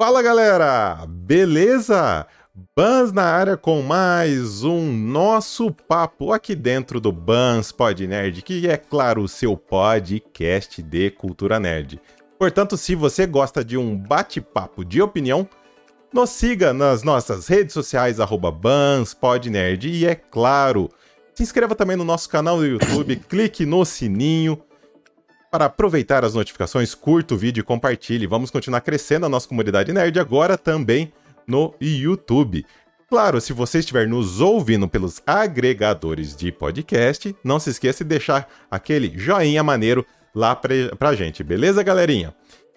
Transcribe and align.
Fala 0.00 0.22
galera, 0.22 1.04
beleza? 1.08 2.26
Bans 2.76 3.12
na 3.12 3.24
área 3.24 3.56
com 3.56 3.82
mais 3.82 4.64
um 4.64 4.92
nosso 4.92 5.70
papo 5.72 6.32
aqui 6.32 6.54
dentro 6.54 7.00
do 7.00 7.12
Bans 7.12 7.72
Pod 7.72 8.06
Nerd, 8.06 8.42
que 8.42 8.68
é 8.68 8.76
claro 8.76 9.22
o 9.22 9.28
seu 9.28 9.56
podcast 9.56 10.82
de 10.82 11.10
cultura 11.10 11.60
nerd. 11.60 12.00
Portanto, 12.38 12.76
se 12.76 12.94
você 12.94 13.26
gosta 13.26 13.64
de 13.64 13.76
um 13.76 13.96
bate-papo 13.96 14.84
de 14.84 15.02
opinião, 15.02 15.48
nos 16.12 16.30
siga 16.30 16.72
nas 16.72 17.02
nossas 17.02 17.48
redes 17.48 17.74
sociais, 17.74 18.20
arroba 18.20 18.50
BansPodNerd. 18.50 19.88
E 19.88 20.06
é 20.06 20.14
claro, 20.14 20.88
se 21.38 21.44
inscreva 21.44 21.72
também 21.76 21.96
no 21.96 22.02
nosso 22.02 22.28
canal 22.28 22.56
do 22.56 22.66
YouTube, 22.66 23.14
clique 23.30 23.64
no 23.64 23.84
sininho 23.84 24.60
para 25.52 25.66
aproveitar 25.66 26.24
as 26.24 26.34
notificações, 26.34 26.96
curta 26.96 27.32
o 27.32 27.38
vídeo 27.38 27.60
e 27.60 27.64
compartilhe. 27.64 28.26
Vamos 28.26 28.50
continuar 28.50 28.80
crescendo 28.80 29.24
a 29.24 29.28
nossa 29.28 29.46
comunidade 29.46 29.92
nerd 29.92 30.18
agora 30.18 30.58
também 30.58 31.12
no 31.46 31.72
YouTube. 31.80 32.66
Claro, 33.08 33.40
se 33.40 33.52
você 33.52 33.78
estiver 33.78 34.08
nos 34.08 34.40
ouvindo 34.40 34.88
pelos 34.88 35.22
agregadores 35.24 36.34
de 36.34 36.50
podcast, 36.50 37.34
não 37.44 37.60
se 37.60 37.70
esqueça 37.70 38.02
de 38.02 38.10
deixar 38.10 38.48
aquele 38.68 39.16
joinha 39.16 39.62
maneiro 39.62 40.04
lá 40.34 40.56
pra, 40.56 40.74
pra 40.98 41.14
gente, 41.14 41.44
beleza, 41.44 41.84
galerinha? 41.84 42.34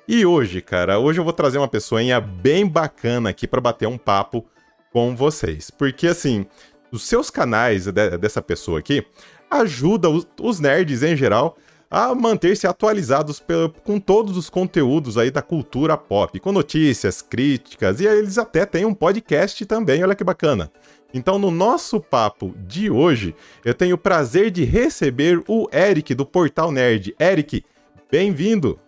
E 0.07 0.23
hoje, 0.23 0.61
cara, 0.61 0.99
hoje 0.99 1.19
eu 1.19 1.23
vou 1.23 1.33
trazer 1.33 1.57
uma 1.57 1.67
pessoinha 1.67 2.21
bem 2.21 2.67
bacana 2.67 3.31
aqui 3.31 3.47
para 3.47 3.59
bater 3.59 3.87
um 3.87 3.97
papo 3.97 4.45
com 4.91 5.15
vocês. 5.15 5.71
Porque 5.71 6.05
assim, 6.05 6.45
os 6.91 7.03
seus 7.03 7.29
canais 7.29 7.85
de, 7.85 8.17
dessa 8.17 8.41
pessoa 8.41 8.79
aqui 8.79 9.05
ajuda 9.49 10.09
os, 10.09 10.27
os 10.39 10.59
nerds 10.59 11.03
em 11.03 11.15
geral 11.15 11.57
a 11.91 12.15
manter-se 12.15 12.65
atualizados 12.65 13.43
com 13.83 13.99
todos 13.99 14.37
os 14.37 14.49
conteúdos 14.49 15.17
aí 15.17 15.29
da 15.29 15.41
cultura 15.41 15.97
pop, 15.97 16.39
com 16.39 16.53
notícias, 16.53 17.21
críticas, 17.21 17.99
e 17.99 18.07
eles 18.07 18.37
até 18.37 18.65
têm 18.65 18.85
um 18.85 18.93
podcast 18.93 19.65
também, 19.65 20.01
olha 20.01 20.15
que 20.15 20.23
bacana. 20.23 20.71
Então, 21.13 21.37
no 21.37 21.51
nosso 21.51 21.99
papo 21.99 22.55
de 22.65 22.89
hoje, 22.89 23.35
eu 23.65 23.73
tenho 23.73 23.95
o 23.95 23.97
prazer 23.97 24.49
de 24.49 24.63
receber 24.63 25.43
o 25.45 25.67
Eric 25.73 26.15
do 26.15 26.25
Portal 26.25 26.71
Nerd. 26.71 27.13
Eric, 27.19 27.65
bem-vindo! 28.09 28.79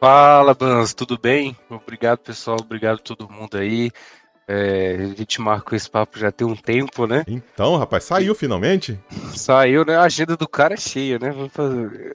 Fala, 0.00 0.54
Bans, 0.54 0.94
tudo 0.94 1.18
bem? 1.18 1.54
Obrigado, 1.68 2.20
pessoal, 2.20 2.56
obrigado 2.58 3.00
a 3.00 3.02
todo 3.02 3.28
mundo 3.28 3.58
aí. 3.58 3.90
É, 4.50 4.96
a 5.12 5.14
gente 5.14 5.42
marcou 5.42 5.76
esse 5.76 5.90
papo 5.90 6.18
já 6.18 6.32
tem 6.32 6.46
um 6.46 6.56
tempo, 6.56 7.06
né? 7.06 7.22
Então, 7.28 7.76
rapaz, 7.76 8.04
saiu 8.04 8.34
finalmente? 8.34 8.98
Saiu, 9.34 9.84
né? 9.84 9.96
A 9.96 10.04
agenda 10.04 10.38
do 10.38 10.48
cara 10.48 10.72
é 10.72 10.76
cheia, 10.78 11.18
né? 11.18 11.34
Fazer. 11.50 12.14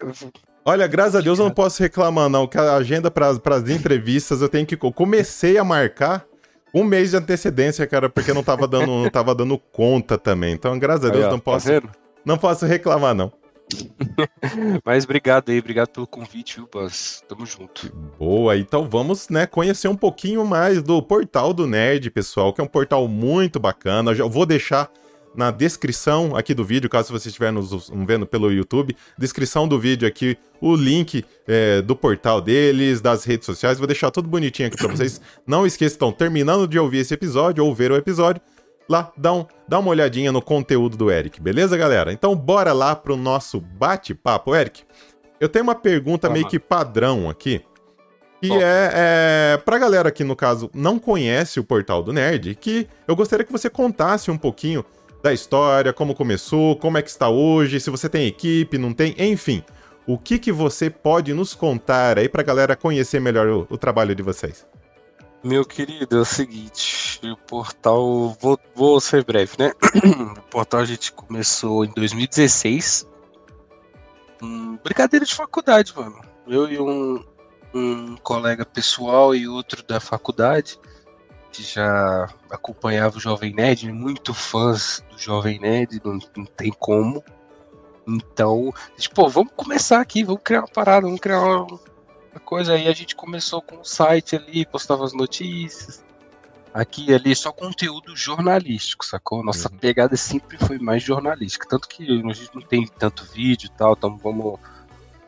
Olha, 0.66 0.88
graças 0.88 1.16
a 1.16 1.22
Deus 1.22 1.38
eu 1.38 1.46
não 1.46 1.52
posso 1.52 1.84
reclamar, 1.84 2.30
não, 2.30 2.48
que 2.48 2.58
a 2.58 2.76
agenda 2.76 3.12
para 3.12 3.28
as 3.30 3.70
entrevistas 3.70 4.42
eu 4.42 4.50
tenho 4.50 4.66
que. 4.66 4.74
Eu 4.74 4.92
comecei 4.92 5.60
a 5.60 5.64
marcar 5.64 6.26
um 6.74 6.84
mês 6.84 7.12
de 7.12 7.18
antecedência, 7.18 7.86
cara, 7.86 8.10
porque 8.10 8.34
não 8.34 8.44
tava 8.44 8.68
dando, 8.68 8.88
não 8.88 9.10
tava 9.12 9.36
dando 9.36 9.58
conta 9.60 10.18
também. 10.18 10.54
Então, 10.54 10.80
graças 10.80 11.06
a 11.06 11.10
Deus, 11.10 11.26
aí, 11.26 11.30
ó, 11.30 11.32
não 11.32 11.40
tá 11.40 11.44
posso. 11.44 11.82
Tá 11.82 11.90
não 12.26 12.38
posso 12.38 12.66
reclamar, 12.66 13.14
não. 13.14 13.32
Mas 14.86 15.04
obrigado 15.04 15.50
aí, 15.50 15.60
obrigado 15.60 15.90
pelo 15.90 16.08
convite, 16.08 16.58
viu, 16.58 16.70
Buzz? 16.72 17.24
Tamo 17.28 17.46
junto. 17.46 17.92
Boa, 18.20 18.58
então 18.58 18.88
vamos, 18.90 19.30
né, 19.30 19.46
conhecer 19.46 19.88
um 19.88 19.96
pouquinho 19.96 20.46
mais 20.46 20.82
do 20.82 21.02
Portal 21.02 21.54
do 21.54 21.66
Nerd, 21.68 22.10
pessoal, 22.12 22.54
que 22.54 22.62
é 22.62 22.64
um 22.64 22.68
portal 22.68 23.08
muito 23.08 23.60
bacana. 23.60 24.14
Já 24.14 24.26
vou 24.26 24.46
deixar 24.46 24.92
na 25.36 25.52
descrição 25.52 26.36
aqui 26.36 26.54
do 26.54 26.64
vídeo, 26.64 26.90
caso 26.90 27.12
você 27.12 27.30
estiver 27.30 27.52
nos 27.52 27.90
vendo 28.06 28.26
pelo 28.26 28.52
YouTube, 28.52 28.96
descrição 29.18 29.68
do 29.68 29.80
vídeo 29.80 30.08
aqui, 30.08 30.38
o 30.62 30.76
link 30.76 31.26
é, 31.48 31.82
do 31.82 31.96
portal 31.96 32.40
deles, 32.40 33.02
das 33.02 33.24
redes 33.24 33.46
sociais, 33.46 33.78
vou 33.78 33.88
deixar 33.88 34.12
tudo 34.12 34.28
bonitinho 34.28 34.68
aqui 34.68 34.78
para 34.78 34.88
vocês. 34.88 35.20
Não 35.46 35.66
esqueçam, 35.66 36.12
terminando 36.12 36.68
de 36.68 36.78
ouvir 36.78 37.00
esse 37.00 37.14
episódio 37.14 37.66
ou 37.66 37.74
ver 37.74 37.92
o 37.92 37.96
episódio, 37.96 38.42
lá, 38.90 39.12
dá, 39.18 39.34
um, 39.34 39.46
dá 39.68 39.80
uma 39.80 39.90
olhadinha 39.90 40.32
no 40.32 40.42
conteúdo 40.42 40.98
do 40.98 41.12
Eric, 41.12 41.42
beleza, 41.42 41.78
galera? 41.78 42.12
Então, 42.12 42.36
bora 42.36 42.74
lá 42.74 42.96
pro 42.96 43.16
nosso 43.16 43.60
bate-papo. 43.60 44.56
Eric, 44.56 44.84
eu 45.40 45.50
tenho 45.50 45.64
uma 45.64 45.76
pergunta 45.76 46.28
uhum. 46.28 46.34
meio 46.34 46.48
que 46.48 46.60
padrão 46.60 47.30
aqui, 47.30 47.62
que 48.42 48.52
é, 48.52 48.92
é 48.94 49.58
pra 49.64 49.78
galera 49.78 50.12
que, 50.12 50.24
no 50.24 50.36
caso, 50.36 50.70
não 50.74 51.00
conhece 51.00 51.60
o 51.60 51.64
Portal 51.64 52.04
do 52.04 52.12
Nerd, 52.12 52.56
que 52.56 52.88
eu 53.08 53.16
gostaria 53.16 53.46
que 53.46 53.52
você 53.52 53.70
contasse 53.70 54.30
um 54.30 54.38
pouquinho 54.38 54.84
da 55.24 55.32
história, 55.32 55.94
como 55.94 56.14
começou, 56.14 56.76
como 56.76 56.98
é 56.98 57.02
que 57.02 57.10
está 57.10 57.30
hoje, 57.30 57.80
se 57.80 57.90
você 57.90 58.10
tem 58.10 58.28
equipe, 58.28 58.78
não 58.78 58.94
tem, 58.94 59.16
enfim. 59.18 59.64
O 60.06 60.18
que, 60.18 60.38
que 60.38 60.52
você 60.52 60.90
pode 60.90 61.34
nos 61.34 61.54
contar 61.54 62.20
aí 62.20 62.28
pra 62.28 62.44
galera 62.44 62.76
conhecer 62.76 63.22
melhor 63.22 63.48
o, 63.48 63.68
o 63.70 63.78
trabalho 63.78 64.14
de 64.14 64.22
vocês? 64.22 64.66
Meu 65.44 65.66
querido, 65.66 66.18
é 66.18 66.22
o 66.22 66.26
seguinte, 66.26 67.20
o 67.22 67.36
portal, 67.36 68.30
vou, 68.40 68.58
vou 68.74 69.02
ser 69.02 69.26
breve, 69.26 69.58
né? 69.60 69.74
o 70.38 70.42
portal 70.44 70.80
a 70.80 70.86
gente 70.86 71.12
começou 71.12 71.84
em 71.84 71.90
2016. 71.90 73.06
Hum, 74.42 74.78
brincadeira 74.82 75.26
de 75.26 75.36
faculdade, 75.36 75.94
mano. 75.94 76.22
Eu 76.48 76.72
e 76.72 76.80
um, 76.80 77.22
um 77.74 78.16
colega 78.24 78.66
pessoal 78.66 79.36
e 79.36 79.46
outro 79.46 79.84
da 79.84 80.00
faculdade, 80.00 80.80
que 81.52 81.62
já 81.62 82.30
acompanhava 82.50 83.18
o 83.18 83.22
Jovem 83.22 83.54
Nerd, 83.54 83.92
muito 83.92 84.34
fãs 84.34 85.04
do 85.12 85.18
Jovem 85.18 85.60
Nerd, 85.60 86.02
não, 86.06 86.20
não 86.38 86.46
tem 86.46 86.72
como. 86.72 87.22
Então, 88.08 88.74
tipo, 88.98 89.28
vamos 89.28 89.52
começar 89.58 90.00
aqui, 90.00 90.24
vamos 90.24 90.42
criar 90.42 90.62
uma 90.62 90.68
parada, 90.70 91.06
vamos 91.06 91.20
criar 91.20 91.42
uma, 91.42 91.80
coisa. 92.40 92.74
Aí 92.74 92.88
a 92.88 92.94
gente 92.94 93.16
começou 93.16 93.62
com 93.62 93.78
o 93.78 93.86
site 93.86 94.36
ali, 94.36 94.66
postava 94.66 95.04
as 95.04 95.14
notícias. 95.14 96.04
Aqui 96.74 97.12
e 97.12 97.14
ali, 97.14 97.36
só 97.36 97.52
conteúdo 97.52 98.16
jornalístico, 98.16 99.06
sacou? 99.06 99.44
Nossa 99.44 99.72
uhum. 99.72 99.78
pegada 99.78 100.18
sempre 100.18 100.58
foi 100.58 100.80
mais 100.80 101.04
jornalística. 101.04 101.68
Tanto 101.70 101.88
que 101.88 102.04
a 102.04 102.34
gente 102.34 102.56
não 102.56 102.62
tem 102.62 102.88
tanto 102.88 103.26
vídeo 103.26 103.68
e 103.68 103.78
tal, 103.78 103.94
então 103.94 104.18
vamos. 104.18 104.60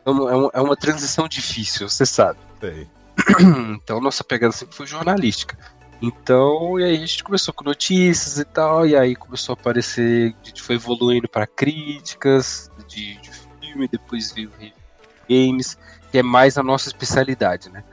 vamos 0.04 0.50
é, 0.52 0.60
uma 0.60 0.76
transição 0.76 1.28
difícil, 1.28 1.88
você 1.88 2.04
sabe. 2.04 2.38
Sei. 2.60 2.88
Então 3.76 4.00
nossa 4.00 4.24
pegada 4.24 4.52
sempre 4.52 4.74
foi 4.74 4.86
jornalística. 4.86 5.56
Então, 6.02 6.78
e 6.78 6.84
aí 6.84 6.96
a 6.96 6.98
gente 6.98 7.24
começou 7.24 7.54
com 7.54 7.64
notícias 7.64 8.38
e 8.38 8.44
tal, 8.44 8.86
e 8.86 8.94
aí 8.94 9.16
começou 9.16 9.54
a 9.54 9.58
aparecer, 9.58 10.34
a 10.42 10.46
gente 10.46 10.62
foi 10.62 10.74
evoluindo 10.74 11.28
para 11.28 11.46
críticas 11.46 12.70
de, 12.86 13.16
de 13.20 13.30
filme, 13.30 13.88
depois 13.88 14.30
veio 14.32 14.52
games, 15.28 15.78
que 16.16 16.20
é 16.20 16.22
mais 16.22 16.56
a 16.56 16.62
nossa 16.62 16.88
especialidade, 16.88 17.68
né? 17.68 17.84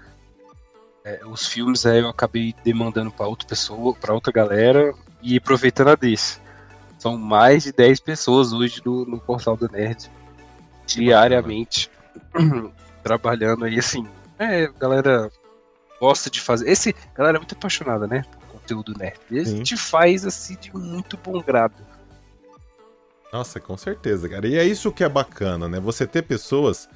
É, 1.04 1.20
os 1.26 1.46
filmes 1.46 1.86
aí 1.86 2.00
eu 2.00 2.08
acabei 2.08 2.56
demandando 2.64 3.12
para 3.12 3.28
outra 3.28 3.46
pessoa, 3.46 3.94
para 3.94 4.14
outra 4.14 4.32
galera 4.32 4.96
e 5.22 5.36
aproveitando 5.36 5.90
a 5.90 5.96
desse. 5.96 6.40
São 6.98 7.18
mais 7.18 7.64
de 7.64 7.74
10 7.74 8.00
pessoas 8.00 8.54
hoje 8.54 8.82
no, 8.86 9.04
no 9.04 9.20
portal 9.20 9.58
do 9.58 9.70
Nerd, 9.70 10.10
diariamente, 10.86 11.92
trabalhando 13.04 13.66
aí 13.66 13.78
assim. 13.78 14.08
É, 14.40 14.68
galera 14.80 15.30
gosta 16.00 16.30
de 16.30 16.40
fazer. 16.40 16.70
Esse, 16.70 16.96
galera 17.14 17.38
é 17.38 17.42
muito 17.42 17.56
apaixonada, 17.56 18.08
né? 18.08 18.24
Por 18.40 18.60
conteúdo 18.60 18.98
nerd. 18.98 19.20
E 19.30 19.38
a 19.38 19.44
gente 19.44 19.76
faz 19.76 20.26
assim 20.26 20.56
de 20.56 20.74
muito 20.74 21.18
bom 21.18 21.42
grado. 21.42 21.76
Nossa, 23.34 23.60
com 23.60 23.76
certeza, 23.76 24.30
cara. 24.30 24.48
E 24.48 24.58
é 24.58 24.64
isso 24.64 24.94
que 24.94 25.04
é 25.04 25.10
bacana, 25.10 25.68
né? 25.68 25.82
Você 25.82 26.08
ter 26.08 26.22
pessoas 26.22 26.88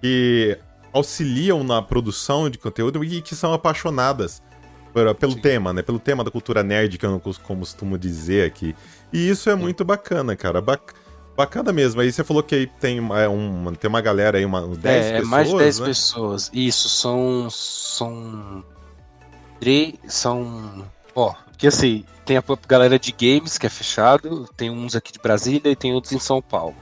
que 0.00 0.56
auxiliam 0.92 1.62
na 1.62 1.82
produção 1.82 2.48
de 2.48 2.58
conteúdo 2.58 3.04
e 3.04 3.20
que 3.22 3.34
são 3.34 3.52
apaixonadas 3.52 4.42
por, 4.92 5.14
pelo 5.14 5.32
Sim. 5.32 5.40
tema, 5.40 5.72
né? 5.72 5.82
Pelo 5.82 5.98
tema 5.98 6.24
da 6.24 6.30
cultura 6.30 6.62
nerd, 6.62 6.98
que 6.98 7.06
eu 7.06 7.10
não 7.10 7.20
costumo 7.20 7.98
dizer 7.98 8.46
aqui. 8.46 8.74
E 9.12 9.28
isso 9.28 9.48
é 9.50 9.54
Sim. 9.54 9.60
muito 9.60 9.84
bacana, 9.84 10.34
cara. 10.34 10.62
Bacana 11.36 11.72
mesmo. 11.72 12.00
Aí 12.00 12.10
você 12.10 12.24
falou 12.24 12.42
que 12.42 12.54
aí 12.54 12.66
tem, 12.66 12.98
é, 13.12 13.28
um, 13.28 13.72
tem 13.74 13.88
uma 13.88 14.00
galera 14.00 14.38
aí, 14.38 14.44
uma, 14.44 14.66
10 14.66 14.76
é, 14.84 15.00
pessoas. 15.00 15.22
É, 15.22 15.30
mais 15.30 15.48
de 15.48 15.56
10 15.56 15.78
né? 15.78 15.86
pessoas. 15.86 16.50
Isso, 16.52 16.88
são. 16.88 17.48
São. 17.50 18.64
São. 20.08 20.84
Ó, 21.14 21.34
porque 21.50 21.66
assim, 21.66 22.04
tem 22.24 22.36
a 22.36 22.44
galera 22.68 22.98
de 22.98 23.12
games 23.12 23.58
que 23.58 23.66
é 23.66 23.70
fechado, 23.70 24.48
tem 24.56 24.70
uns 24.70 24.94
aqui 24.94 25.12
de 25.12 25.18
Brasília 25.18 25.72
e 25.72 25.76
tem 25.76 25.92
outros 25.92 26.12
em 26.12 26.18
São 26.18 26.42
Paulo. 26.42 26.76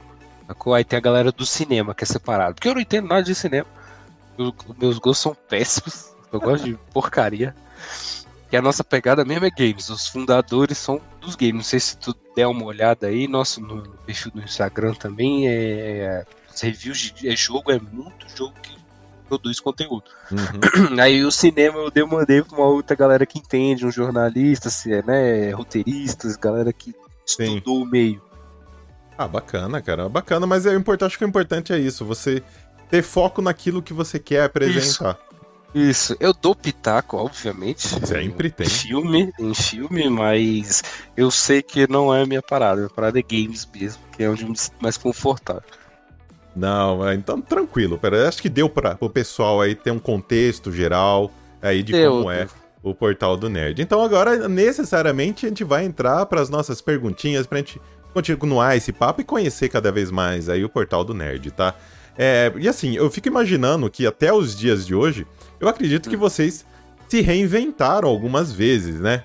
Aí 0.75 0.83
tem 0.83 0.97
a 0.97 1.01
galera 1.01 1.31
do 1.31 1.45
cinema 1.45 1.93
que 1.93 2.03
é 2.03 2.07
separado. 2.07 2.55
Porque 2.55 2.67
eu 2.67 2.73
não 2.73 2.81
entendo 2.81 3.07
nada 3.07 3.23
de 3.23 3.35
cinema. 3.35 3.67
Meus 4.79 4.99
gostos 4.99 5.19
são 5.19 5.35
péssimos. 5.47 6.15
Eu 6.31 6.39
gosto 6.39 6.65
de 6.65 6.75
porcaria. 6.93 7.55
E 8.51 8.55
a 8.55 8.61
nossa 8.61 8.83
pegada 8.83 9.25
mesmo 9.25 9.45
é 9.45 9.49
games. 9.49 9.89
Os 9.89 10.07
fundadores 10.07 10.77
são 10.77 11.01
dos 11.19 11.35
games. 11.35 11.55
Não 11.55 11.63
sei 11.63 11.79
se 11.79 11.97
tu 11.97 12.15
der 12.35 12.47
uma 12.47 12.65
olhada 12.65 13.07
aí. 13.07 13.27
Nosso 13.27 13.61
no 13.61 13.81
perfil 14.05 14.31
do 14.31 14.41
Instagram 14.41 14.93
também 14.93 15.47
é. 15.47 15.53
é 15.53 16.25
reviews 16.61 16.97
de 16.97 17.29
é 17.29 17.35
jogo, 17.35 17.71
é 17.71 17.79
muito 17.79 18.27
jogo 18.35 18.53
que 18.61 18.77
produz 19.27 19.59
conteúdo. 19.59 20.05
Uhum. 20.31 20.97
Aí 20.99 21.23
o 21.23 21.31
cinema 21.31 21.77
eu 21.77 21.91
demandei 21.91 22.41
pra 22.41 22.57
uma 22.57 22.67
outra 22.67 22.95
galera 22.95 23.25
que 23.25 23.37
entende, 23.37 23.85
um 23.85 23.91
jornalista, 23.91 24.69
né, 25.05 25.51
roteiristas, 25.51 26.35
galera 26.35 26.73
que 26.73 26.95
Sim. 27.25 27.57
estudou 27.57 27.83
o 27.83 27.85
meio. 27.85 28.21
Ah, 29.17 29.27
bacana, 29.27 29.81
cara. 29.81 30.07
Bacana, 30.07 30.45
mas 30.45 30.65
é 30.65 30.73
importante, 30.73 31.09
acho 31.09 31.17
que 31.17 31.25
o 31.25 31.27
importante 31.27 31.73
é 31.73 31.77
isso, 31.77 32.05
você 32.05 32.43
ter 32.89 33.01
foco 33.01 33.41
naquilo 33.41 33.81
que 33.81 33.93
você 33.93 34.19
quer 34.19 34.43
apresentar. 34.43 35.11
Isso. 35.11 35.27
Isso. 35.75 36.17
Eu 36.19 36.33
dou 36.33 36.55
pitaco, 36.55 37.17
obviamente. 37.17 37.87
Sempre 38.05 38.49
tem. 38.49 38.65
Em 38.65 38.69
filme, 38.69 39.33
em 39.37 39.53
filme, 39.53 40.09
mas 40.09 40.81
eu 41.15 41.29
sei 41.29 41.61
que 41.61 41.89
não 41.91 42.13
é 42.13 42.23
a 42.23 42.25
minha 42.25 42.41
parada. 42.41 42.77
Minha 42.77 42.89
parada 42.89 43.19
é 43.19 43.21
games 43.21 43.67
mesmo, 43.73 44.01
que 44.15 44.23
é 44.23 44.29
onde 44.29 44.43
eu 44.43 44.49
me 44.49 44.57
sinto 44.57 44.75
mais 44.81 44.97
confortável. 44.97 45.63
Não, 46.55 47.13
então 47.13 47.39
tranquilo. 47.39 47.97
Pera, 47.97 48.27
acho 48.27 48.41
que 48.41 48.49
deu 48.49 48.67
para 48.67 48.97
o 48.99 49.09
pessoal 49.09 49.61
aí 49.61 49.75
ter 49.75 49.91
um 49.91 49.99
contexto 49.99 50.71
geral 50.71 51.31
aí 51.61 51.83
de 51.83 51.91
Deu, 51.91 52.11
como 52.11 52.31
é 52.31 52.47
o 52.81 52.95
portal 52.95 53.37
do 53.37 53.47
Nerd. 53.47 53.79
Então 53.81 54.01
agora, 54.01 54.47
necessariamente, 54.47 55.45
a 55.45 55.49
gente 55.49 55.63
vai 55.63 55.85
entrar 55.85 56.25
para 56.25 56.41
as 56.41 56.49
nossas 56.49 56.81
perguntinhas 56.81 57.45
pra 57.45 57.59
gente 57.59 57.79
continuar 58.13 58.75
esse 58.75 58.91
papo 58.91 59.21
e 59.21 59.23
conhecer 59.23 59.69
cada 59.69 59.91
vez 59.91 60.09
mais 60.09 60.49
aí 60.49 60.63
o 60.63 60.69
portal 60.69 61.03
do 61.03 61.13
Nerd, 61.13 61.51
tá? 61.51 61.75
É, 62.17 62.51
e 62.57 62.67
assim, 62.67 62.95
eu 62.95 63.09
fico 63.11 63.27
imaginando 63.27 63.89
que 63.89 64.05
até 64.05 64.33
os 64.33 64.55
dias 64.55 64.85
de 64.85 64.95
hoje, 64.95 65.27
eu 65.59 65.67
acredito 65.67 66.09
que 66.09 66.17
vocês 66.17 66.65
se 67.07 67.21
reinventaram 67.21 68.09
algumas 68.09 68.51
vezes, 68.51 68.99
né? 68.99 69.23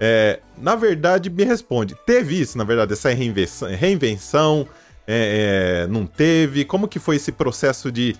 É, 0.00 0.40
na 0.56 0.76
verdade, 0.76 1.28
me 1.28 1.42
responde, 1.42 1.96
teve 2.06 2.40
isso, 2.40 2.56
na 2.56 2.62
verdade, 2.64 2.92
essa 2.92 3.10
reinvenção, 3.10 3.68
reinvenção 3.68 4.68
é, 5.06 5.84
é, 5.84 5.86
não 5.88 6.06
teve? 6.06 6.64
Como 6.64 6.86
que 6.86 6.98
foi 6.98 7.16
esse 7.16 7.32
processo 7.32 7.90
de 7.90 8.14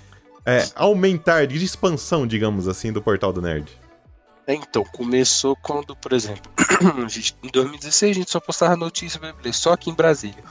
é, 0.45 0.67
aumentar, 0.75 1.47
de 1.47 1.63
expansão, 1.63 2.27
digamos 2.27 2.67
assim, 2.67 2.91
do 2.91 3.03
portal 3.03 3.33
do 3.33 3.43
Nerd? 3.43 3.71
Então, 4.49 4.83
começou 4.83 5.55
quando, 5.57 5.95
por 5.95 6.15
exemplo, 6.15 6.51
gente- 7.07 7.37
em 7.45 7.51
2016 7.51 8.17
a 8.17 8.21
gente 8.21 8.31
só 8.31 8.41
postava 8.41 8.75
notícia 8.75 9.21
só 9.53 9.75
aqui 9.75 9.91
em 9.91 9.95
Brasília. 9.95 10.43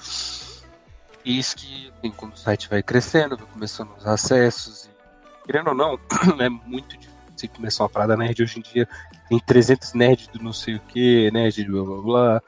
E 1.26 1.38
isso 1.38 1.56
que, 1.56 1.92
assim, 1.98 2.12
quando 2.12 2.34
o 2.34 2.38
site 2.38 2.70
vai 2.70 2.82
crescendo, 2.82 3.38
vai 3.38 3.48
começando 3.48 3.90
os 3.98 4.06
acessos, 4.06 4.86
e, 4.86 5.46
querendo 5.46 5.70
ou 5.70 5.76
não, 5.76 6.00
é 6.40 6.50
muito 6.50 6.98
difícil 6.98 7.18
você 7.36 7.48
começar 7.48 7.84
uma 7.84 7.90
parada 7.90 8.18
nerd 8.18 8.42
hoje 8.42 8.60
em 8.60 8.62
dia. 8.62 8.88
Tem 9.30 9.40
300 9.40 9.94
nerds 9.94 10.28
do 10.28 10.42
não 10.42 10.54
sei 10.54 10.76
o 10.76 10.80
que, 10.80 11.30
nerd 11.32 11.64
do 11.64 11.84
blá 11.84 11.96
blá 11.96 12.02
blá. 12.02 12.42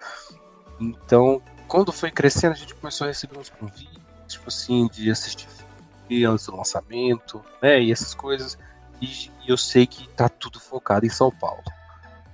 Então, 0.80 1.42
quando 1.68 1.92
foi 1.92 2.10
crescendo, 2.10 2.54
a 2.54 2.58
gente 2.58 2.74
começou 2.74 3.06
a 3.06 3.10
receber 3.10 3.38
uns 3.38 3.50
convites, 3.50 4.00
tipo 4.28 4.48
assim, 4.48 4.88
de 4.88 5.12
assistir 5.12 5.48
filme 6.08 6.26
antes 6.26 6.46
do 6.46 6.56
lançamento, 6.56 7.44
né, 7.62 7.82
e 7.82 7.92
essas 7.92 8.14
coisas. 8.16 8.58
E, 9.02 9.06
e 9.46 9.50
eu 9.50 9.58
sei 9.58 9.86
que 9.86 10.08
tá 10.10 10.28
tudo 10.28 10.60
focado 10.60 11.06
em 11.06 11.10
São 11.10 11.32
Paulo. 11.32 11.64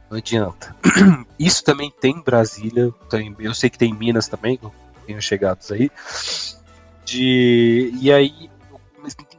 Não 0.10 0.18
adianta. 0.18 0.76
Isso 1.38 1.64
também 1.64 1.92
tem 1.92 2.14
em 2.14 2.24
Brasília, 2.24 2.94
tem, 3.10 3.36
eu 3.40 3.54
sei 3.54 3.70
que 3.70 3.78
tem 3.78 3.92
em 3.92 3.98
Minas 3.98 4.28
também, 4.28 4.60
tenho 5.06 5.22
chegados 5.22 5.72
aí. 5.72 5.92
De, 7.04 7.92
e 8.02 8.12
aí 8.12 8.50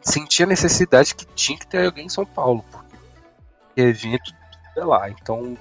senti 0.03 0.43
a 0.43 0.47
necessidade 0.47 1.15
que 1.15 1.27
tinha 1.35 1.59
que 1.59 1.67
ter 1.67 1.85
alguém 1.85 2.07
em 2.07 2.11
São 2.11 2.25
Paulo, 2.25 2.65
porque 2.71 3.81
evento 3.81 4.33
é 4.77 4.85
lá. 4.85 5.11
Então 5.11 5.57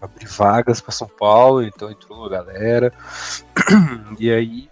abri 0.00 0.26
vagas 0.26 0.80
para 0.80 0.92
São 0.92 1.08
Paulo, 1.08 1.62
então 1.62 1.90
entrou 1.90 2.26
a 2.26 2.28
galera. 2.28 2.92
E 4.18 4.30
aí 4.30 4.70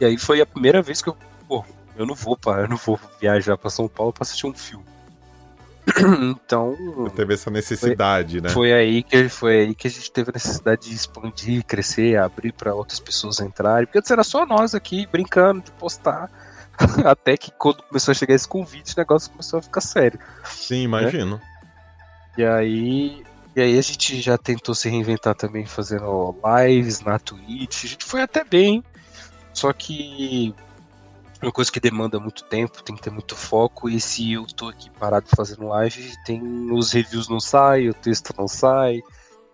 e 0.00 0.04
aí 0.04 0.18
foi 0.18 0.40
a 0.40 0.46
primeira 0.46 0.82
vez 0.82 1.00
que 1.00 1.08
eu, 1.08 1.16
pô, 1.46 1.64
eu 1.96 2.04
não 2.04 2.14
vou 2.14 2.36
para, 2.36 2.62
eu 2.62 2.68
não 2.68 2.76
vou 2.76 2.98
viajar 3.20 3.56
para 3.56 3.70
São 3.70 3.88
Paulo 3.88 4.12
para 4.12 4.22
assistir 4.22 4.46
um 4.46 4.54
filme. 4.54 4.84
Então, 6.44 6.76
Teve 7.14 7.34
essa 7.34 7.50
necessidade, 7.50 8.40
né? 8.40 8.48
foi 8.48 8.72
aí 8.72 9.02
que 9.02 9.28
foi 9.28 9.60
aí 9.60 9.74
que 9.74 9.86
a 9.86 9.90
gente 9.90 10.10
teve 10.10 10.30
a 10.30 10.32
necessidade 10.32 10.88
de 10.88 10.94
expandir, 10.94 11.64
crescer, 11.64 12.16
abrir 12.16 12.52
para 12.52 12.74
outras 12.74 12.98
pessoas 13.00 13.40
entrarem, 13.40 13.86
porque 13.86 13.98
antes 13.98 14.10
era 14.10 14.24
só 14.24 14.46
nós 14.46 14.74
aqui 14.74 15.06
brincando 15.06 15.62
de 15.62 15.70
postar. 15.72 16.30
Até 17.04 17.36
que 17.36 17.52
quando 17.52 17.82
começou 17.82 18.12
a 18.12 18.14
chegar 18.14 18.34
esse 18.34 18.48
convite, 18.48 18.94
o 18.94 18.98
negócio 18.98 19.30
começou 19.30 19.58
a 19.58 19.62
ficar 19.62 19.80
sério. 19.80 20.18
Sim, 20.44 20.82
imagino. 20.82 21.40
E 22.36 22.44
aí, 22.44 23.22
e 23.54 23.60
aí 23.60 23.78
a 23.78 23.82
gente 23.82 24.20
já 24.20 24.36
tentou 24.36 24.74
se 24.74 24.88
reinventar 24.88 25.36
também 25.36 25.64
fazendo 25.66 26.34
lives 26.58 27.00
na 27.00 27.18
Twitch. 27.18 27.84
A 27.84 27.88
gente 27.88 28.04
foi 28.04 28.22
até 28.22 28.42
bem, 28.42 28.82
só 29.52 29.72
que 29.72 30.52
uma 31.46 31.52
coisa 31.52 31.70
que 31.70 31.80
demanda 31.80 32.18
muito 32.18 32.44
tempo, 32.44 32.82
tem 32.82 32.96
que 32.96 33.02
ter 33.02 33.10
muito 33.10 33.36
foco. 33.36 33.88
E 33.88 34.00
se 34.00 34.32
eu 34.32 34.46
tô 34.46 34.68
aqui 34.68 34.90
parado 34.90 35.26
fazendo 35.34 35.68
live, 35.68 36.12
tem 36.24 36.42
os 36.72 36.92
reviews 36.92 37.28
não 37.28 37.40
saem, 37.40 37.88
o 37.88 37.94
texto 37.94 38.34
não 38.36 38.48
sai. 38.48 39.02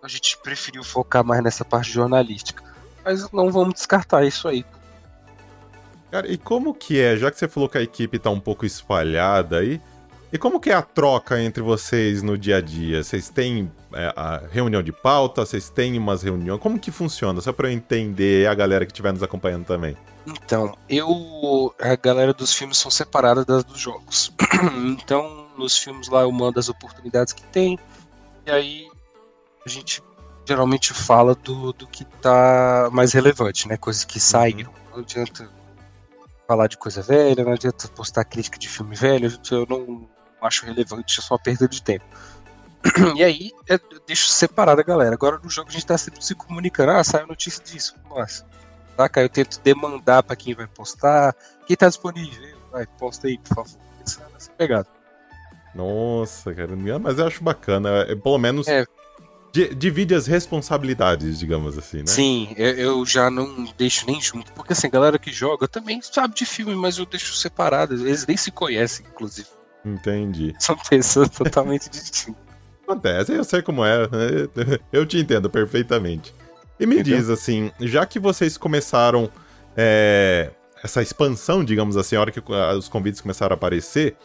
A 0.01 0.07
gente 0.07 0.37
preferiu 0.37 0.83
focar 0.83 1.23
mais 1.23 1.43
nessa 1.43 1.63
parte 1.63 1.91
jornalística. 1.91 2.63
Mas 3.03 3.31
não 3.31 3.51
vamos 3.51 3.75
descartar 3.75 4.23
isso 4.25 4.47
aí. 4.47 4.65
Cara, 6.09 6.29
e 6.29 6.37
como 6.37 6.73
que 6.73 6.99
é, 6.99 7.15
já 7.15 7.31
que 7.31 7.37
você 7.37 7.47
falou 7.47 7.69
que 7.69 7.77
a 7.77 7.81
equipe 7.81 8.19
tá 8.19 8.29
um 8.29 8.39
pouco 8.39 8.65
espalhada 8.65 9.59
aí, 9.59 9.81
e 10.31 10.37
como 10.37 10.59
que 10.59 10.69
é 10.69 10.73
a 10.73 10.81
troca 10.81 11.41
entre 11.41 11.61
vocês 11.61 12.21
no 12.21 12.37
dia 12.37 12.57
a 12.57 12.61
dia? 12.61 13.03
Vocês 13.03 13.29
têm 13.29 13.71
é, 13.93 14.13
a 14.15 14.41
reunião 14.51 14.81
de 14.81 14.91
pauta, 14.91 15.45
vocês 15.45 15.69
têm 15.69 15.97
umas 15.97 16.23
reuniões, 16.23 16.59
como 16.59 16.79
que 16.79 16.91
funciona? 16.91 17.41
Só 17.41 17.51
pra 17.51 17.67
eu 17.67 17.71
entender 17.71 18.47
a 18.47 18.53
galera 18.53 18.85
que 18.85 18.91
estiver 18.91 19.11
nos 19.11 19.23
acompanhando 19.23 19.65
também. 19.65 19.97
Então, 20.25 20.77
eu. 20.87 21.73
A 21.79 21.95
galera 21.95 22.33
dos 22.33 22.53
filmes 22.53 22.77
são 22.77 22.91
separadas 22.91 23.45
das 23.45 23.63
dos 23.63 23.79
jogos. 23.79 24.31
então, 24.99 25.47
nos 25.57 25.77
filmes 25.77 26.07
lá 26.09 26.21
eu 26.21 26.31
mando 26.31 26.59
as 26.59 26.69
oportunidades 26.69 27.33
que 27.33 27.43
tem. 27.43 27.77
E 28.45 28.51
aí 28.51 28.87
a 29.65 29.69
gente 29.69 30.03
geralmente 30.45 30.93
fala 30.93 31.35
do, 31.35 31.73
do 31.73 31.87
que 31.87 32.05
tá 32.05 32.89
mais 32.91 33.13
relevante, 33.13 33.67
né? 33.67 33.77
Coisas 33.77 34.03
que 34.03 34.19
saíram. 34.19 34.71
Não 34.91 34.99
adianta 34.99 35.49
falar 36.47 36.67
de 36.67 36.77
coisa 36.77 37.01
velha, 37.01 37.43
não 37.43 37.53
adianta 37.53 37.87
postar 37.87 38.25
crítica 38.25 38.59
de 38.59 38.67
filme 38.67 38.93
velho, 38.93 39.31
eu 39.49 39.65
não 39.69 40.09
acho 40.41 40.65
relevante, 40.65 41.19
é 41.19 41.21
só 41.21 41.37
perda 41.37 41.67
de 41.67 41.81
tempo. 41.81 42.03
E 43.15 43.23
aí 43.23 43.51
eu 43.67 43.79
deixo 44.07 44.27
separada 44.29 44.81
a 44.81 44.83
galera. 44.83 45.13
Agora 45.13 45.39
no 45.43 45.49
jogo 45.49 45.69
a 45.69 45.71
gente 45.71 45.85
tá 45.85 45.97
sempre 45.97 46.23
se 46.25 46.33
comunicando. 46.35 46.91
Ah, 46.91 47.03
saiu 47.03 47.27
notícia 47.27 47.63
disso. 47.63 47.95
Nossa. 48.09 48.45
Saca? 48.97 49.21
Eu 49.21 49.29
tento 49.29 49.59
demandar 49.61 50.23
pra 50.23 50.35
quem 50.35 50.53
vai 50.55 50.67
postar. 50.67 51.35
Quem 51.67 51.75
tá 51.77 51.87
disponível? 51.87 52.57
Vai, 52.71 52.85
posta 52.85 53.27
aí, 53.27 53.37
por 53.37 53.55
favor. 53.55 53.79
Essa, 54.05 54.27
essa 54.35 54.51
pegada. 54.51 54.87
Nossa, 55.73 56.53
cara, 56.53 56.75
mas 56.99 57.17
eu 57.17 57.27
acho 57.27 57.43
bacana, 57.43 57.89
é, 58.07 58.15
pelo 58.15 58.37
menos 58.37 58.67
É. 58.67 58.85
di- 59.53 59.73
divide 59.73 60.13
as 60.13 60.27
responsabilidades, 60.27 61.39
digamos 61.39 61.77
assim, 61.77 61.99
né? 61.99 62.07
Sim, 62.07 62.53
eu, 62.57 62.75
eu 62.75 63.05
já 63.05 63.29
não 63.31 63.63
deixo 63.77 64.05
nem 64.05 64.19
junto. 64.21 64.51
Porque 64.53 64.73
assim, 64.73 64.87
a 64.87 64.89
galera 64.89 65.17
que 65.17 65.31
joga 65.31 65.67
também 65.67 66.01
sabe 66.01 66.35
de 66.35 66.45
filme, 66.45 66.75
mas 66.75 66.97
eu 66.97 67.05
deixo 67.05 67.33
separado. 67.35 67.93
Eles 67.93 68.25
nem 68.27 68.35
se 68.35 68.51
conhecem, 68.51 69.05
inclusive. 69.09 69.47
Entendi. 69.85 70.53
São 70.59 70.75
pessoas 70.77 71.29
totalmente 71.31 71.89
distintas. 71.89 72.50
Acontece, 72.91 73.33
eu 73.33 73.43
sei 73.43 73.61
como 73.61 73.83
é. 73.85 74.07
Eu 74.91 75.05
te 75.05 75.17
entendo 75.17 75.49
perfeitamente. 75.49 76.33
E 76.79 76.85
me 76.85 76.95
Entendeu? 76.95 77.17
diz 77.17 77.29
assim, 77.29 77.71
já 77.79 78.05
que 78.05 78.19
vocês 78.19 78.57
começaram 78.57 79.29
é, 79.77 80.49
essa 80.83 81.01
expansão, 81.01 81.63
digamos 81.63 81.95
assim, 81.95 82.15
a 82.15 82.21
hora 82.21 82.31
que 82.31 82.41
ah, 82.49 82.73
os 82.75 82.89
convites 82.89 83.21
começaram 83.21 83.53
a 83.53 83.55
aparecer, 83.55 84.15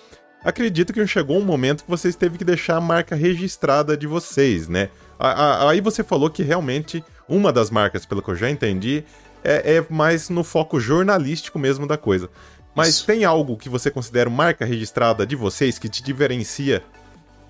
acredito 0.43 0.93
que 0.93 1.07
chegou 1.07 1.39
um 1.39 1.45
momento 1.45 1.85
que 1.85 1.91
vocês 1.91 2.17
teve 2.17 2.39
que 2.39 2.45
deixar 2.45 2.77
a 2.77 2.81
marca 2.81 3.15
registrada 3.15 3.97
de 3.97 4.07
vocês, 4.07 4.69
né? 4.69 4.89
Aí 5.19 5.81
você 5.81 6.03
falou 6.03 6.31
que 6.31 6.43
realmente 6.43 7.05
uma 7.29 7.53
das 7.53 7.71
marcas, 7.71 8.07
pelo 8.07 8.23
que 8.23 8.31
eu 8.31 8.37
já 8.37 8.51
entendi, 8.51 9.05
é, 9.43 9.77
é 9.77 9.87
mais 9.91 10.29
no 10.29 10.43
foco 10.43 10.81
jornalístico 10.81 11.59
mesmo 11.59 11.87
da 11.87 11.97
coisa. 11.97 12.29
Mas 12.75 12.89
Isso. 12.89 13.07
tem 13.07 13.25
algo 13.25 13.57
que 13.57 13.69
você 13.71 13.91
considera 13.91 14.29
marca 14.29 14.65
registrada 14.65 15.27
de 15.27 15.35
vocês 15.35 15.79
que 15.79 15.89
te 15.89 16.03
diferencia 16.03 16.83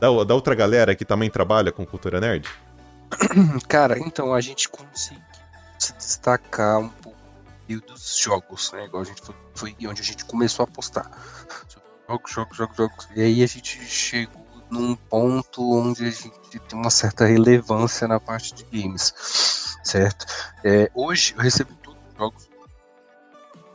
da, 0.00 0.24
da 0.24 0.34
outra 0.34 0.54
galera 0.54 0.94
que 0.94 1.04
também 1.04 1.30
trabalha 1.30 1.72
com 1.72 1.86
cultura 1.86 2.20
nerd? 2.20 2.48
Cara, 3.68 3.98
então 3.98 4.34
a 4.34 4.40
gente 4.40 4.68
conseguiu 4.68 5.22
se 5.78 5.92
destacar 5.94 6.78
um 6.78 6.88
pouco 6.88 7.16
dos 7.86 8.18
jogos, 8.18 8.72
né? 8.72 8.84
Igual 8.84 9.02
a 9.02 9.06
gente 9.06 9.22
foi, 9.22 9.34
foi 9.54 9.76
onde 9.86 10.00
a 10.00 10.04
gente 10.04 10.24
começou 10.24 10.64
a 10.64 10.66
postar. 10.66 11.10
Jogos, 12.08 12.30
jogos, 12.30 12.56
jogos, 12.56 12.76
jogos. 12.76 13.08
E 13.16 13.22
aí 13.22 13.42
a 13.42 13.46
gente 13.46 13.84
chegou 13.84 14.46
num 14.70 14.94
ponto 14.94 15.62
onde 15.72 16.04
a 16.04 16.10
gente 16.10 16.58
tem 16.68 16.78
uma 16.78 16.90
certa 16.90 17.24
relevância 17.24 18.06
na 18.06 18.20
parte 18.20 18.54
de 18.54 18.64
games, 18.64 19.14
certo? 19.82 20.26
É, 20.64 20.90
hoje 20.94 21.34
eu 21.36 21.42
recebo 21.42 21.74
todos 21.82 22.00
os 22.10 22.18
jogos, 22.18 22.48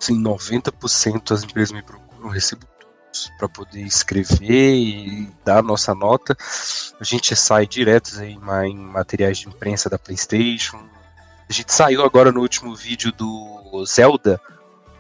assim, 0.02 0.22
90% 0.22 1.30
das 1.30 1.44
empresas 1.44 1.72
me 1.72 1.82
procuram, 1.82 2.28
eu 2.28 2.30
recebo 2.30 2.66
para 3.38 3.48
poder 3.50 3.82
escrever 3.82 4.76
e 4.76 5.30
dar 5.44 5.60
a 5.60 5.62
nossa 5.64 5.94
nota. 5.94 6.36
A 7.00 7.04
gente 7.04 7.36
sai 7.36 7.66
direto 7.68 8.22
em, 8.22 8.40
em 8.68 8.76
materiais 8.76 9.40
de 9.40 9.48
imprensa 9.48 9.90
da 9.90 10.00
PlayStation. 10.00 10.82
A 11.50 11.54
gente 11.54 11.74
saiu 11.74 12.04
agora 12.04 12.32
no 12.32 12.42
último 12.42 12.76
vídeo 12.76 13.12
do 13.12 13.84
Zelda. 13.86 14.40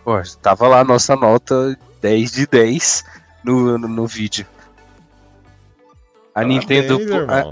Pô, 0.03 0.13
tava 0.41 0.67
lá 0.67 0.79
a 0.81 0.85
nossa 0.85 1.15
nota 1.15 1.77
10 2.01 2.31
de 2.31 2.47
10 2.47 3.03
no, 3.43 3.77
no, 3.77 3.87
no 3.87 4.07
vídeo. 4.07 4.45
A 6.33 6.43
Nintendo, 6.45 6.97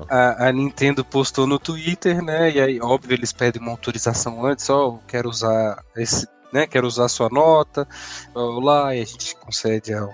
a, 0.09 0.15
a- 0.15 0.47
a 0.47 0.51
Nintendo 0.53 1.03
postou 1.03 1.45
no 1.45 1.59
Twitter, 1.59 2.21
né? 2.23 2.49
E 2.51 2.61
aí, 2.61 2.81
óbvio, 2.81 3.13
eles 3.13 3.33
pedem 3.33 3.61
uma 3.61 3.71
autorização 3.71 4.45
antes. 4.45 4.69
Ó, 4.69 4.85
eu 4.95 4.99
quero 5.05 5.29
usar 5.29 5.83
esse 5.97 6.25
né? 6.51 6.65
Quero 6.67 6.87
usar 6.87 7.05
a 7.05 7.09
sua 7.09 7.29
nota, 7.29 7.87
lá, 8.33 8.95
e 8.95 9.01
a 9.01 9.05
gente 9.05 9.35
concede 9.35 9.93
a 9.93 10.07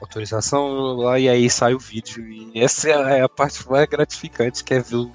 autorização 0.00 0.96
lá, 0.96 1.18
e 1.18 1.28
aí 1.28 1.48
sai 1.48 1.74
o 1.74 1.78
vídeo. 1.78 2.24
E 2.28 2.52
essa 2.60 2.88
é 2.88 3.22
a 3.22 3.28
parte 3.28 3.68
mais 3.68 3.86
gratificante, 3.86 4.64
que 4.64 4.74
é 4.74 4.80
ver 4.80 4.96
o 4.96 5.12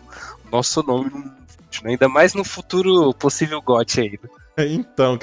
nosso 0.51 0.83
nome 0.83 1.09
no 1.09 1.21
vídeo, 1.21 1.83
né? 1.83 1.91
Ainda 1.91 2.09
mais 2.09 2.33
no 2.33 2.43
futuro 2.43 3.13
possível 3.13 3.61
GOT 3.61 4.01
aí. 4.01 4.19
Né? 4.57 4.67
Então, 4.73 5.17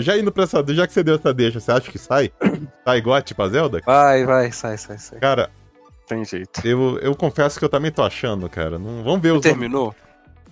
já 0.00 0.16
indo 0.16 0.30
pra 0.30 0.44
essa, 0.44 0.64
já 0.68 0.86
que 0.86 0.92
você 0.92 1.02
deu 1.02 1.16
essa 1.16 1.34
deixa, 1.34 1.60
você 1.60 1.72
acha 1.72 1.90
que 1.90 1.98
sai? 1.98 2.32
sai 2.84 3.00
GOT 3.00 3.34
pra 3.34 3.48
Zelda? 3.48 3.80
Vai, 3.84 4.24
vai, 4.24 4.52
sai, 4.52 4.78
sai, 4.78 4.98
sai. 4.98 5.18
Cara, 5.18 5.50
tem 6.06 6.24
jeito. 6.24 6.66
Eu, 6.66 6.98
eu 6.98 7.14
confesso 7.14 7.58
que 7.58 7.64
eu 7.64 7.68
também 7.68 7.90
tô 7.90 8.02
achando, 8.02 8.48
cara. 8.48 8.78
Não, 8.78 9.02
vamos 9.02 9.20
ver 9.20 9.32
os. 9.32 9.40
Terminou? 9.40 9.94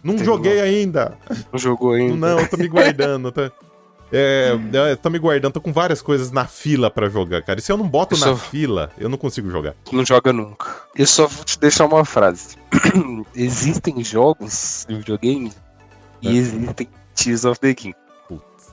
Não 0.03 0.15
Terminou. 0.15 0.37
joguei 0.37 0.61
ainda. 0.61 1.17
Não 1.53 1.59
jogou 1.59 1.93
ainda? 1.93 2.15
Não, 2.17 2.41
eu 2.41 2.49
tô 2.49 2.57
me 2.57 2.69
guardando. 2.69 3.33
Tá... 3.33 3.51
É, 4.11 4.59
eu 4.91 4.97
tô 4.97 5.11
me 5.11 5.19
guardando, 5.19 5.53
tô 5.53 5.61
com 5.61 5.73
várias 5.73 6.01
coisas 6.01 6.31
na 6.31 6.47
fila 6.47 6.91
para 6.91 7.09
jogar, 7.09 7.43
cara. 7.43 7.59
E 7.59 7.63
se 7.63 7.71
eu 7.71 7.77
não 7.77 7.87
boto 7.87 8.15
eu 8.15 8.21
na 8.21 8.27
só... 8.27 8.37
fila, 8.37 8.91
eu 8.97 9.09
não 9.09 9.19
consigo 9.19 9.51
jogar. 9.51 9.75
Não 9.93 10.05
joga 10.05 10.33
nunca. 10.33 10.67
Eu 10.97 11.07
só 11.07 11.27
vou 11.27 11.45
te 11.45 11.59
deixar 11.59 11.87
uma 11.87 12.05
frase. 12.05 12.57
existem 13.35 14.03
jogos 14.03 14.87
de 14.89 14.97
videogame 14.97 15.53
é. 16.25 16.29
e 16.29 16.39
existem 16.39 16.89
Tears 17.15 17.45
of 17.45 17.61
the 17.61 17.75
King. 17.75 17.95
Putz. 18.27 18.73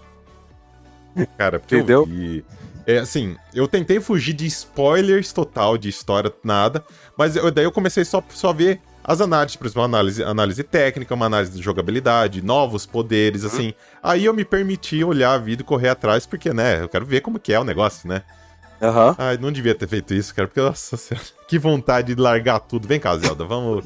Cara, 1.37 1.59
porque 1.59 1.77
Entendeu? 1.77 2.01
eu 2.01 2.05
vi... 2.05 2.45
É 2.87 2.99
assim, 2.99 3.35
eu 3.51 3.67
tentei 3.67 3.99
fugir 3.99 4.33
de 4.33 4.45
spoilers 4.45 5.33
total 5.33 5.75
de 5.75 5.89
história, 5.89 6.31
nada, 6.43 6.85
mas 7.17 7.35
eu, 7.35 7.49
daí 7.49 7.65
eu 7.65 7.71
comecei 7.71 8.05
só, 8.05 8.23
só 8.29 8.53
ver 8.53 8.79
as 9.07 9.21
análises, 9.21 9.55
por 9.55 9.67
exemplo, 9.67 9.83
uma 9.83 9.85
análise, 9.87 10.23
análise 10.23 10.63
técnica, 10.63 11.13
uma 11.13 11.27
análise 11.27 11.51
de 11.51 11.61
jogabilidade, 11.61 12.41
novos 12.41 12.85
poderes, 12.87 13.43
uhum. 13.43 13.47
assim. 13.47 13.73
Aí 14.01 14.25
eu 14.25 14.33
me 14.33 14.43
permiti 14.43 15.03
olhar 15.03 15.33
a 15.33 15.37
vida 15.37 15.61
e 15.61 15.65
correr 15.65 15.89
atrás, 15.89 16.25
porque, 16.25 16.51
né, 16.51 16.81
eu 16.81 16.89
quero 16.89 17.05
ver 17.05 17.21
como 17.21 17.39
que 17.39 17.53
é 17.53 17.59
o 17.59 17.63
negócio, 17.63 18.09
né? 18.09 18.23
Aham. 18.81 19.09
Uhum. 19.09 19.15
Ai, 19.17 19.37
não 19.37 19.51
devia 19.51 19.75
ter 19.75 19.87
feito 19.87 20.13
isso, 20.13 20.33
cara, 20.33 20.47
porque, 20.47 20.59
nossa 20.59 20.97
senhora, 20.97 21.25
que 21.47 21.59
vontade 21.59 22.15
de 22.15 22.21
largar 22.21 22.59
tudo. 22.59 22.87
Vem 22.87 22.99
cá, 22.99 23.15
Zelda, 23.17 23.45
vamos. 23.45 23.85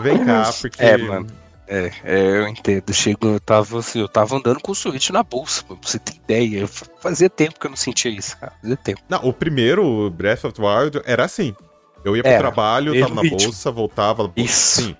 Vem 0.00 0.24
cá, 0.24 0.50
porque. 0.60 0.82
É, 0.82 0.96
mano. 0.96 1.26
É, 1.66 1.92
é, 2.02 2.38
eu 2.38 2.48
entendo. 2.48 2.94
Chego, 2.94 3.26
eu 3.26 3.40
tava, 3.40 3.80
assim, 3.80 4.00
eu 4.00 4.08
tava 4.08 4.36
andando 4.36 4.60
com 4.60 4.72
o 4.72 4.74
Switch 4.74 5.10
na 5.10 5.22
bolsa, 5.22 5.62
pra 5.64 5.76
você 5.82 5.98
ter 5.98 6.14
ideia. 6.14 6.66
Fazia 7.00 7.28
tempo 7.28 7.60
que 7.60 7.66
eu 7.66 7.70
não 7.70 7.76
sentia 7.76 8.10
isso, 8.10 8.38
cara. 8.38 8.52
Fazia 8.62 8.76
tempo. 8.76 9.02
Não, 9.08 9.18
o 9.22 9.32
primeiro 9.32 10.08
Breath 10.10 10.44
of 10.44 10.54
the 10.54 10.62
Wild 10.62 11.02
era 11.04 11.24
assim. 11.24 11.54
Eu 12.04 12.16
ia 12.16 12.22
pro 12.22 12.30
Era, 12.30 12.40
trabalho, 12.40 12.98
tava 13.00 13.14
na 13.14 13.22
ritmo. 13.22 13.38
bolsa, 13.38 13.70
voltava. 13.70 14.32
Isso. 14.36 14.82
Sim. 14.82 14.96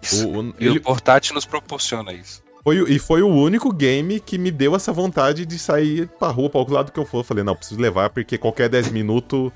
Isso. 0.00 0.28
O, 0.28 0.40
o, 0.40 0.54
e 0.58 0.66
ele... 0.66 0.78
o 0.78 0.82
portátil 0.82 1.34
nos 1.34 1.46
proporciona 1.46 2.12
isso. 2.12 2.42
Foi, 2.64 2.76
e 2.92 2.98
foi 2.98 3.22
o 3.22 3.28
único 3.28 3.72
game 3.72 4.20
que 4.20 4.38
me 4.38 4.50
deu 4.50 4.76
essa 4.76 4.92
vontade 4.92 5.44
de 5.44 5.58
sair 5.58 6.08
pra 6.18 6.28
rua, 6.28 6.48
pra 6.48 6.60
outro 6.60 6.74
lado 6.74 6.92
que 6.92 6.98
eu 6.98 7.04
for. 7.04 7.18
Eu 7.18 7.24
falei, 7.24 7.42
não, 7.42 7.56
preciso 7.56 7.80
levar, 7.80 8.10
porque 8.10 8.38
qualquer 8.38 8.68
10 8.68 8.92
minutos 8.92 9.50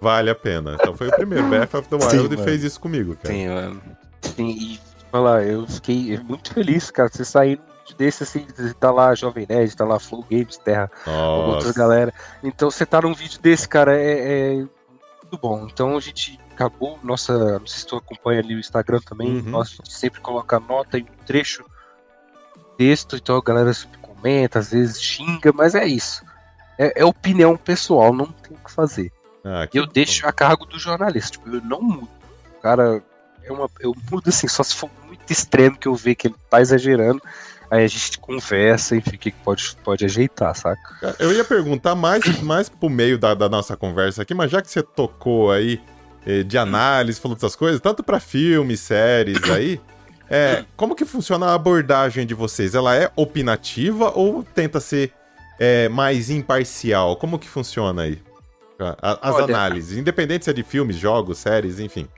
vale 0.00 0.30
a 0.30 0.34
pena. 0.34 0.76
Então 0.80 0.96
foi 0.96 1.08
o 1.08 1.12
primeiro, 1.12 1.48
Breath 1.48 1.74
of 1.74 1.88
the 1.88 1.96
Wild, 1.96 2.34
Sim, 2.34 2.40
e 2.40 2.44
fez 2.44 2.64
isso 2.64 2.80
comigo, 2.80 3.16
cara. 3.16 3.34
Sim, 3.34 3.48
mano. 3.48 3.82
Sim, 4.20 4.50
e 4.50 4.80
falar, 5.12 5.44
eu 5.44 5.64
fiquei 5.66 6.18
muito 6.18 6.52
feliz, 6.52 6.90
cara, 6.90 7.08
você 7.08 7.24
sair 7.24 7.60
desse 7.96 8.24
assim, 8.24 8.46
tá 8.80 8.90
lá 8.90 9.14
Jovem 9.14 9.46
Nerd, 9.48 9.76
tá 9.76 9.84
lá 9.84 10.00
Flow 10.00 10.24
Games, 10.28 10.56
Terra, 10.56 10.90
outra 11.06 11.72
galera. 11.72 12.12
Então 12.42 12.68
você 12.70 12.84
tá 12.84 13.00
num 13.00 13.14
vídeo 13.14 13.40
desse, 13.40 13.68
cara, 13.68 13.96
é, 13.96 14.58
é 14.58 14.64
muito 15.34 15.40
bom. 15.40 15.66
Então 15.70 15.96
a 15.96 16.00
gente 16.00 16.38
acabou, 16.52 16.98
nossa, 17.02 17.58
não 17.58 17.66
sei 17.66 17.80
se 17.80 17.86
tu 17.86 17.96
acompanha 17.96 18.40
ali 18.40 18.54
o 18.54 18.60
Instagram 18.60 19.00
também, 19.00 19.38
uhum. 19.38 19.64
gente 19.64 19.92
sempre 19.92 20.20
coloca 20.20 20.60
nota 20.60 20.98
em 20.98 21.02
um 21.02 21.24
trecho 21.26 21.64
texto, 22.78 23.16
então 23.16 23.36
a 23.36 23.42
galera 23.42 23.72
sempre 23.72 23.98
comenta, 23.98 24.58
às 24.58 24.70
vezes 24.70 25.02
xinga, 25.02 25.52
mas 25.52 25.74
é 25.74 25.86
isso. 25.86 26.24
É, 26.78 27.02
é 27.02 27.04
opinião 27.04 27.56
pessoal, 27.56 28.12
não 28.12 28.26
tem 28.26 28.56
o 28.56 28.60
que 28.60 28.70
fazer. 28.70 29.12
Ah, 29.44 29.66
que 29.66 29.78
eu 29.78 29.86
bom. 29.86 29.92
deixo 29.92 30.26
a 30.26 30.32
cargo 30.32 30.64
do 30.64 30.78
jornalista, 30.78 31.32
tipo, 31.32 31.48
eu 31.48 31.60
não 31.62 31.82
mudo. 31.82 32.08
O 32.56 32.60
cara, 32.60 33.02
é 33.42 33.52
uma, 33.52 33.68
eu 33.80 33.94
mudo 34.10 34.28
assim, 34.28 34.48
só 34.48 34.62
se 34.62 34.74
for 34.74 34.90
muito 35.06 35.30
extremo 35.30 35.76
que 35.76 35.86
eu 35.86 35.94
ver 35.94 36.14
que 36.14 36.28
ele 36.28 36.36
tá 36.48 36.60
exagerando, 36.60 37.22
aí 37.74 37.84
a 37.84 37.88
gente 37.88 38.18
conversa, 38.18 38.94
enfim, 38.94 39.16
o 39.16 39.18
que 39.18 39.32
pode, 39.32 39.76
pode 39.82 40.04
ajeitar, 40.04 40.54
saca? 40.54 41.16
Eu 41.18 41.32
ia 41.32 41.44
perguntar 41.44 41.94
mais, 41.94 42.40
mais 42.40 42.68
pro 42.68 42.88
meio 42.88 43.18
da, 43.18 43.34
da 43.34 43.48
nossa 43.48 43.76
conversa 43.76 44.22
aqui, 44.22 44.32
mas 44.32 44.50
já 44.50 44.62
que 44.62 44.70
você 44.70 44.82
tocou 44.82 45.50
aí 45.50 45.80
eh, 46.24 46.44
de 46.44 46.56
análise, 46.56 47.20
falou 47.20 47.34
dessas 47.34 47.56
coisas, 47.56 47.80
tanto 47.80 48.02
para 48.02 48.20
filmes, 48.20 48.78
séries 48.80 49.42
aí, 49.50 49.80
é, 50.30 50.64
como 50.76 50.94
que 50.94 51.04
funciona 51.04 51.46
a 51.46 51.54
abordagem 51.54 52.24
de 52.24 52.32
vocês? 52.32 52.74
Ela 52.74 52.96
é 52.96 53.10
opinativa 53.16 54.12
ou 54.14 54.42
tenta 54.42 54.80
ser 54.80 55.12
é, 55.58 55.88
mais 55.88 56.30
imparcial? 56.30 57.16
Como 57.16 57.38
que 57.38 57.48
funciona 57.48 58.02
aí? 58.02 58.22
As 59.02 59.34
Olha, 59.34 59.44
análises, 59.44 59.98
independente 59.98 60.44
se 60.44 60.50
é 60.50 60.52
de 60.52 60.62
filmes, 60.62 60.96
jogos, 60.96 61.38
séries, 61.38 61.78
enfim. 61.78 62.08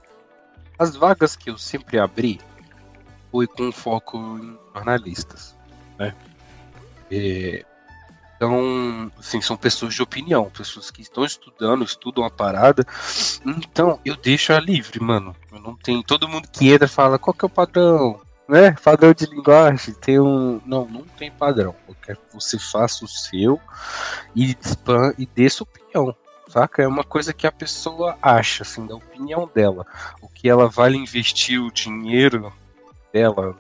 As 0.79 0.95
vagas 0.95 1.35
que 1.35 1.51
eu 1.51 1.59
sempre 1.59 1.99
abri 1.99 2.41
foi 3.31 3.47
com 3.47 3.73
foco 3.73 4.19
em 4.39 4.66
jornalistas, 4.77 5.57
né? 5.99 6.15
É, 7.11 7.65
então, 8.37 9.11
assim, 9.19 9.41
são 9.41 9.57
pessoas 9.57 9.95
de 9.95 10.03
opinião, 10.03 10.51
pessoas 10.51 10.91
que 10.91 11.01
estão 11.01 11.25
estudando, 11.25 11.85
estudam 11.85 12.25
a 12.25 12.31
parada. 12.31 12.87
Então, 13.45 13.99
eu 14.05 14.15
deixo 14.15 14.53
a 14.53 14.61
livre, 14.61 15.01
mano. 15.03 15.35
Eu 15.51 15.61
não 15.61 15.75
tenho. 15.75 16.03
Todo 16.03 16.29
mundo 16.29 16.49
que 16.53 16.71
entra 16.71 16.87
fala 16.87 17.19
qual 17.19 17.33
que 17.33 17.45
é 17.45 17.47
o 17.47 17.51
padrão, 17.51 18.21
né? 18.47 18.73
Padrão 18.73 19.15
de 19.15 19.25
linguagem. 19.25 19.95
Tem 19.95 20.21
um. 20.21 20.61
Não, 20.67 20.85
não 20.87 21.03
tem 21.03 21.31
padrão. 21.31 21.75
Eu 21.89 21.97
quero 22.03 22.19
que 22.19 22.35
você 22.35 22.59
faça 22.59 23.07
o 23.07 23.09
seu 23.09 23.59
e, 24.35 24.55
e 25.17 25.27
dê 25.35 25.49
sua 25.49 25.65
opinião. 25.65 26.15
Saca? 26.49 26.83
É 26.83 26.87
uma 26.87 27.05
coisa 27.05 27.33
que 27.33 27.47
a 27.47 27.53
pessoa 27.53 28.19
acha, 28.21 28.63
assim, 28.63 28.87
da 28.87 28.95
opinião 28.95 29.51
dela. 29.53 29.87
O 30.21 30.29
que 30.29 30.49
ela 30.49 30.69
vale 30.69 30.97
investir 30.97 31.61
o 31.61 31.73
dinheiro 31.73 32.53
dela 33.13 33.57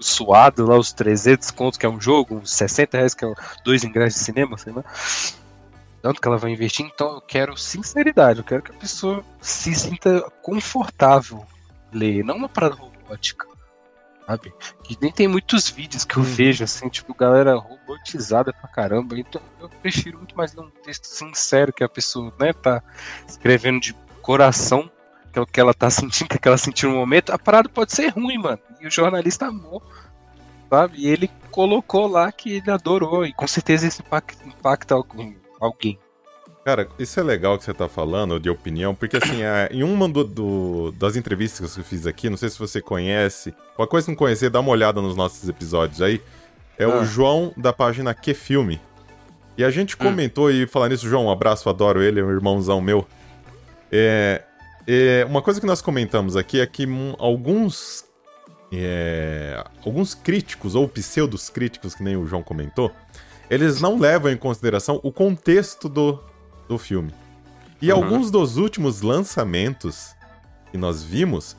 suado 0.00 0.66
lá, 0.66 0.76
os 0.76 0.92
300 0.92 1.50
contos 1.50 1.78
que 1.78 1.86
é 1.86 1.88
um 1.88 2.00
jogo, 2.00 2.36
uns 2.36 2.52
60 2.52 2.96
reais 2.96 3.14
que 3.14 3.24
é 3.24 3.32
dois 3.64 3.84
ingressos 3.84 4.18
de 4.18 4.24
cinema, 4.24 4.56
sei 4.58 4.72
lá. 4.72 4.84
Tanto 6.02 6.20
que 6.20 6.26
ela 6.26 6.38
vai 6.38 6.50
investir, 6.50 6.86
então 6.86 7.14
eu 7.14 7.20
quero 7.20 7.56
sinceridade, 7.56 8.38
eu 8.38 8.44
quero 8.44 8.62
que 8.62 8.70
a 8.70 8.74
pessoa 8.74 9.22
se 9.40 9.74
sinta 9.74 10.22
confortável 10.42 11.44
ler, 11.92 12.24
não 12.24 12.36
uma 12.36 12.48
parada 12.48 12.74
robótica, 12.74 13.46
sabe? 14.26 14.52
Que 14.82 14.96
nem 15.00 15.12
tem 15.12 15.28
muitos 15.28 15.68
vídeos 15.68 16.04
que 16.04 16.16
eu 16.16 16.22
uhum. 16.22 16.28
vejo, 16.28 16.64
assim, 16.64 16.88
tipo, 16.88 17.12
galera 17.14 17.54
robotizada 17.54 18.50
pra 18.52 18.68
caramba, 18.68 19.18
então 19.18 19.42
eu 19.60 19.68
prefiro 19.68 20.16
muito 20.18 20.34
mais 20.34 20.54
ler 20.54 20.62
um 20.62 20.70
texto 20.70 21.04
sincero 21.04 21.72
que 21.72 21.84
a 21.84 21.88
pessoa, 21.88 22.32
né, 22.40 22.54
tá 22.54 22.82
escrevendo 23.28 23.80
de 23.80 23.92
coração 24.22 24.90
que 25.32 25.38
é 25.38 25.42
o 25.42 25.46
que 25.46 25.60
ela 25.60 25.74
tá 25.74 25.88
sentindo, 25.90 26.38
que 26.38 26.48
ela 26.48 26.58
sentiu 26.58 26.90
no 26.90 26.96
momento, 26.96 27.30
a 27.30 27.38
parada 27.38 27.68
pode 27.68 27.92
ser 27.92 28.08
ruim, 28.08 28.38
mano. 28.38 28.58
E 28.80 28.86
o 28.86 28.90
jornalista 28.90 29.46
amou, 29.46 29.82
sabe? 30.68 30.98
E 30.98 31.08
ele 31.08 31.30
colocou 31.50 32.06
lá 32.06 32.30
que 32.30 32.54
ele 32.54 32.70
adorou, 32.70 33.24
e 33.24 33.32
com 33.32 33.46
certeza 33.46 33.86
isso 33.86 34.02
impacta, 34.02 34.46
impacta 34.46 34.94
alguém. 34.94 35.36
Cara, 36.64 36.88
isso 36.98 37.18
é 37.18 37.22
legal 37.22 37.56
que 37.58 37.64
você 37.64 37.72
tá 37.72 37.88
falando, 37.88 38.38
de 38.38 38.50
opinião, 38.50 38.94
porque 38.94 39.16
assim, 39.16 39.42
é, 39.42 39.70
em 39.72 39.82
uma 39.82 40.08
do, 40.08 40.24
do, 40.24 40.92
das 40.92 41.16
entrevistas 41.16 41.74
que 41.74 41.80
eu 41.80 41.84
fiz 41.84 42.06
aqui, 42.06 42.28
não 42.28 42.36
sei 42.36 42.50
se 42.50 42.58
você 42.58 42.82
conhece, 42.82 43.54
qualquer 43.74 43.90
coisa 43.90 44.04
que 44.06 44.12
não 44.12 44.16
conhecer, 44.16 44.50
dá 44.50 44.60
uma 44.60 44.70
olhada 44.70 45.00
nos 45.00 45.16
nossos 45.16 45.48
episódios 45.48 46.02
aí, 46.02 46.20
é 46.78 46.84
ah. 46.84 46.88
o 46.88 47.04
João 47.04 47.52
da 47.56 47.72
página 47.72 48.14
Que 48.14 48.34
Filme. 48.34 48.80
E 49.56 49.64
a 49.64 49.70
gente 49.70 49.94
hum. 49.94 49.98
comentou, 49.98 50.46
hum. 50.46 50.50
e 50.50 50.66
falar 50.66 50.90
nisso, 50.90 51.08
João, 51.08 51.26
um 51.26 51.30
abraço, 51.30 51.68
adoro 51.68 52.02
ele, 52.02 52.20
é 52.20 52.24
um 52.24 52.30
irmãozão 52.30 52.80
meu. 52.80 53.06
É, 53.90 54.42
é, 54.86 55.24
uma 55.28 55.42
coisa 55.42 55.60
que 55.60 55.66
nós 55.66 55.82
comentamos 55.82 56.36
aqui 56.36 56.60
é 56.60 56.66
que 56.66 56.86
alguns. 57.18 58.04
É, 58.72 59.64
alguns 59.84 60.14
críticos, 60.14 60.76
ou 60.76 60.88
pseudos 60.88 61.50
críticos, 61.50 61.92
que 61.92 62.04
nem 62.04 62.16
o 62.16 62.24
João 62.24 62.40
comentou, 62.40 62.92
eles 63.50 63.80
não 63.80 63.98
levam 63.98 64.30
em 64.30 64.36
consideração 64.36 65.00
o 65.02 65.10
contexto 65.10 65.88
do, 65.88 66.22
do 66.68 66.78
filme. 66.78 67.12
E 67.82 67.90
uhum. 67.90 67.98
alguns 67.98 68.30
dos 68.30 68.56
últimos 68.56 69.02
lançamentos 69.02 70.14
que 70.70 70.78
nós 70.78 71.02
vimos, 71.02 71.56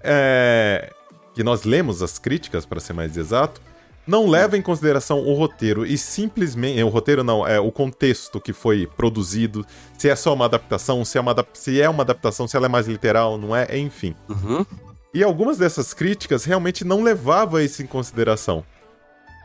é, 0.00 0.90
que 1.34 1.44
nós 1.44 1.64
lemos 1.64 2.02
as 2.02 2.18
críticas, 2.18 2.64
para 2.64 2.80
ser 2.80 2.94
mais 2.94 3.14
exato, 3.14 3.60
não 4.06 4.28
leva 4.28 4.56
em 4.56 4.62
consideração 4.62 5.20
o 5.20 5.34
roteiro 5.34 5.86
e 5.86 5.96
simplesmente. 5.96 6.82
O 6.82 6.88
roteiro 6.88 7.24
não, 7.24 7.46
é 7.46 7.58
o 7.58 7.72
contexto 7.72 8.40
que 8.40 8.52
foi 8.52 8.86
produzido, 8.86 9.64
se 9.98 10.08
é 10.08 10.16
só 10.16 10.34
uma 10.34 10.44
adaptação, 10.44 11.04
se 11.04 11.18
é 11.18 11.20
uma, 11.20 11.34
se 11.52 11.80
é 11.80 11.88
uma 11.88 12.02
adaptação, 12.02 12.46
se 12.46 12.56
ela 12.56 12.66
é 12.66 12.68
mais 12.68 12.86
literal, 12.86 13.38
não 13.38 13.54
é, 13.54 13.78
enfim. 13.78 14.14
Uhum. 14.28 14.64
E 15.12 15.22
algumas 15.22 15.58
dessas 15.58 15.94
críticas 15.94 16.44
realmente 16.44 16.84
não 16.84 17.02
levavam 17.02 17.60
isso 17.60 17.82
em 17.82 17.86
consideração. 17.86 18.64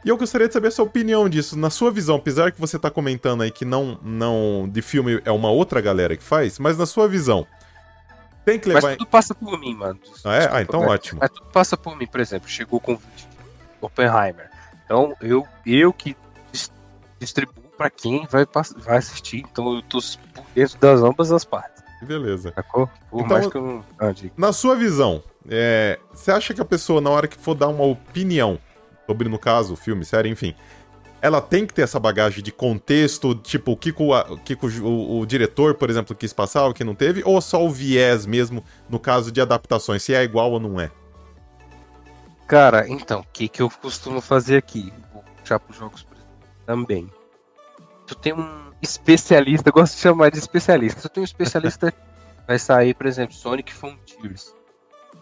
E 0.04 0.10
eu 0.10 0.18
gostaria 0.18 0.48
de 0.48 0.54
saber 0.54 0.70
a 0.70 0.72
sua 0.72 0.86
opinião 0.86 1.28
disso. 1.28 1.58
Na 1.58 1.70
sua 1.70 1.92
visão, 1.92 2.16
apesar 2.16 2.52
que 2.52 2.60
você 2.60 2.78
está 2.78 2.90
comentando 2.90 3.44
aí 3.44 3.52
que 3.52 3.66
não, 3.66 4.00
não 4.02 4.68
de 4.72 4.82
filme 4.82 5.22
é 5.26 5.32
uma 5.32 5.52
outra 5.52 5.82
galera 5.82 6.16
que 6.16 6.24
faz, 6.24 6.58
mas 6.58 6.78
na 6.78 6.86
sua 6.86 7.08
visão, 7.08 7.46
tem 8.46 8.58
que 8.58 8.68
levar. 8.68 8.82
Mas 8.82 8.98
tudo 8.98 9.08
passa 9.08 9.36
por 9.36 9.60
mim, 9.60 9.76
mano. 9.76 10.00
Ah, 10.24 10.36
é? 10.36 10.50
ah, 10.52 10.62
então 10.62 10.82
ótimo. 10.82 11.20
Mas 11.22 11.30
tudo 11.30 11.50
passa 11.52 11.78
por 11.78 11.98
mim, 11.98 12.08
por 12.08 12.20
exemplo, 12.20 12.50
chegou 12.50 12.80
com 12.80 12.98
Oppenheimer. 13.82 14.50
Então, 14.86 15.16
eu, 15.22 15.46
eu 15.66 15.94
que 15.94 16.16
distribuo 17.20 17.64
para 17.78 17.90
quem 17.90 18.26
vai, 18.30 18.46
vai 18.78 18.98
assistir, 18.98 19.46
então 19.52 19.76
eu 19.76 19.82
tô 19.84 20.00
por 20.34 20.44
dentro 20.56 20.78
das 20.80 21.02
ambas 21.02 21.32
as 21.32 21.46
partes. 21.46 21.84
Beleza. 22.02 22.52
Sacou? 22.56 22.90
Por 23.10 23.20
Então, 23.26 23.28
mais 23.28 23.48
que 23.48 23.56
eu 23.58 23.62
não. 23.62 23.86
Ah. 24.00 24.14
Na 24.38 24.54
sua 24.54 24.76
visão, 24.76 25.22
é, 25.50 26.00
você 26.14 26.32
acha 26.32 26.54
que 26.54 26.62
a 26.62 26.66
pessoa, 26.66 27.02
na 27.02 27.10
hora 27.10 27.28
que 27.28 27.38
for 27.38 27.56
dar 27.56 27.68
uma 27.68 27.84
opinião 27.84 28.58
sobre, 29.06 29.28
no 29.28 29.38
caso, 29.38 29.76
filme, 29.76 30.06
série, 30.06 30.30
enfim, 30.30 30.56
ela 31.22 31.42
tem 31.42 31.66
que 31.66 31.74
ter 31.74 31.82
essa 31.82 32.00
bagagem 32.00 32.42
de 32.42 32.52
contexto, 32.54 33.36
tipo, 33.36 33.74
o 33.74 33.78
que, 33.78 33.94
o, 33.98 34.38
que 34.38 34.54
o- 34.82 35.20
o 35.20 35.26
diretor, 35.26 35.74
por 35.76 35.90
exemplo, 35.90 36.16
quis 36.16 36.32
passar, 36.32 36.66
o 36.68 36.74
que 36.74 36.84
não 36.86 36.96
teve, 36.96 37.22
ou 37.26 37.42
só 37.42 37.62
o 37.66 37.70
viés 37.70 38.26
mesmo, 38.26 38.64
no 38.90 38.98
caso 39.00 39.30
de 39.30 39.42
adaptações, 39.42 40.02
se 40.04 40.14
é 40.14 40.24
igual 40.24 40.52
ou 40.54 40.60
não 40.60 40.80
é? 40.80 40.90
Cara, 42.50 42.90
então, 42.90 43.20
o 43.20 43.26
que, 43.32 43.48
que 43.48 43.62
eu 43.62 43.70
costumo 43.70 44.20
fazer 44.20 44.58
aqui? 44.58 44.92
Vou 45.14 45.24
puxar 45.38 45.60
pros 45.60 45.78
jogos 45.78 46.02
por 46.02 46.18
exemplo, 46.18 46.48
também. 46.66 47.12
Tu 48.08 48.16
tem 48.16 48.34
um 48.34 48.72
especialista, 48.82 49.70
eu 49.70 49.74
gosto 49.74 49.94
de 49.94 50.02
chamar 50.02 50.32
de 50.32 50.40
especialista. 50.40 51.00
Tu 51.00 51.10
tem 51.10 51.22
um 51.22 51.26
especialista, 51.26 51.94
vai 52.48 52.58
sair, 52.58 52.96
por 52.96 53.06
exemplo, 53.06 53.36
Sonic 53.36 53.72
Frontiers. 53.72 54.56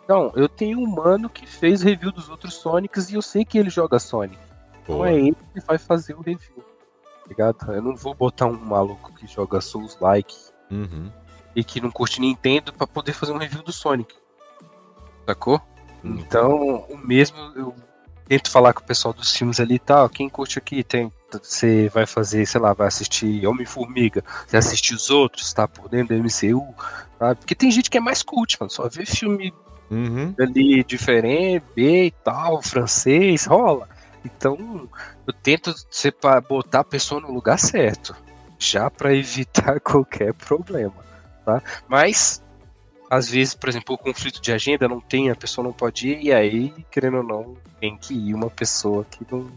Então, 0.05 0.31
eu 0.37 0.47
tenho 0.47 0.79
um 0.79 0.87
mano 0.87 1.29
que 1.29 1.45
fez 1.45 1.81
review 1.81 2.13
dos 2.13 2.29
outros 2.29 2.53
Sonics 2.53 3.09
e 3.09 3.15
eu 3.15 3.21
sei 3.21 3.43
que 3.43 3.57
ele 3.57 3.69
joga 3.69 3.99
Sonic. 3.99 4.39
Então 4.81 4.95
Boa. 4.95 5.09
é 5.09 5.15
ele 5.15 5.35
que 5.53 5.59
vai 5.59 5.77
fazer 5.77 6.13
o 6.13 6.21
review. 6.21 6.55
Tá 6.55 7.27
ligado? 7.27 7.73
Eu 7.73 7.81
não 7.81 7.93
vou 7.93 8.13
botar 8.13 8.45
um 8.45 8.57
maluco 8.57 9.13
que 9.13 9.27
joga 9.27 9.59
Souls-like 9.59 10.33
Uhum. 10.71 11.11
e 11.53 11.61
que 11.61 11.81
não 11.81 11.91
curte 11.91 12.21
Nintendo 12.21 12.71
pra 12.71 12.87
poder 12.87 13.11
fazer 13.11 13.33
um 13.33 13.37
review 13.37 13.61
do 13.63 13.73
Sonic. 13.73 14.15
Sacou? 15.25 15.61
Uhum. 16.03 16.17
Então, 16.19 16.85
o 16.89 16.97
mesmo 16.97 17.37
eu 17.55 17.75
tento 18.27 18.51
falar 18.51 18.73
com 18.73 18.81
o 18.81 18.85
pessoal 18.85 19.13
dos 19.13 19.31
filmes 19.31 19.59
ali 19.59 19.75
e 19.75 19.79
tal. 19.79 20.09
Quem 20.09 20.29
curte 20.29 20.57
aqui 20.57 20.83
tem. 20.83 21.11
Você 21.43 21.89
vai 21.89 22.05
fazer, 22.05 22.45
sei 22.45 22.61
lá, 22.61 22.71
vai 22.73 22.87
assistir 22.87 23.45
Homem-Formiga, 23.45 24.23
você 24.47 24.55
assistir 24.55 24.93
os 24.93 25.09
outros, 25.09 25.51
tá? 25.53 25.67
Por 25.67 25.89
dentro 25.89 26.15
do 26.15 26.23
MCU, 26.23 26.73
sabe? 27.19 27.39
Porque 27.39 27.53
tem 27.53 27.69
gente 27.69 27.89
que 27.89 27.97
é 27.97 28.01
mais 28.01 28.23
cult, 28.23 28.57
mano. 28.59 28.71
Só 28.71 28.87
vê 28.87 29.05
filme 29.05 29.53
Uhum. 29.89 30.33
ali 30.39 30.83
diferente, 30.83 31.65
B 31.75 32.05
e 32.05 32.11
tal, 32.11 32.61
francês, 32.61 33.45
rola. 33.45 33.87
Então, 34.23 34.89
eu 35.25 35.33
tento 35.33 35.73
separar, 35.89 36.41
botar 36.41 36.81
a 36.81 36.83
pessoa 36.83 37.21
no 37.21 37.31
lugar 37.31 37.57
certo, 37.57 38.15
já 38.59 38.89
para 38.89 39.15
evitar 39.15 39.79
qualquer 39.81 40.33
problema, 40.33 40.95
tá? 41.45 41.61
Mas 41.87 42.43
às 43.09 43.29
vezes, 43.29 43.53
por 43.53 43.69
exemplo, 43.69 43.95
o 43.95 43.97
conflito 43.97 44.41
de 44.41 44.51
agenda 44.51 44.87
não 44.87 44.99
tem, 44.99 45.29
a 45.29 45.35
pessoa 45.35 45.65
não 45.65 45.73
pode 45.73 46.09
ir, 46.09 46.21
e 46.25 46.33
aí, 46.33 46.73
querendo 46.91 47.17
ou 47.17 47.23
não, 47.23 47.57
tem 47.79 47.97
que 47.97 48.13
ir 48.13 48.33
uma 48.33 48.49
pessoa 48.49 49.05
que 49.05 49.25
não, 49.31 49.49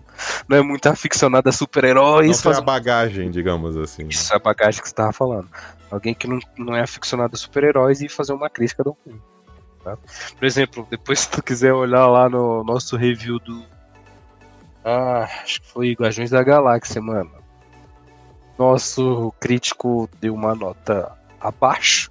não 0.49 0.57
é 0.57 0.63
muito 0.63 0.87
aficionada 0.87 1.49
a 1.49 1.53
Não 1.53 1.57
super-heróis. 1.59 2.37
tem 2.37 2.43
faz 2.43 2.59
a 2.59 2.61
um 2.61 2.65
bagagem, 2.65 3.31
digamos 3.31 3.77
assim. 3.77 4.05
né? 4.05 4.09
isso 4.11 4.33
é 4.33 4.37
a 4.37 4.39
bagagem 4.39 4.81
que 4.81 4.89
você 4.89 4.95
tava 4.95 5.13
falando. 5.13 5.49
Alguém 5.91 6.15
que 6.15 6.29
não, 6.29 6.39
não 6.57 6.77
é 6.77 6.83
aficionado 6.83 7.35
a 7.35 7.39
super-heróis 7.39 8.01
e 8.01 8.09
fazer 8.09 8.33
uma 8.33 8.49
crítica 8.49 8.85
do 8.85 8.97
filme. 9.03 9.21
tá? 9.83 9.97
Por 10.39 10.45
exemplo, 10.45 10.87
depois 10.89 11.19
se 11.21 11.31
tu 11.31 11.43
quiser 11.43 11.73
olhar 11.73 12.07
lá 12.07 12.29
no 12.29 12.63
nosso 12.63 12.97
review 12.97 13.39
do. 13.41 13.65
Ah, 14.85 15.29
acho 15.43 15.61
que 15.61 15.67
foi 15.69 15.93
Guardiões 15.93 16.31
da 16.31 16.43
Galáxia, 16.43 17.03
mano. 17.03 17.31
Nosso 18.59 19.33
crítico 19.41 20.09
deu 20.21 20.35
uma 20.35 20.55
nota 20.55 21.13
abaixo. 21.41 22.10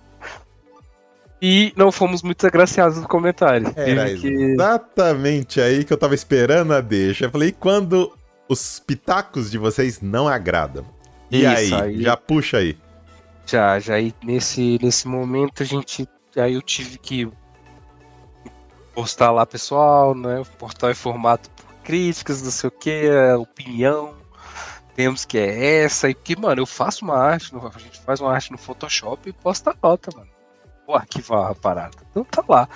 E 1.42 1.72
não 1.78 1.92
fomos 1.92 2.22
muito 2.22 2.46
agraciados 2.46 2.98
nos 2.98 3.08
comentários. 3.08 3.72
Era 3.78 4.08
Tive 4.10 4.22
que- 4.22 4.28
exatamente 4.44 5.62
aí 5.62 5.84
que 5.86 5.94
eu 5.94 5.98
tava 5.98 6.14
esperando 6.14 6.74
a 6.74 6.82
deixa. 6.82 7.26
Eu 7.26 7.32
falei, 7.32 7.50
e 7.50 7.52
quando 7.54 8.12
os 8.48 8.80
pitacos 8.80 9.50
de 9.50 9.58
vocês 9.58 10.02
não 10.02 10.28
agradam? 10.28 10.86
E 11.32 11.38
Isso, 11.46 11.76
aí? 11.76 11.82
aí- 11.82 12.02
Já 12.04 12.18
puxa 12.18 12.58
aí. 12.58 12.78
Já, 13.46 13.80
já 13.80 13.94
aí 13.96 14.14
nesse, 14.24 14.78
nesse 14.82 15.08
momento 15.08 15.64
a 15.64 15.66
gente. 15.66 16.08
Aí 16.36 16.54
eu 16.56 16.62
tive 16.62 16.98
que 16.98 17.28
postar 18.94 19.32
lá 19.32 19.46
pessoal, 19.46 20.14
né? 20.14 20.40
O 20.42 20.46
portal 20.46 20.90
é 20.90 20.94
formado 20.94 21.50
por 21.56 21.74
críticas, 21.84 22.42
não 22.42 22.52
sei 22.52 22.68
o 22.68 22.72
que, 22.72 23.10
opinião. 23.40 24.14
Temos 24.96 25.24
que 25.24 25.38
é 25.38 25.84
essa, 25.84 26.10
e 26.10 26.14
que, 26.14 26.38
mano, 26.38 26.62
eu 26.62 26.66
faço 26.66 27.06
uma 27.06 27.16
arte, 27.18 27.54
no- 27.54 27.66
a 27.74 27.80
gente 27.80 28.00
faz 28.02 28.20
uma 28.20 28.34
arte 28.34 28.52
no 28.52 28.58
Photoshop 28.58 29.30
e 29.30 29.34
posta 29.34 29.72
a 29.72 29.76
nota, 29.88 30.10
mano. 30.16 30.30
Vou 30.90 30.96
arquivar 30.98 31.52
a 31.52 31.54
parada. 31.54 31.96
Então 32.10 32.24
tá 32.24 32.44
lá. 32.50 32.68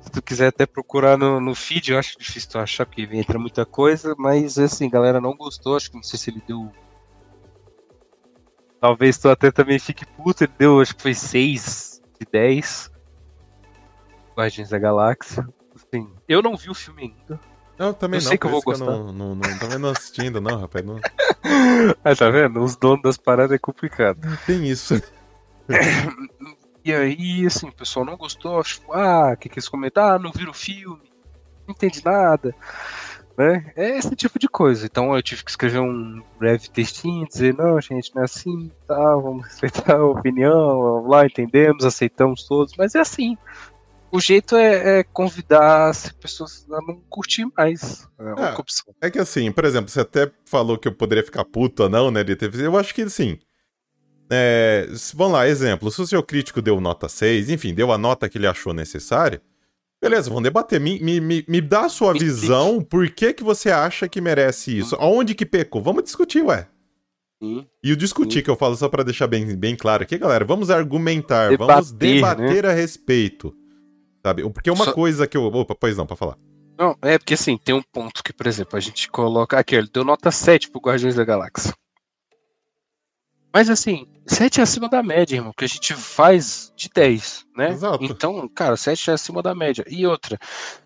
Se 0.00 0.10
tu 0.10 0.22
quiser 0.22 0.46
até 0.46 0.64
procurar 0.64 1.18
no, 1.18 1.38
no 1.38 1.54
feed, 1.54 1.92
eu 1.92 1.98
acho 1.98 2.18
difícil 2.18 2.48
tu 2.48 2.58
achar, 2.58 2.86
porque 2.86 3.06
entra 3.12 3.38
muita 3.38 3.66
coisa, 3.66 4.14
mas 4.16 4.58
assim, 4.58 4.88
galera 4.88 5.20
não 5.20 5.36
gostou, 5.36 5.76
acho 5.76 5.90
que 5.90 5.96
não 5.96 6.02
sei 6.02 6.18
se 6.18 6.30
ele 6.30 6.42
deu 6.48 6.72
Talvez 8.80 9.18
tu 9.18 9.28
até 9.28 9.50
também 9.50 9.78
fique 9.78 10.06
puto, 10.06 10.44
ele 10.44 10.54
deu, 10.58 10.80
acho 10.80 10.96
que 10.96 11.02
foi 11.02 11.12
6 11.12 12.00
de 12.18 12.26
10. 12.32 12.90
Guardiões 14.34 14.70
da 14.70 14.78
Galáxia. 14.78 15.46
Assim, 15.76 16.10
eu 16.26 16.40
não 16.40 16.56
vi 16.56 16.70
o 16.70 16.74
filme 16.74 17.14
ainda. 17.14 17.38
Não, 17.78 17.92
também 17.92 18.20
Eu 18.20 18.24
não. 18.24 18.28
sei 18.30 18.38
que 18.38 18.46
eu 18.46 18.50
vou 18.52 18.72
isso 18.72 18.82
não, 18.82 19.12
não, 19.12 19.34
não, 19.34 19.58
também 19.58 19.78
não 19.78 19.90
assistindo, 19.90 20.40
não, 20.40 20.60
rapaz. 20.60 20.82
Não, 20.82 20.98
Ah, 22.02 22.16
tá 22.16 22.30
vendo? 22.30 22.62
Os 22.62 22.74
donos 22.74 23.02
das 23.02 23.18
paradas 23.18 23.52
é 23.52 23.58
complicado. 23.58 24.18
tem 24.46 24.66
isso. 24.66 24.94
E 26.84 26.92
aí, 26.92 27.46
assim, 27.46 27.68
o 27.68 27.72
pessoal 27.74 28.04
não 28.06 28.16
gostou, 28.16 28.62
tipo, 28.62 28.92
ah, 28.92 29.32
o 29.34 29.36
que 29.36 29.48
que 29.48 29.56
eles 29.56 29.68
comentaram? 29.68 30.16
Ah, 30.16 30.18
não 30.18 30.32
viram 30.32 30.50
o 30.50 30.54
filme, 30.54 31.02
não 31.66 31.74
entendi 31.74 32.02
nada. 32.04 32.54
Né? 33.36 33.72
É 33.76 33.96
esse 33.98 34.14
tipo 34.16 34.38
de 34.38 34.48
coisa. 34.48 34.84
Então 34.86 35.14
eu 35.14 35.22
tive 35.22 35.42
que 35.44 35.50
escrever 35.50 35.80
um 35.80 36.22
breve 36.38 36.68
textinho, 36.68 37.26
dizer, 37.26 37.54
não, 37.54 37.80
gente, 37.80 38.14
não 38.14 38.22
é 38.22 38.24
assim, 38.26 38.70
tá, 38.86 39.16
vamos 39.16 39.46
respeitar 39.46 39.96
a 39.96 40.04
opinião, 40.04 40.80
vamos 40.82 41.10
lá, 41.10 41.24
entendemos, 41.24 41.84
aceitamos 41.84 42.46
todos, 42.46 42.74
mas 42.76 42.94
é 42.94 43.00
assim. 43.00 43.36
O 44.12 44.20
jeito 44.20 44.56
é, 44.56 44.98
é 44.98 45.04
convidar 45.04 45.88
as 45.88 46.10
pessoas 46.10 46.66
a 46.70 46.78
não 46.84 47.00
curtir 47.08 47.46
mais. 47.56 48.08
É 48.18 48.24
única 48.24 48.56
Ah. 48.56 48.58
opção. 48.60 48.92
É 49.00 49.08
que 49.08 49.18
assim, 49.20 49.52
por 49.52 49.64
exemplo, 49.64 49.88
você 49.88 50.00
até 50.00 50.30
falou 50.44 50.76
que 50.76 50.88
eu 50.88 50.92
poderia 50.92 51.22
ficar 51.24 51.44
puto 51.44 51.84
ou 51.84 51.88
não, 51.88 52.10
né, 52.10 52.24
de 52.24 52.34
ter 52.34 52.52
Eu 52.54 52.76
acho 52.76 52.92
que 52.94 53.02
assim. 53.02 53.38
É, 54.30 54.86
vamos 55.14 55.32
lá, 55.34 55.48
exemplo. 55.48 55.90
Se 55.90 56.00
o 56.00 56.06
seu 56.06 56.22
crítico 56.22 56.62
deu 56.62 56.80
nota 56.80 57.08
6, 57.08 57.50
enfim, 57.50 57.74
deu 57.74 57.90
a 57.92 57.98
nota 57.98 58.28
que 58.28 58.38
ele 58.38 58.46
achou 58.46 58.72
necessária, 58.72 59.42
beleza, 60.00 60.28
vamos 60.28 60.44
debater. 60.44 60.80
Me, 60.80 61.00
me, 61.00 61.20
me, 61.20 61.60
dá 61.60 61.86
a 61.86 61.88
sua 61.88 62.12
Me 62.12 62.20
visão, 62.20 62.80
por 62.80 63.08
que, 63.10 63.32
que 63.32 63.42
você 63.42 63.70
acha 63.70 64.08
que 64.08 64.20
merece 64.20 64.78
isso? 64.78 64.94
Aonde 64.96 65.34
que 65.34 65.44
pecou? 65.44 65.82
Vamos 65.82 66.04
discutir, 66.04 66.42
ué. 66.42 66.68
Sim. 67.42 67.66
E 67.82 67.90
o 67.92 67.96
discutir 67.96 68.38
Sim. 68.38 68.44
que 68.44 68.50
eu 68.50 68.56
falo 68.56 68.76
só 68.76 68.88
pra 68.88 69.02
deixar 69.02 69.26
bem, 69.26 69.56
bem 69.56 69.74
claro 69.74 70.02
aqui, 70.02 70.16
galera, 70.18 70.44
vamos 70.44 70.70
argumentar, 70.70 71.48
Debater, 71.50 71.74
vamos 71.74 71.92
debater 71.92 72.66
a 72.66 72.72
respeito. 72.72 73.54
Sabe? 74.24 74.48
Porque 74.50 74.70
uma 74.70 74.84
Só- 74.84 74.92
coisa 74.92 75.26
que 75.26 75.36
eu. 75.36 75.44
Opa, 75.44 75.74
pois 75.74 75.96
não, 75.96 76.06
pra 76.06 76.14
falar. 76.16 76.36
Não, 76.78 76.94
é 77.02 77.18
porque 77.18 77.34
assim, 77.34 77.56
tem 77.56 77.74
um 77.74 77.82
ponto 77.82 78.22
que, 78.22 78.32
por 78.32 78.46
exemplo, 78.46 78.76
a 78.76 78.80
gente 78.80 79.08
coloca. 79.10 79.58
Aqui, 79.58 79.74
ele 79.74 79.88
deu 79.92 80.04
nota 80.04 80.30
7 80.30 80.70
pro 80.70 80.80
Guardiões 80.80 81.14
da 81.14 81.24
Galáxia. 81.24 81.72
Mas 83.52 83.68
assim, 83.68 84.06
7 84.26 84.60
é 84.60 84.62
acima 84.62 84.88
da 84.88 85.02
média, 85.02 85.36
irmão, 85.36 85.52
que 85.56 85.64
a 85.64 85.68
gente 85.68 85.94
faz 85.94 86.72
de 86.76 86.88
10, 86.88 87.46
né? 87.56 87.70
Exato. 87.70 88.04
Então, 88.04 88.48
cara, 88.48 88.76
7 88.76 89.10
é 89.10 89.14
acima 89.14 89.42
da 89.42 89.54
média. 89.54 89.84
E 89.88 90.06
outra, 90.06 90.38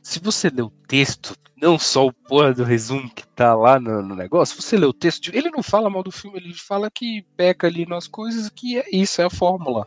se 0.02 0.18
você 0.18 0.48
lê 0.48 0.62
o 0.62 0.70
texto, 0.70 1.36
não 1.60 1.78
só 1.78 2.06
o 2.06 2.12
porra 2.12 2.54
do 2.54 2.64
resumo 2.64 3.10
que 3.10 3.26
tá 3.28 3.54
lá 3.54 3.78
no, 3.78 4.02
no 4.02 4.14
negócio, 4.14 4.60
você 4.60 4.76
lê 4.76 4.86
o 4.86 4.92
texto, 4.92 5.30
ele 5.34 5.50
não 5.50 5.62
fala 5.62 5.90
mal 5.90 6.02
do 6.02 6.10
filme, 6.10 6.38
ele 6.38 6.54
fala 6.54 6.90
que 6.90 7.22
peca 7.36 7.66
ali 7.66 7.86
nas 7.86 8.08
coisas, 8.08 8.48
que 8.48 8.78
é 8.78 8.84
isso, 8.92 9.20
é 9.20 9.24
a 9.24 9.30
fórmula 9.30 9.86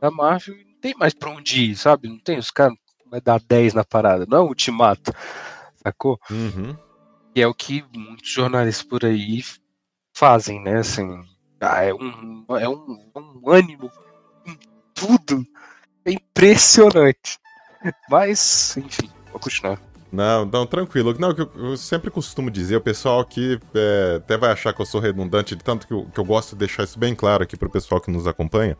da 0.00 0.10
Marvel, 0.10 0.56
não 0.56 0.80
tem 0.80 0.94
mais 0.96 1.14
pra 1.14 1.30
onde 1.30 1.70
ir, 1.70 1.76
sabe? 1.76 2.08
Não 2.08 2.18
tem, 2.18 2.38
os 2.38 2.50
caras 2.50 2.76
vai 3.10 3.20
dar 3.20 3.40
10 3.40 3.74
na 3.74 3.84
parada, 3.84 4.26
não 4.28 4.38
é 4.38 4.40
um 4.42 4.48
ultimato, 4.48 5.12
sacou? 5.82 6.18
Uhum. 6.30 6.76
E 7.34 7.42
é 7.42 7.46
o 7.46 7.54
que 7.54 7.84
muitos 7.92 8.30
jornalistas 8.30 8.86
por 8.86 9.04
aí 9.04 9.42
fazem, 10.12 10.62
né? 10.62 10.78
Assim, 10.78 11.24
ah, 11.64 11.82
é 11.82 11.92
um, 11.92 12.44
é 12.58 12.68
um, 12.68 13.10
um 13.16 13.50
ânimo 13.50 13.90
em 14.46 14.58
tudo. 14.94 15.44
É 16.04 16.12
impressionante. 16.12 17.38
Mas, 18.08 18.76
enfim, 18.76 19.10
vou 19.30 19.40
continuar. 19.40 19.80
Não, 20.14 20.44
não, 20.44 20.64
tranquilo. 20.64 21.14
Não, 21.18 21.34
que 21.34 21.42
eu, 21.42 21.50
eu 21.56 21.76
sempre 21.76 22.10
costumo 22.10 22.50
dizer, 22.50 22.76
o 22.76 22.80
pessoal 22.80 23.18
aqui 23.18 23.58
é, 23.74 24.16
até 24.18 24.36
vai 24.36 24.52
achar 24.52 24.72
que 24.72 24.80
eu 24.80 24.86
sou 24.86 25.00
redundante, 25.00 25.56
tanto 25.56 25.88
que 25.88 25.92
eu, 25.92 26.04
que 26.06 26.20
eu 26.20 26.24
gosto 26.24 26.50
de 26.50 26.60
deixar 26.60 26.84
isso 26.84 26.98
bem 26.98 27.14
claro 27.14 27.42
aqui 27.42 27.56
pro 27.56 27.68
pessoal 27.68 28.00
que 28.00 28.12
nos 28.12 28.26
acompanha. 28.26 28.78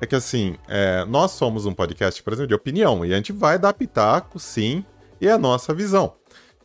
É 0.00 0.06
que 0.06 0.14
assim, 0.14 0.56
é, 0.66 1.04
nós 1.04 1.32
somos 1.32 1.66
um 1.66 1.74
podcast, 1.74 2.22
por 2.22 2.32
exemplo, 2.32 2.48
de 2.48 2.54
opinião, 2.54 3.04
e 3.04 3.12
a 3.12 3.16
gente 3.16 3.32
vai 3.32 3.58
dar 3.58 3.74
pitaco, 3.74 4.38
sim, 4.38 4.84
e 5.20 5.28
é 5.28 5.32
a 5.32 5.38
nossa 5.38 5.74
visão. 5.74 6.14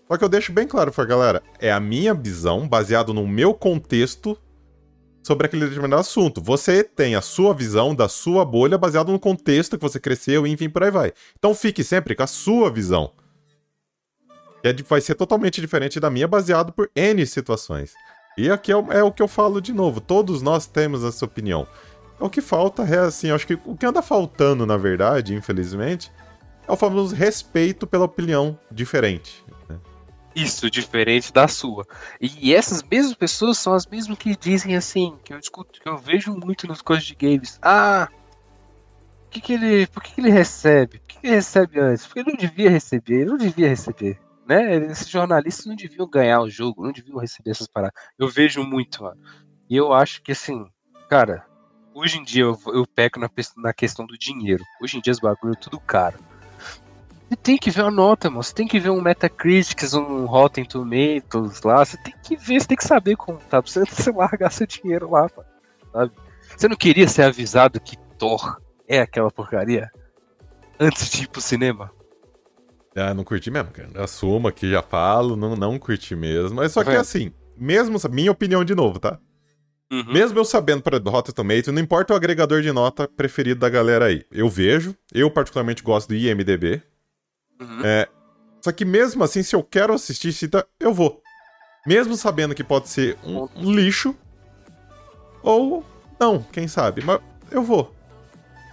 Só 0.07 0.17
que 0.17 0.23
eu 0.23 0.29
deixo 0.29 0.53
bem 0.53 0.65
claro 0.65 0.91
pra 0.91 1.05
galera, 1.05 1.43
é 1.59 1.71
a 1.71 1.79
minha 1.79 2.13
visão, 2.13 2.67
baseado 2.67 3.13
no 3.13 3.27
meu 3.27 3.53
contexto 3.53 4.37
sobre 5.29 5.45
aquele 5.45 5.67
determinado 5.67 5.99
assunto. 5.99 6.41
Você 6.41 6.83
tem 6.83 7.13
a 7.13 7.21
sua 7.21 7.53
visão 7.53 7.93
da 7.93 8.09
sua 8.09 8.43
bolha 8.43 8.79
baseado 8.79 9.11
no 9.11 9.19
contexto 9.19 9.77
que 9.77 9.83
você 9.83 9.99
cresceu, 9.99 10.47
enfim, 10.47 10.67
por 10.67 10.83
aí 10.83 10.89
vai. 10.89 11.13
Então 11.37 11.53
fique 11.53 11.83
sempre 11.83 12.15
com 12.15 12.23
a 12.23 12.27
sua 12.27 12.71
visão. 12.71 13.11
Que 14.63 14.69
é 14.69 14.73
vai 14.87 14.99
ser 15.01 15.13
totalmente 15.13 15.61
diferente 15.61 15.99
da 15.99 16.09
minha, 16.09 16.27
baseado 16.27 16.73
por 16.73 16.89
N 16.95 17.23
situações. 17.27 17.93
E 18.39 18.49
aqui 18.49 18.71
é, 18.71 18.75
é, 18.89 19.03
o 19.03 19.11
que 19.11 19.21
eu 19.21 19.27
falo 19.27 19.61
de 19.61 19.71
novo, 19.71 20.01
todos 20.01 20.41
nós 20.41 20.65
temos 20.65 21.03
essa 21.03 21.25
opinião. 21.25 21.67
O 22.19 22.27
que 22.27 22.41
falta 22.41 22.81
é, 22.81 22.97
assim, 22.97 23.29
acho 23.29 23.45
que 23.45 23.53
o 23.65 23.77
que 23.77 23.85
anda 23.85 24.01
faltando, 24.01 24.65
na 24.65 24.77
verdade, 24.77 25.35
infelizmente, 25.35 26.11
é 26.67 26.71
o 26.71 26.75
famoso 26.75 27.13
respeito 27.13 27.85
pela 27.85 28.05
opinião 28.05 28.57
diferente. 28.71 29.45
Isso, 30.35 30.69
diferente 30.69 31.33
da 31.33 31.47
sua. 31.47 31.85
E 32.21 32.53
essas 32.53 32.83
mesmas 32.83 33.15
pessoas 33.15 33.57
são 33.57 33.73
as 33.73 33.85
mesmas 33.85 34.17
que 34.17 34.35
dizem 34.35 34.75
assim, 34.75 35.17
que 35.23 35.33
eu 35.33 35.39
escuto, 35.39 35.81
que 35.81 35.89
eu 35.89 35.97
vejo 35.97 36.33
muito 36.35 36.67
nas 36.67 36.81
coisas 36.81 37.05
de 37.05 37.15
games. 37.15 37.59
Ah, 37.61 38.07
que 39.29 39.39
que 39.39 39.53
ele, 39.53 39.87
por 39.87 40.01
que, 40.01 40.13
que 40.13 40.21
ele 40.21 40.31
recebe? 40.31 40.99
Por 40.99 41.07
que, 41.07 41.19
que 41.19 41.27
ele 41.27 41.35
recebe 41.35 41.79
antes? 41.79 42.05
Porque 42.05 42.19
ele 42.19 42.31
não 42.31 42.37
devia 42.37 42.69
receber, 42.69 43.21
ele 43.21 43.29
não 43.29 43.37
devia 43.37 43.69
receber. 43.69 44.19
Né? 44.47 44.75
Esses 44.87 45.07
jornalistas 45.07 45.65
não 45.67 45.75
deviam 45.75 46.09
ganhar 46.09 46.41
o 46.41 46.49
jogo, 46.49 46.83
não 46.83 46.91
deviam 46.91 47.19
receber 47.19 47.51
essas 47.51 47.67
paradas. 47.67 48.01
Eu 48.17 48.27
vejo 48.27 48.63
muito, 48.63 49.03
mano. 49.03 49.21
E 49.69 49.75
eu 49.75 49.93
acho 49.93 50.21
que 50.23 50.31
assim, 50.31 50.65
cara, 51.07 51.45
hoje 51.93 52.17
em 52.17 52.23
dia 52.23 52.43
eu, 52.43 52.59
eu 52.67 52.85
peco 52.87 53.19
na, 53.19 53.29
na 53.57 53.73
questão 53.73 54.05
do 54.05 54.17
dinheiro. 54.17 54.63
Hoje 54.81 54.97
em 54.97 55.01
dia 55.01 55.13
os 55.13 55.19
bagulho 55.19 55.53
é 55.53 55.59
tudo 55.59 55.79
caro. 55.79 56.17
Você 57.29 57.35
tem 57.35 57.57
que 57.57 57.69
ver 57.69 57.83
a 57.83 57.91
nota, 57.91 58.27
mano. 58.29 58.41
Você 58.41 58.55
tem 58.55 58.67
que 58.67 58.79
ver 58.79 58.89
um 58.89 59.01
Metacritics, 59.01 59.93
um 59.93 60.25
Rotten 60.25 60.65
Tomatoes 60.65 61.61
lá. 61.61 61.85
Você 61.85 61.95
tem 61.97 62.13
que 62.23 62.35
ver, 62.35 62.59
você 62.59 62.67
tem 62.67 62.77
que 62.77 62.83
saber 62.83 63.15
como 63.15 63.37
tá. 63.37 63.61
Pra 63.61 63.71
você 63.71 63.83
largar 64.11 64.51
seu 64.51 64.65
dinheiro 64.65 65.11
lá, 65.11 65.29
sabe? 65.93 66.11
Você 66.57 66.67
não 66.67 66.75
queria 66.75 67.07
ser 67.07 67.23
avisado 67.23 67.79
que 67.79 67.95
Thor 68.17 68.59
é 68.87 68.99
aquela 68.99 69.29
porcaria? 69.29 69.91
Antes 70.79 71.09
de 71.11 71.23
ir 71.23 71.27
pro 71.27 71.39
cinema? 71.39 71.91
Ah, 72.95 73.13
não 73.13 73.23
curti 73.23 73.51
mesmo, 73.51 73.69
cara. 73.71 73.89
Assumo 74.03 74.47
aqui, 74.47 74.71
já 74.71 74.81
falo, 74.81 75.35
não, 75.35 75.55
não 75.55 75.77
curti 75.77 76.15
mesmo. 76.15 76.55
Mas 76.55 76.71
só 76.71 76.83
que 76.83 76.89
assim, 76.89 77.31
mesmo, 77.55 77.99
minha 78.09 78.31
opinião 78.31 78.65
de 78.65 78.73
novo, 78.73 78.99
tá? 78.99 79.19
Uhum. 79.91 80.13
Mesmo 80.13 80.37
eu 80.37 80.45
sabendo 80.45 80.81
para 80.81 80.97
Rotten 80.97 81.33
Tomatoes, 81.33 81.67
não 81.67 81.81
importa 81.81 82.13
o 82.13 82.15
agregador 82.15 82.61
de 82.61 82.71
nota 82.71 83.07
preferido 83.07 83.59
da 83.59 83.69
galera 83.69 84.05
aí. 84.05 84.23
Eu 84.31 84.49
vejo, 84.49 84.95
eu 85.13 85.29
particularmente 85.29 85.83
gosto 85.83 86.09
do 86.09 86.15
IMDB. 86.15 86.81
Uhum. 87.59 87.81
É, 87.83 88.07
só 88.61 88.71
que 88.71 88.85
mesmo 88.85 89.23
assim, 89.23 89.43
se 89.43 89.55
eu 89.55 89.63
quero 89.63 89.93
assistir 89.93 90.33
eu 90.79 90.93
vou. 90.93 91.21
Mesmo 91.85 92.15
sabendo 92.15 92.53
que 92.53 92.63
pode 92.63 92.89
ser 92.89 93.17
um, 93.23 93.47
um 93.55 93.73
lixo, 93.73 94.15
ou 95.41 95.83
não, 96.19 96.43
quem 96.51 96.67
sabe. 96.67 97.03
Mas 97.03 97.19
eu 97.51 97.63
vou. 97.63 97.93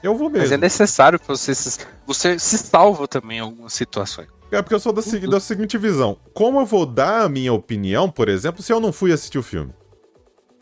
Eu 0.03 0.17
vou 0.17 0.29
mesmo. 0.29 0.43
Mas 0.43 0.53
é 0.53 0.57
necessário 0.57 1.19
que 1.19 1.27
você 1.27 1.55
se, 1.55 1.87
você 2.07 2.39
se 2.39 2.59
salva 2.59 3.09
também 3.09 3.39
em 3.39 3.41
algumas 3.41 3.73
situações. 3.73 4.29
É 4.51 4.63
porque 4.63 4.75
eu 4.75 4.81
sou 4.81 4.93
da, 4.93 5.03
uhum. 5.03 5.31
da 5.31 5.41
seguinte 5.41 5.77
visão. 5.77 6.17
Como 6.33 6.61
eu 6.61 6.67
vou 6.67 6.87
dar 6.87 7.23
a 7.23 7.29
minha 7.29 7.53
opinião, 7.53 8.11
por 8.11 8.29
exemplo, 8.29 8.63
se 8.63 8.73
eu 8.73 8.81
não 8.81 8.93
fui 8.93 9.13
assistir 9.13 9.39
o 9.39 9.43
filme? 9.43 9.73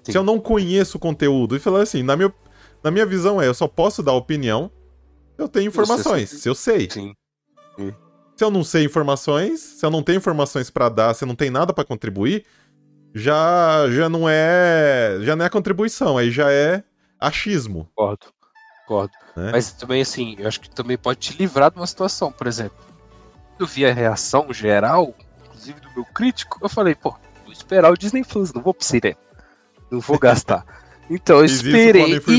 Sim. 0.02 0.12
Se 0.12 0.18
eu 0.18 0.22
não 0.22 0.38
conheço 0.38 0.96
o 0.96 1.00
conteúdo. 1.00 1.56
E 1.56 1.58
falar 1.58 1.82
assim, 1.82 2.02
na 2.02 2.16
minha, 2.16 2.32
na 2.82 2.90
minha 2.90 3.04
visão 3.04 3.40
é, 3.40 3.46
eu 3.46 3.54
só 3.54 3.68
posso 3.68 4.02
dar 4.02 4.12
opinião 4.12 4.70
se 5.36 5.42
eu 5.42 5.48
tenho 5.48 5.68
informações, 5.68 6.30
se 6.30 6.48
eu 6.48 6.54
sei. 6.54 6.88
Sim. 6.90 7.14
Sim. 7.76 7.94
Se 8.36 8.44
eu 8.44 8.50
não 8.50 8.64
sei 8.64 8.84
informações, 8.84 9.60
se 9.60 9.86
eu 9.86 9.90
não 9.90 10.02
tenho 10.02 10.18
informações 10.18 10.68
para 10.70 10.88
dar, 10.88 11.14
se 11.14 11.24
eu 11.24 11.28
não 11.28 11.36
tenho 11.36 11.52
nada 11.52 11.72
para 11.72 11.84
contribuir, 11.84 12.44
já 13.14 13.88
já 13.90 14.08
não 14.08 14.28
é 14.28 15.18
já 15.22 15.36
não 15.36 15.44
é 15.44 15.48
contribuição, 15.48 16.18
aí 16.18 16.30
já 16.30 16.50
é 16.50 16.82
achismo. 17.18 17.88
Concordo. 17.94 18.26
Concordo. 18.86 19.12
Né? 19.36 19.50
Mas 19.52 19.72
também, 19.72 20.02
assim, 20.02 20.36
eu 20.38 20.48
acho 20.48 20.60
que 20.60 20.68
também 20.68 20.98
pode 20.98 21.20
te 21.20 21.38
livrar 21.38 21.70
de 21.70 21.78
uma 21.78 21.86
situação, 21.86 22.30
por 22.32 22.46
exemplo. 22.46 22.76
Eu 23.58 23.66
vi 23.66 23.86
a 23.86 23.92
reação 23.92 24.52
geral, 24.52 25.14
inclusive 25.46 25.80
do 25.80 25.90
meu 25.94 26.04
crítico, 26.04 26.58
eu 26.60 26.68
falei, 26.68 26.94
pô, 26.94 27.16
vou 27.44 27.52
esperar 27.52 27.92
o 27.92 27.96
Disney 27.96 28.24
Plus, 28.24 28.52
não 28.52 28.62
vou 28.62 28.74
pro 28.74 28.84
cinema. 28.84 29.16
Não 29.90 30.00
vou 30.00 30.18
gastar. 30.18 30.64
Então 31.10 31.40
eu 31.40 31.44
esperei. 31.44 32.16
Isso, 32.16 32.30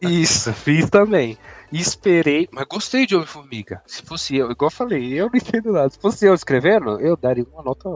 e... 0.00 0.22
isso, 0.22 0.52
fiz 0.54 0.88
também. 0.88 1.36
E 1.70 1.80
esperei, 1.80 2.48
mas 2.50 2.64
gostei 2.64 3.06
de 3.06 3.14
Homem-Formiga. 3.14 3.82
Se 3.86 4.02
fosse 4.02 4.36
eu, 4.36 4.50
igual 4.50 4.68
eu 4.68 4.74
falei, 4.74 5.12
eu 5.12 5.26
não 5.26 5.36
entendo 5.36 5.72
nada. 5.72 5.90
Se 5.90 5.98
fosse 5.98 6.26
eu 6.26 6.34
escrevendo, 6.34 6.98
eu 7.00 7.16
daria 7.16 7.44
uma 7.44 7.62
nota 7.62 7.88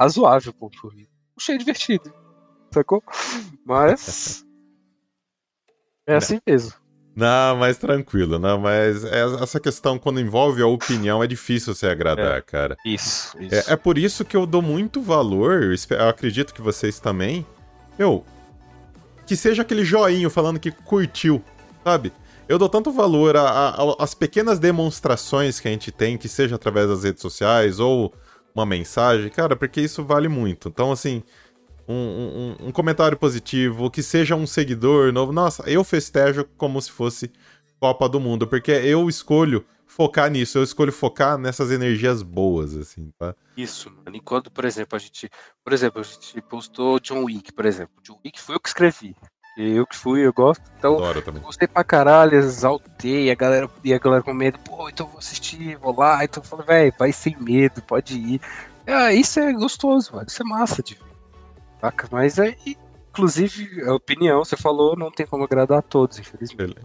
razoável 0.00 0.52
pro 0.52 0.66
Homem-Formiga. 0.66 1.08
Achei 1.36 1.58
divertido. 1.58 2.12
Sacou? 2.72 3.02
Mas. 3.64 4.44
É 6.06 6.16
assim 6.16 6.40
mesmo. 6.46 6.82
Não, 7.14 7.56
mas 7.56 7.76
tranquilo, 7.76 8.38
não, 8.38 8.58
mas 8.58 9.04
é, 9.04 9.20
essa 9.42 9.60
questão, 9.60 9.98
quando 9.98 10.18
envolve 10.18 10.62
a 10.62 10.66
opinião, 10.66 11.22
é 11.22 11.26
difícil 11.26 11.74
se 11.74 11.86
agradar, 11.86 12.38
é, 12.38 12.40
cara. 12.40 12.74
Isso, 12.86 13.36
isso. 13.38 13.54
É, 13.54 13.74
é, 13.74 13.76
por 13.76 13.98
isso 13.98 14.24
que 14.24 14.34
eu 14.34 14.46
dou 14.46 14.62
muito 14.62 15.02
valor, 15.02 15.62
eu 15.90 16.08
acredito 16.08 16.54
que 16.54 16.62
vocês 16.62 16.98
também. 16.98 17.46
Meu, 17.98 18.24
que 19.26 19.36
seja 19.36 19.60
aquele 19.60 19.84
joinho 19.84 20.30
falando 20.30 20.58
que 20.58 20.70
curtiu, 20.70 21.44
sabe? 21.84 22.10
Eu 22.48 22.58
dou 22.58 22.68
tanto 22.68 22.90
valor 22.90 23.34
às 23.98 24.14
pequenas 24.14 24.58
demonstrações 24.58 25.60
que 25.60 25.68
a 25.68 25.70
gente 25.70 25.90
tem, 25.90 26.18
que 26.18 26.28
seja 26.28 26.56
através 26.56 26.88
das 26.88 27.04
redes 27.04 27.22
sociais 27.22 27.78
ou 27.78 28.12
uma 28.54 28.66
mensagem, 28.66 29.30
cara, 29.30 29.56
porque 29.56 29.80
isso 29.80 30.04
vale 30.04 30.28
muito. 30.28 30.68
Então, 30.68 30.92
assim, 30.92 31.22
um, 31.88 31.94
um, 31.94 32.66
um, 32.68 32.72
comentário 32.72 33.16
positivo, 33.16 33.90
que 33.90 34.02
seja 34.02 34.34
um 34.34 34.46
seguidor 34.46 35.12
novo. 35.12 35.32
Nossa, 35.32 35.62
eu 35.68 35.82
festejo 35.84 36.44
como 36.56 36.80
se 36.80 36.90
fosse 36.90 37.32
Copa 37.80 38.08
do 38.08 38.20
Mundo, 38.20 38.46
porque 38.46 38.70
eu 38.70 39.08
escolho 39.08 39.64
focar 39.86 40.30
nisso, 40.30 40.58
eu 40.58 40.62
escolho 40.62 40.92
focar 40.92 41.36
nessas 41.36 41.70
energias 41.70 42.22
boas, 42.22 42.74
assim, 42.76 43.10
tá? 43.18 43.34
Isso, 43.56 43.90
mano. 43.90 44.16
E 44.16 44.20
quando, 44.20 44.50
por 44.50 44.64
exemplo, 44.64 44.96
a 44.96 44.98
gente. 44.98 45.28
Por 45.62 45.72
exemplo, 45.72 46.00
a 46.00 46.04
gente 46.04 46.40
postou 46.42 46.98
John 47.00 47.24
Wick, 47.24 47.52
por 47.52 47.66
exemplo. 47.66 47.94
John 48.02 48.18
Wick 48.24 48.40
foi 48.40 48.54
eu 48.54 48.60
que 48.60 48.68
escrevi. 48.68 49.14
Eu 49.56 49.86
que 49.86 49.96
fui, 49.96 50.26
eu 50.26 50.32
gosto. 50.32 50.62
Então, 50.78 50.94
Adoro 50.94 51.20
também. 51.20 51.42
gostei 51.42 51.68
pra 51.68 51.84
caralho, 51.84 52.36
exaltei, 52.36 53.30
a 53.30 53.34
galera, 53.34 53.68
e 53.84 53.92
a 53.92 53.98
galera 53.98 54.22
com 54.22 54.32
medo, 54.32 54.58
pô, 54.60 54.88
então 54.88 55.06
vou 55.06 55.18
assistir, 55.18 55.76
vou 55.76 55.94
lá. 55.98 56.24
Então 56.24 56.42
eu 56.42 56.48
falei, 56.48 56.66
velho, 56.66 56.94
vai 56.98 57.12
sem 57.12 57.36
medo, 57.38 57.82
pode 57.82 58.16
ir. 58.16 58.40
É, 58.86 59.14
isso 59.14 59.38
é 59.38 59.52
gostoso, 59.52 60.14
mano. 60.14 60.26
Isso 60.26 60.42
é 60.42 60.44
massa 60.44 60.82
de 60.82 60.94
ver. 60.94 61.12
Saca? 61.80 62.08
Mas 62.10 62.38
é. 62.38 62.56
Inclusive, 63.10 63.82
a 63.82 63.94
opinião, 63.94 64.42
você 64.42 64.56
falou, 64.56 64.96
não 64.96 65.10
tem 65.10 65.26
como 65.26 65.44
agradar 65.44 65.78
a 65.80 65.82
todos, 65.82 66.18
infelizmente. 66.18 66.76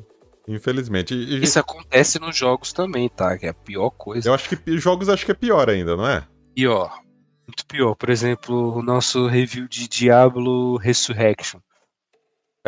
Infelizmente. 0.46 1.14
E... 1.14 1.42
Isso 1.42 1.58
acontece 1.58 2.20
nos 2.20 2.36
jogos 2.36 2.74
também, 2.74 3.08
tá? 3.08 3.38
Que 3.38 3.46
é 3.46 3.50
a 3.50 3.54
pior 3.54 3.90
coisa. 3.92 4.30
Eu 4.30 4.34
acho 4.34 4.50
que 4.50 4.78
jogos 4.78 5.08
acho 5.08 5.26
que 5.26 5.32
é 5.32 5.36
pior 5.36 5.70
ainda, 5.70 5.96
não 5.96 6.08
é? 6.08 6.28
Pior. 6.54 7.00
Muito 7.48 7.66
pior. 7.66 7.96
Por 7.96 8.10
exemplo, 8.10 8.78
o 8.78 8.82
nosso 8.82 9.26
review 9.28 9.70
de 9.70 9.88
Diablo 9.88 10.78
Resurrection. 10.78 11.60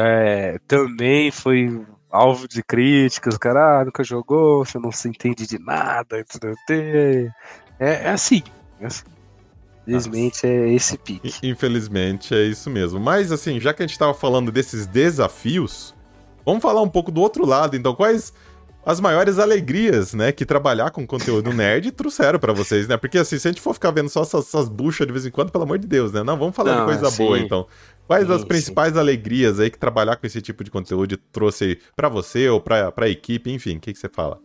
É, 0.02 0.58
também 0.66 1.30
foi 1.30 1.86
alvo 2.10 2.48
de 2.48 2.64
críticas. 2.64 3.36
O 3.36 3.40
cara 3.40 3.82
ah, 3.82 3.86
nunca 3.86 4.02
jogou, 4.02 4.64
você 4.64 4.80
não 4.80 4.94
se 4.94 5.10
entende 5.10 5.46
de 5.46 5.60
nada. 5.60 6.24
É, 6.70 7.30
é 7.80 8.10
assim. 8.10 8.42
É 8.80 8.86
assim. 8.86 9.04
Infelizmente 9.86 10.48
é 10.48 10.72
esse 10.72 10.98
pique. 10.98 11.34
Infelizmente 11.44 12.34
é 12.34 12.44
isso 12.44 12.70
mesmo. 12.70 12.98
Mas 12.98 13.30
assim, 13.32 13.60
já 13.60 13.74
que 13.74 13.84
a 13.84 13.86
gente 13.86 13.94
estava 13.94 14.14
falando 14.14 14.52
desses 14.52 14.88
desafios, 14.88 15.94
vamos 16.46 16.62
falar 16.62 16.82
um 16.82 16.90
pouco 16.90 17.12
do 17.12 17.20
outro 17.20 17.46
lado. 17.46 17.76
Então, 17.76 17.94
quais 17.94 18.32
as 18.86 19.02
maiores 19.02 19.38
alegrias, 19.38 20.14
né, 20.14 20.32
que 20.32 20.46
trabalhar 20.46 20.92
com 20.92 21.06
conteúdo 21.06 21.52
nerd 21.52 21.92
trouxeram 21.92 22.40
para 22.40 22.54
vocês, 22.54 22.88
né? 22.88 22.96
Porque 22.96 23.18
assim, 23.18 23.38
se 23.38 23.48
a 23.48 23.52
gente 23.52 23.62
for 23.62 23.74
ficar 23.74 23.92
vendo 23.92 24.10
só 24.10 24.22
essas, 24.22 24.48
essas 24.48 24.70
buchas 24.70 25.06
de 25.06 25.12
vez 25.12 25.26
em 25.26 25.32
quando, 25.32 25.52
pelo 25.52 25.66
amor 25.66 25.78
de 25.78 25.88
Deus, 25.88 26.14
né? 26.14 26.24
Não, 26.24 26.38
vamos 26.38 26.56
falar 26.56 26.76
Não, 26.76 26.86
de 26.86 26.98
coisa 26.98 27.18
boa, 27.18 27.38
então. 27.38 27.68
Quais 28.10 28.28
as 28.32 28.44
principais 28.44 28.98
alegrias 28.98 29.60
aí 29.60 29.70
que 29.70 29.78
trabalhar 29.78 30.16
com 30.16 30.26
esse 30.26 30.42
tipo 30.42 30.64
de 30.64 30.72
conteúdo 30.72 31.16
trouxe 31.32 31.80
para 31.96 32.10
você 32.10 32.50
ou 32.50 32.60
para 32.60 32.92
a 32.98 33.08
equipe, 33.08 33.52
enfim, 33.52 33.78
o 33.78 33.80
que, 33.80 33.94
que 33.94 34.00
você 34.00 34.10
fala? 34.10 34.42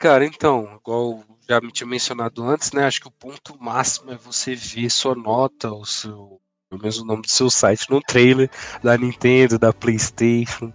Cara, 0.00 0.26
então, 0.26 0.76
igual 0.80 1.22
já 1.48 1.60
me 1.60 1.70
tinha 1.70 1.86
mencionado 1.86 2.42
antes, 2.42 2.72
né? 2.72 2.86
Acho 2.86 3.02
que 3.02 3.06
o 3.06 3.12
ponto 3.12 3.56
máximo 3.62 4.10
é 4.10 4.16
você 4.16 4.56
ver 4.56 4.90
sua 4.90 5.14
nota, 5.14 5.70
o 5.70 5.84
seu, 5.84 6.40
pelo 6.68 6.82
menos 6.82 6.98
o 6.98 7.04
nome 7.04 7.22
do 7.22 7.30
seu 7.30 7.48
site, 7.48 7.88
no 7.88 8.00
trailer 8.00 8.50
da 8.82 8.98
Nintendo, 8.98 9.56
da 9.56 9.72
PlayStation. 9.72 10.72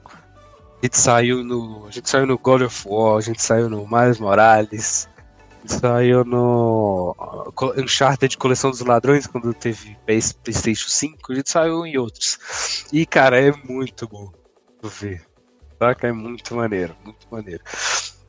A 0.82 0.86
gente 0.86 0.98
saiu 0.98 1.44
no, 1.44 1.88
a 1.88 1.92
gente 1.92 2.10
saiu 2.10 2.26
no 2.26 2.38
God 2.38 2.62
of 2.62 2.88
War, 2.88 3.18
a 3.18 3.22
gente 3.22 3.42
saiu 3.42 3.70
no 3.70 3.86
Miles 3.86 4.18
Morales, 4.18 5.09
saiu 5.66 6.24
no 6.24 7.16
Uncharted 7.78 8.32
de 8.32 8.38
Coleção 8.38 8.72
dos 8.72 8.82
Ladrões, 8.82 9.28
quando 9.28 9.54
teve 9.54 9.98
PlayStation 10.06 10.90
5, 10.90 11.32
a 11.32 11.36
gente 11.36 11.50
saiu 11.50 11.86
em 11.86 11.98
outros. 11.98 12.86
E, 12.92 13.06
cara, 13.06 13.40
é 13.40 13.52
muito 13.52 14.08
bom 14.08 14.32
ver. 14.84 15.26
Saca? 15.78 16.08
É 16.08 16.12
muito 16.12 16.56
maneiro, 16.56 16.96
muito 17.04 17.28
maneiro. 17.30 17.64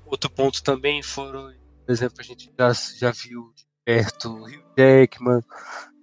Outro 0.06 0.30
ponto 0.30 0.62
também 0.62 1.02
foram 1.02 1.52
por 1.90 1.94
exemplo, 1.94 2.16
a 2.20 2.22
gente 2.22 2.52
já, 2.56 2.72
já 2.72 3.10
viu 3.10 3.52
de 3.56 3.64
perto 3.84 4.28
Hugh 4.28 4.62
Jackman, 4.78 5.40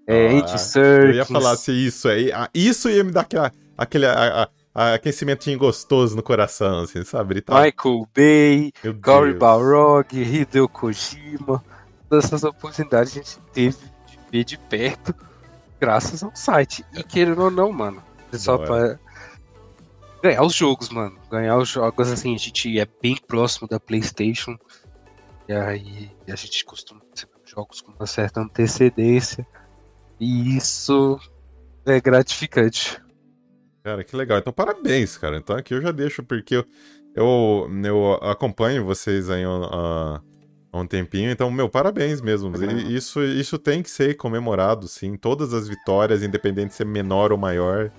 é, 0.05 0.27
ah, 0.27 0.31
Andy 0.31 0.59
Serkis. 0.59 1.09
Eu 1.09 1.13
ia 1.13 1.25
falar 1.25 1.55
se 1.55 1.71
isso 1.71 2.09
aí. 2.09 2.29
Isso 2.53 2.89
ia 2.89 3.05
me 3.05 3.11
dar 3.13 3.21
aquela, 3.21 3.53
aquele 3.77 4.05
a, 4.05 4.43
a, 4.43 4.49
aquecimentinho 4.77 5.57
gostoso 5.57 6.15
no 6.15 6.21
coração, 6.21 6.81
assim, 6.81 7.03
sabe? 7.03 7.41
Tá... 7.41 7.61
Michael 7.61 8.07
Bay, 8.15 8.71
Cory 9.03 9.33
Balrog, 9.33 10.15
Hideo 10.15 10.69
Kojima. 10.69 11.63
Todas 12.07 12.25
essas 12.25 12.43
oportunidades 12.43 13.13
a 13.13 13.15
gente 13.15 13.39
teve 13.51 13.77
de 14.05 14.19
ver 14.31 14.43
de 14.43 14.57
perto. 14.57 15.15
graças 15.79 16.23
ao 16.23 16.35
site. 16.35 16.85
E 16.93 17.03
querendo 17.03 17.43
ou 17.43 17.51
não, 17.51 17.71
mano. 17.71 18.03
Só 18.33 18.57
pra 18.57 18.99
ganhar 20.21 20.43
os 20.43 20.53
jogos, 20.53 20.89
mano. 20.89 21.17
Ganhar 21.29 21.57
os 21.57 21.69
jogos, 21.69 22.11
assim, 22.11 22.35
a 22.35 22.37
gente 22.37 22.79
é 22.79 22.87
bem 23.01 23.15
próximo 23.15 23.67
da 23.67 23.79
PlayStation. 23.79 24.57
E 25.47 25.53
aí 25.53 26.11
a 26.27 26.35
gente 26.35 26.65
costuma 26.65 27.01
receber 27.09 27.33
jogos 27.45 27.81
com 27.81 27.93
uma 27.93 28.05
certa 28.05 28.41
antecedência. 28.41 29.47
E 30.19 30.57
isso 30.57 31.19
é 31.85 32.01
gratificante. 32.01 33.01
Cara, 33.87 34.03
que 34.03 34.17
legal. 34.17 34.37
Então, 34.37 34.51
parabéns, 34.51 35.17
cara. 35.17 35.37
Então 35.37 35.55
aqui 35.55 35.73
eu 35.73 35.81
já 35.81 35.93
deixo, 35.93 36.21
porque 36.21 36.57
eu, 36.57 36.65
eu, 37.15 37.69
eu 37.85 38.13
acompanho 38.15 38.83
vocês 38.83 39.29
aí 39.29 39.45
há, 39.45 40.21
há 40.73 40.77
um 40.77 40.85
tempinho. 40.85 41.31
Então, 41.31 41.49
meu, 41.49 41.69
parabéns 41.69 42.19
mesmo. 42.19 42.51
Isso, 42.89 43.23
isso 43.23 43.57
tem 43.57 43.81
que 43.81 43.89
ser 43.89 44.17
comemorado, 44.17 44.89
sim. 44.89 45.15
Todas 45.15 45.53
as 45.53 45.69
vitórias, 45.69 46.21
independente 46.21 46.71
de 46.71 46.73
ser 46.73 46.85
menor 46.85 47.31
ou 47.31 47.37
maior. 47.37 47.89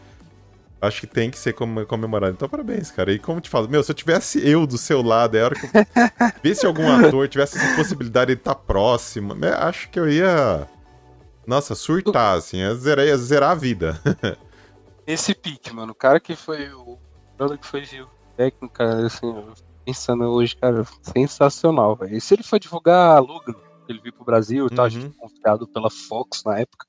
Acho 0.79 1.01
que 1.01 1.07
tem 1.07 1.31
que 1.31 1.39
ser 1.39 1.55
comemorado. 1.55 2.35
Então, 2.35 2.51
parabéns, 2.51 2.91
cara. 2.91 3.11
E 3.11 3.19
como 3.19 3.41
te 3.41 3.49
falo, 3.49 3.67
meu, 3.67 3.83
se 3.83 3.91
eu 3.91 3.95
tivesse 3.95 4.47
eu 4.47 4.67
do 4.67 4.77
seu 4.77 5.01
lado, 5.01 5.39
é 5.39 5.43
hora 5.43 5.55
que 5.55 5.65
eu 5.65 5.71
visse 6.45 6.67
algum 6.67 6.87
ator, 6.87 7.27
tivesse 7.29 7.57
essa 7.57 7.77
possibilidade 7.77 8.35
de 8.35 8.39
estar 8.39 8.55
próximo, 8.55 9.35
né, 9.35 9.55
acho 9.55 9.89
que 9.89 9.99
eu 9.99 10.07
ia. 10.07 10.69
Nossa, 11.47 11.75
surtar, 11.75 12.37
assim, 12.37 12.59
ia 12.59 12.75
zerar, 12.75 13.07
ia 13.07 13.17
zerar 13.17 13.53
a 13.53 13.55
vida. 13.55 13.99
Esse 15.09 15.35
pique, 15.35 15.73
mano, 15.73 15.93
o 15.93 15.95
cara 15.95 16.21
que 16.21 16.37
foi 16.37 16.71
o. 16.71 16.99
O 17.41 17.57
que 17.57 17.67
foi 17.67 17.83
o 17.83 18.11
técnico, 18.37 18.75
cara, 18.75 19.07
assim, 19.07 19.33
pensando 19.87 20.25
hoje, 20.25 20.55
cara, 20.55 20.85
sensacional, 21.01 21.97
velho. 21.97 22.15
E 22.15 22.21
se 22.21 22.35
ele 22.35 22.43
for 22.43 22.59
divulgar 22.59 23.23
Logan, 23.23 23.55
ele 23.89 24.01
veio 24.01 24.13
pro 24.13 24.25
Brasil 24.25 24.59
e 24.59 24.69
uhum. 24.69 24.77
tal, 24.77 24.85
a 24.85 24.89
gente 24.89 25.07
uhum. 25.07 25.13
confiado 25.13 25.67
pela 25.67 25.89
Fox 25.89 26.43
na 26.45 26.59
época. 26.59 26.87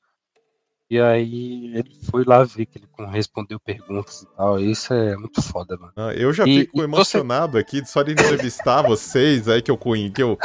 E 0.90 1.00
aí 1.00 1.72
ele 1.78 1.98
foi 2.12 2.26
lá 2.26 2.44
ver 2.44 2.66
que 2.66 2.80
ele 2.80 2.90
respondeu 3.10 3.60
perguntas 3.60 4.24
e 4.24 4.36
tal. 4.36 4.60
Isso 4.60 4.94
é 4.94 5.16
muito 5.16 5.42
foda, 5.42 5.78
mano. 5.78 5.94
Ah, 5.96 6.14
eu 6.14 6.34
já 6.34 6.46
e, 6.46 6.62
fico 6.62 6.82
e 6.82 6.84
emocionado 6.84 7.54
você... 7.54 7.60
aqui 7.60 7.86
só 7.86 8.04
de 8.04 8.12
entrevistar 8.12 8.82
vocês 8.82 9.48
aí 9.48 9.62
que 9.62 9.72
eu 9.72 9.78
que 9.78 10.24
eu 10.24 10.38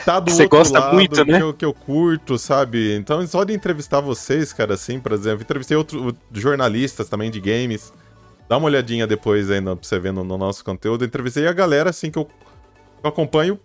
tá 0.00 0.20
do 0.20 0.30
você 0.30 0.42
outro 0.42 0.58
gosta 0.58 0.78
lado, 0.78 0.94
muito, 0.94 1.24
né? 1.24 1.38
que, 1.38 1.42
eu, 1.42 1.54
que 1.54 1.64
eu 1.64 1.74
curto, 1.74 2.38
sabe? 2.38 2.94
Então 2.96 3.24
só 3.26 3.44
de 3.44 3.52
entrevistar 3.52 4.00
vocês, 4.00 4.52
cara, 4.52 4.74
assim, 4.74 5.00
por 5.00 5.12
exemplo, 5.12 5.42
entrevistei 5.42 5.76
outros 5.76 6.14
jornalistas 6.32 7.08
também 7.08 7.30
de 7.30 7.40
games. 7.40 7.92
Dá 8.48 8.56
uma 8.56 8.66
olhadinha 8.66 9.06
depois 9.06 9.50
aí 9.50 9.60
no, 9.60 9.76
pra 9.76 9.86
você 9.86 9.98
ver 9.98 10.12
no, 10.12 10.24
no 10.24 10.36
nosso 10.36 10.64
conteúdo. 10.64 11.04
Entrevistei 11.04 11.46
a 11.46 11.52
galera 11.52 11.90
assim 11.90 12.10
que 12.10 12.18
eu, 12.18 12.28
eu 13.02 13.08
acompanho 13.08 13.60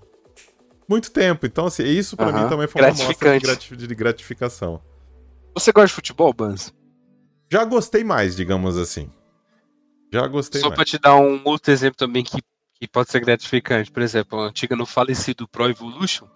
muito 0.87 1.11
tempo. 1.11 1.45
Então, 1.45 1.65
assim, 1.65 1.83
isso 1.83 2.15
para 2.15 2.31
mim 2.31 2.47
também 2.47 2.67
foi 2.67 2.81
uma 2.81 2.89
mostra 2.89 3.39
de 3.39 3.95
gratificação. 3.95 4.79
Você 5.55 5.71
gosta 5.71 5.87
de 5.87 5.93
futebol, 5.93 6.33
Banz? 6.33 6.73
Já 7.51 7.63
gostei 7.63 8.03
mais, 8.03 8.35
digamos 8.35 8.77
assim. 8.77 9.09
Já 10.13 10.27
gostei 10.27 10.61
Só 10.61 10.69
mais. 10.69 10.73
Só 10.73 10.83
pra 10.83 10.85
te 10.85 10.99
dar 10.99 11.15
um 11.15 11.41
outro 11.45 11.71
exemplo 11.71 11.97
também 11.97 12.23
que, 12.23 12.41
que 12.85 12.93
pode 12.93 13.11
ser 13.11 13.19
gratificante. 13.19 13.91
Por 13.91 14.01
exemplo, 14.01 14.39
a 14.39 14.47
antiga 14.47 14.75
no 14.75 14.85
falecido 14.85 15.47
Pro 15.47 15.69
Evolution. 15.69 16.27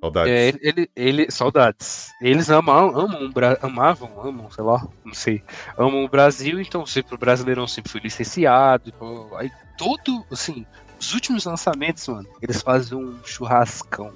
Saudades. 0.00 0.32
É, 0.32 0.48
ele, 0.48 0.58
ele, 0.62 0.90
ele, 0.94 1.30
saudades. 1.30 2.12
Eles 2.20 2.50
amam, 2.50 2.90
amam, 2.96 3.32
amavam, 3.62 4.10
amam, 4.22 4.50
sei 4.50 4.64
lá, 4.64 4.86
não 5.04 5.14
sei. 5.14 5.42
Amam 5.78 6.04
o 6.04 6.08
Brasil, 6.08 6.60
então 6.60 6.84
sempre 6.84 7.14
o 7.14 7.18
Brasileirão 7.18 7.66
sempre 7.66 7.90
foi 7.90 8.00
licenciado. 8.00 8.92
Aí 9.36 9.50
todo, 9.78 10.24
assim, 10.30 10.66
os 11.00 11.14
últimos 11.14 11.44
lançamentos, 11.44 12.06
mano, 12.08 12.28
eles 12.42 12.60
fazem 12.62 12.98
um 12.98 13.18
churrascão 13.24 14.12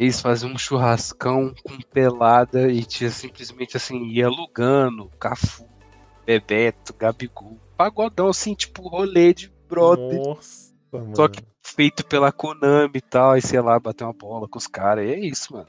eles 0.00 0.18
faziam 0.18 0.50
um 0.50 0.56
churrascão 0.56 1.52
com 1.62 1.76
pelada 1.78 2.72
e 2.72 2.82
tinha 2.86 3.10
simplesmente 3.10 3.76
assim, 3.76 4.06
ia 4.06 4.28
alugando, 4.28 5.10
Cafu, 5.20 5.68
Bebeto, 6.24 6.94
Gabigol, 6.94 7.60
pagodão 7.76 8.28
assim, 8.28 8.54
tipo 8.54 8.88
rolê 8.88 9.34
de 9.34 9.52
brother. 9.70 10.20
Nossa, 10.20 10.72
mano. 10.92 11.16
Só 11.16 11.28
que 11.28 11.42
feito 11.62 12.04
pela 12.04 12.32
Konami 12.32 12.92
e 12.96 13.00
tal, 13.00 13.32
aí 13.32 13.42
sei 13.42 13.60
lá, 13.60 13.78
bater 13.78 14.04
uma 14.04 14.12
bola 14.12 14.48
com 14.48 14.58
os 14.58 14.66
caras, 14.66 15.04
e 15.06 15.12
é 15.12 15.18
isso, 15.18 15.52
mano. 15.52 15.68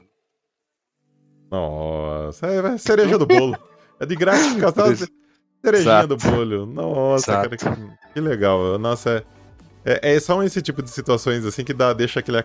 Nossa, 1.50 2.46
é 2.46 2.78
cereja 2.78 3.18
do 3.18 3.26
bolo. 3.26 3.56
É 4.00 4.06
de 4.06 4.16
gratificação, 4.16 4.86
cerejinha 5.62 6.00
Exato. 6.00 6.08
do 6.08 6.16
bolo. 6.16 6.66
Nossa, 6.66 7.30
Exato. 7.30 7.56
cara, 7.56 7.76
que, 7.76 8.12
que, 8.14 8.20
legal. 8.20 8.78
Nossa, 8.78 9.24
é, 9.84 10.00
é, 10.02 10.14
é, 10.14 10.20
são 10.20 10.42
esse 10.42 10.60
tipo 10.60 10.82
de 10.82 10.90
situações 10.90 11.44
assim 11.44 11.62
que 11.62 11.74
dá, 11.74 11.92
deixa 11.92 12.20
aquele, 12.20 12.42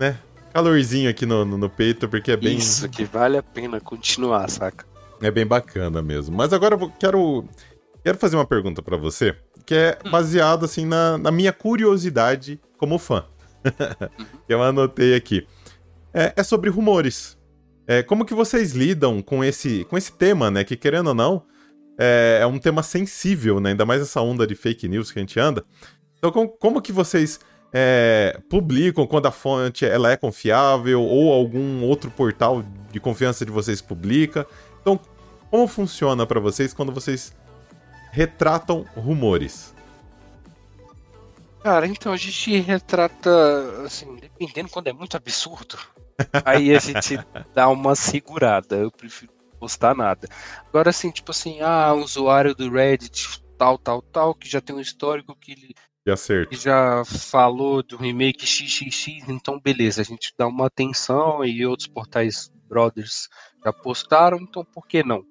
né, 0.00 0.18
calorzinho 0.52 1.08
aqui 1.08 1.26
no, 1.26 1.44
no, 1.44 1.58
no, 1.58 1.70
peito, 1.70 2.08
porque 2.08 2.32
é 2.32 2.36
bem. 2.36 2.56
Isso, 2.56 2.88
que 2.88 3.04
vale 3.04 3.36
a 3.36 3.42
pena 3.42 3.80
continuar, 3.80 4.48
saca? 4.48 4.84
É 5.20 5.30
bem 5.30 5.46
bacana 5.46 6.02
mesmo. 6.02 6.36
Mas 6.36 6.52
agora 6.52 6.74
eu 6.74 6.90
quero, 6.98 7.44
quero 8.02 8.18
fazer 8.18 8.36
uma 8.36 8.46
pergunta 8.46 8.82
para 8.82 8.96
você, 8.96 9.36
que 9.70 9.74
é 9.76 9.96
hum. 10.04 10.10
baseado 10.10 10.64
assim 10.64 10.84
na, 10.84 11.16
na 11.16 11.30
minha 11.30 11.52
curiosidade 11.52 12.60
como 12.76 12.98
fã. 12.98 13.24
Uhum. 13.64 14.16
que 14.44 14.50
eu 14.52 14.60
anotei 14.60 15.14
aqui. 15.14 15.46
É, 16.12 16.32
é 16.34 16.42
sobre 16.42 16.68
rumores. 16.68 17.38
É, 17.86 18.02
como 18.02 18.24
que 18.24 18.34
vocês 18.34 18.72
lidam 18.72 19.22
com 19.22 19.44
esse, 19.44 19.84
com 19.84 19.96
esse 19.96 20.10
tema, 20.10 20.50
né? 20.50 20.64
Que 20.64 20.76
querendo 20.76 21.06
ou 21.06 21.14
não, 21.14 21.44
é, 21.96 22.40
é 22.42 22.46
um 22.46 22.58
tema 22.58 22.82
sensível, 22.82 23.60
né? 23.60 23.70
Ainda 23.70 23.86
mais 23.86 24.02
essa 24.02 24.20
onda 24.20 24.44
de 24.44 24.56
fake 24.56 24.88
news 24.88 25.12
que 25.12 25.20
a 25.20 25.22
gente 25.22 25.38
anda. 25.38 25.64
Então, 26.18 26.32
como, 26.32 26.48
como 26.48 26.82
que 26.82 26.90
vocês 26.90 27.38
é, 27.72 28.40
publicam 28.50 29.06
quando 29.06 29.26
a 29.26 29.30
fonte 29.30 29.86
ela 29.86 30.10
é 30.10 30.16
confiável 30.16 31.00
ou 31.00 31.32
algum 31.32 31.84
outro 31.84 32.10
portal 32.10 32.64
de 32.90 32.98
confiança 32.98 33.46
de 33.46 33.52
vocês 33.52 33.80
publica. 33.80 34.44
Então, 34.80 34.98
como 35.48 35.68
funciona 35.68 36.26
para 36.26 36.40
vocês 36.40 36.74
quando 36.74 36.90
vocês 36.90 37.32
retratam 38.10 38.84
rumores? 38.96 39.74
Cara, 41.62 41.86
então 41.86 42.12
a 42.12 42.16
gente 42.16 42.58
retrata, 42.58 43.82
assim, 43.84 44.16
dependendo 44.16 44.70
quando 44.70 44.88
é 44.88 44.92
muito 44.92 45.16
absurdo, 45.16 45.78
aí 46.44 46.74
a 46.74 46.78
gente 46.78 47.18
dá 47.54 47.68
uma 47.68 47.94
segurada. 47.94 48.76
Eu 48.76 48.90
prefiro 48.90 49.32
postar 49.58 49.94
nada. 49.94 50.26
Agora, 50.68 50.88
assim, 50.88 51.10
tipo 51.10 51.30
assim, 51.32 51.60
ah, 51.60 51.92
usuário 51.92 52.54
do 52.54 52.70
Reddit 52.70 53.42
tal, 53.58 53.76
tal, 53.76 54.00
tal, 54.00 54.34
que 54.34 54.48
já 54.48 54.60
tem 54.60 54.74
um 54.74 54.80
histórico 54.80 55.36
que 55.36 55.52
ele 55.52 55.74
de 56.04 56.10
acerto. 56.10 56.56
Já 56.56 57.04
falou 57.04 57.82
do 57.82 57.98
remake 57.98 58.46
XXX, 58.46 59.28
então 59.28 59.60
beleza, 59.60 60.00
a 60.00 60.04
gente 60.04 60.32
dá 60.38 60.46
uma 60.46 60.66
atenção 60.66 61.44
e 61.44 61.66
outros 61.66 61.88
portais 61.88 62.50
brothers 62.66 63.28
já 63.62 63.70
postaram, 63.70 64.38
então 64.38 64.64
por 64.64 64.86
que 64.86 65.02
não? 65.02 65.22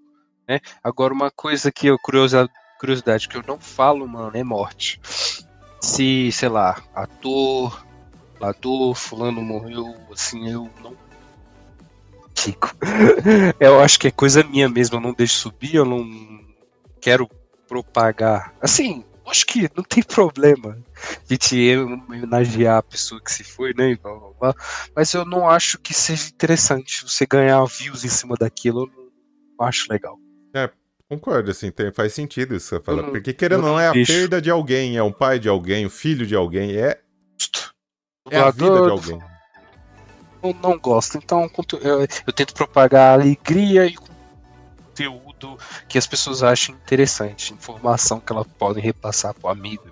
Né? 0.47 0.59
Agora, 0.83 1.13
uma 1.13 1.31
coisa 1.31 1.71
que 1.71 1.87
eu, 1.87 1.97
curiosidade, 1.97 2.51
curiosidade 2.79 3.27
que 3.27 3.35
eu 3.35 3.43
não 3.45 3.59
falo, 3.59 4.07
mano, 4.07 4.31
é 4.33 4.43
morte. 4.43 4.99
Se, 5.81 6.31
sei 6.31 6.49
lá, 6.49 6.81
ator, 6.95 7.85
ator, 8.41 8.95
fulano 8.95 9.41
morreu, 9.41 9.93
assim, 10.11 10.49
eu 10.49 10.69
não 10.81 10.95
fico. 12.35 12.73
eu 13.59 13.81
acho 13.81 13.99
que 13.99 14.07
é 14.07 14.11
coisa 14.11 14.43
minha 14.43 14.69
mesmo, 14.69 14.95
eu 14.95 15.01
não 15.01 15.13
deixo 15.13 15.35
subir, 15.35 15.75
eu 15.75 15.85
não 15.85 16.07
quero 17.01 17.29
propagar. 17.67 18.53
Assim, 18.61 19.03
acho 19.27 19.45
que 19.45 19.69
não 19.75 19.83
tem 19.83 20.01
problema 20.03 20.77
de 21.27 21.37
te 21.37 21.77
homenagear 21.77 22.77
a 22.77 22.83
pessoa 22.83 23.21
que 23.21 23.31
se 23.31 23.43
foi, 23.43 23.73
né? 23.73 23.95
Blá, 24.01 24.13
blá, 24.13 24.29
blá. 24.39 24.55
Mas 24.95 25.13
eu 25.13 25.25
não 25.25 25.49
acho 25.49 25.77
que 25.79 25.93
seja 25.93 26.29
interessante 26.29 27.03
você 27.03 27.25
ganhar 27.25 27.63
views 27.65 28.05
em 28.05 28.09
cima 28.09 28.35
daquilo. 28.39 28.89
Eu 28.95 29.11
não 29.59 29.67
acho 29.67 29.85
legal. 29.91 30.17
Concordo, 31.09 31.49
assim, 31.49 31.71
tem, 31.71 31.91
faz 31.91 32.13
sentido 32.13 32.55
isso 32.55 32.69
que 32.69 32.75
você 32.75 32.83
fala. 32.83 33.01
Não, 33.01 33.11
porque 33.11 33.33
querendo 33.33 33.63
ou 33.63 33.71
não, 33.71 33.79
é 33.79 33.87
a 33.87 33.93
perda 33.93 34.39
de 34.39 34.51
alguém, 34.51 34.95
é 34.95 35.03
um 35.03 35.11
pai 35.11 35.39
de 35.39 35.49
alguém, 35.49 35.85
o 35.85 35.89
filho 35.89 36.25
de 36.25 36.35
alguém, 36.35 36.77
é. 36.77 37.01
É 38.29 38.37
a 38.37 38.51
vida 38.51 38.83
de 38.83 38.89
alguém. 38.89 39.19
Eu 40.43 40.55
não 40.61 40.77
gosto, 40.77 41.17
então 41.17 41.49
eu, 41.81 42.01
eu 42.27 42.33
tento 42.33 42.53
propagar 42.53 43.19
alegria 43.19 43.85
e 43.87 43.95
conteúdo 43.95 44.19
conteúdo 45.39 45.57
que 45.87 45.97
as 45.97 46.05
pessoas 46.05 46.43
acham 46.43 46.75
interessante, 46.75 47.53
informação 47.53 48.19
que 48.19 48.31
elas 48.31 48.47
podem 48.57 48.83
repassar 48.83 49.33
pro 49.33 49.49
amigo. 49.49 49.83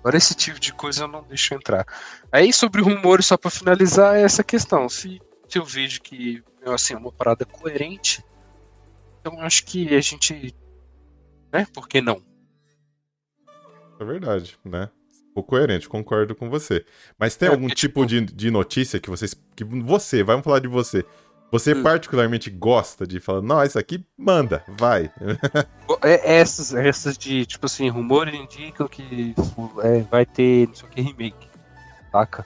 Agora 0.00 0.16
esse 0.16 0.34
tipo 0.34 0.58
de 0.58 0.72
coisa 0.72 1.04
eu 1.04 1.08
não 1.08 1.22
deixo 1.22 1.54
entrar. 1.54 1.86
Aí 2.30 2.52
sobre 2.52 2.82
rumores, 2.82 3.26
só 3.26 3.36
para 3.36 3.50
finalizar, 3.50 4.16
é 4.16 4.22
essa 4.22 4.42
questão. 4.42 4.88
Se, 4.88 5.20
se 5.48 5.58
eu 5.58 5.64
vejo 5.64 6.00
que 6.00 6.42
assim, 6.66 6.94
é 6.94 6.96
uma 6.96 7.12
parada 7.12 7.44
coerente, 7.44 8.24
então 9.28 9.40
acho 9.40 9.64
que 9.64 9.94
a 9.94 10.00
gente. 10.00 10.54
Né? 11.52 11.66
Por 11.72 11.88
que 11.88 12.00
não? 12.00 12.22
É 14.00 14.04
verdade, 14.04 14.58
né? 14.64 14.88
O 15.34 15.42
coerente, 15.42 15.88
concordo 15.88 16.34
com 16.34 16.50
você. 16.50 16.84
Mas 17.18 17.36
tem 17.36 17.48
é, 17.48 17.52
algum 17.52 17.68
tipo, 17.68 18.04
tipo 18.04 18.06
de, 18.06 18.20
de 18.20 18.50
notícia 18.50 18.98
que 18.98 19.10
vocês. 19.10 19.34
que 19.54 19.64
você, 19.64 20.22
vamos 20.22 20.44
falar 20.44 20.58
de 20.58 20.68
você 20.68 21.04
você 21.50 21.72
hum. 21.72 21.82
particularmente 21.82 22.50
gosta 22.50 23.06
de 23.06 23.20
falar, 23.20 23.40
não, 23.40 23.62
isso 23.64 23.78
aqui 23.78 24.04
manda, 24.16 24.62
vai. 24.68 25.10
É, 26.02 26.36
essas, 26.36 26.74
essas 26.74 27.16
de, 27.16 27.46
tipo 27.46 27.64
assim, 27.64 27.88
rumores 27.88 28.34
indicam 28.34 28.86
que 28.86 29.34
é, 29.82 30.02
vai 30.02 30.26
ter 30.26 30.68
não 30.68 30.74
sei 30.74 30.86
o 30.86 30.92
que 30.92 31.00
remake, 31.00 31.48
saca? 32.12 32.44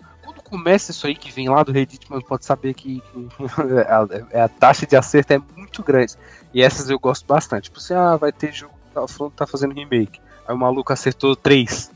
Começa 0.52 0.90
isso 0.90 1.06
aí 1.06 1.14
que 1.14 1.32
vem 1.32 1.48
lá 1.48 1.62
do 1.62 1.72
Reddit, 1.72 2.10
mano, 2.10 2.22
pode 2.22 2.44
saber 2.44 2.74
que, 2.74 3.00
que 3.00 3.28
a, 4.36 4.44
a, 4.44 4.48
taxa 4.48 4.86
de 4.86 4.94
acerto 4.94 5.32
é 5.32 5.38
muito 5.56 5.82
grande. 5.82 6.14
E 6.52 6.60
essas 6.60 6.90
eu 6.90 6.98
gosto 6.98 7.24
bastante. 7.26 7.64
Tipo 7.64 7.78
assim, 7.78 7.94
ah, 7.94 8.16
vai 8.16 8.30
ter 8.30 8.52
jogo, 8.52 8.74
tá, 8.92 9.08
falando 9.08 9.32
tá 9.32 9.46
fazendo 9.46 9.74
remake. 9.74 10.20
Aí 10.46 10.54
o 10.54 10.58
maluco 10.58 10.92
acertou 10.92 11.34
três 11.34 11.90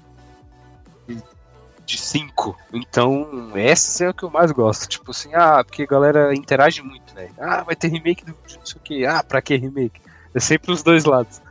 de 1.85 1.99
cinco. 1.99 2.59
Então, 2.73 3.53
essas 3.55 4.01
é 4.01 4.09
o 4.09 4.15
que 4.15 4.23
eu 4.23 4.31
mais 4.31 4.51
gosto. 4.51 4.89
Tipo 4.89 5.11
assim, 5.11 5.35
ah, 5.35 5.63
porque 5.63 5.83
a 5.83 5.87
galera 5.87 6.35
interage 6.35 6.81
muito, 6.81 7.15
né? 7.15 7.29
Ah, 7.39 7.63
vai 7.63 7.77
ter 7.77 7.89
remake 7.89 8.25
do 8.25 8.33
não 8.33 8.67
sei 8.67 8.77
o 8.79 8.81
que. 8.81 9.05
Ah, 9.05 9.23
pra 9.23 9.43
que 9.43 9.55
remake? 9.55 10.01
É 10.35 10.41
sempre 10.41 10.73
os 10.73 10.83
dois 10.83 11.05
lados. 11.05 11.43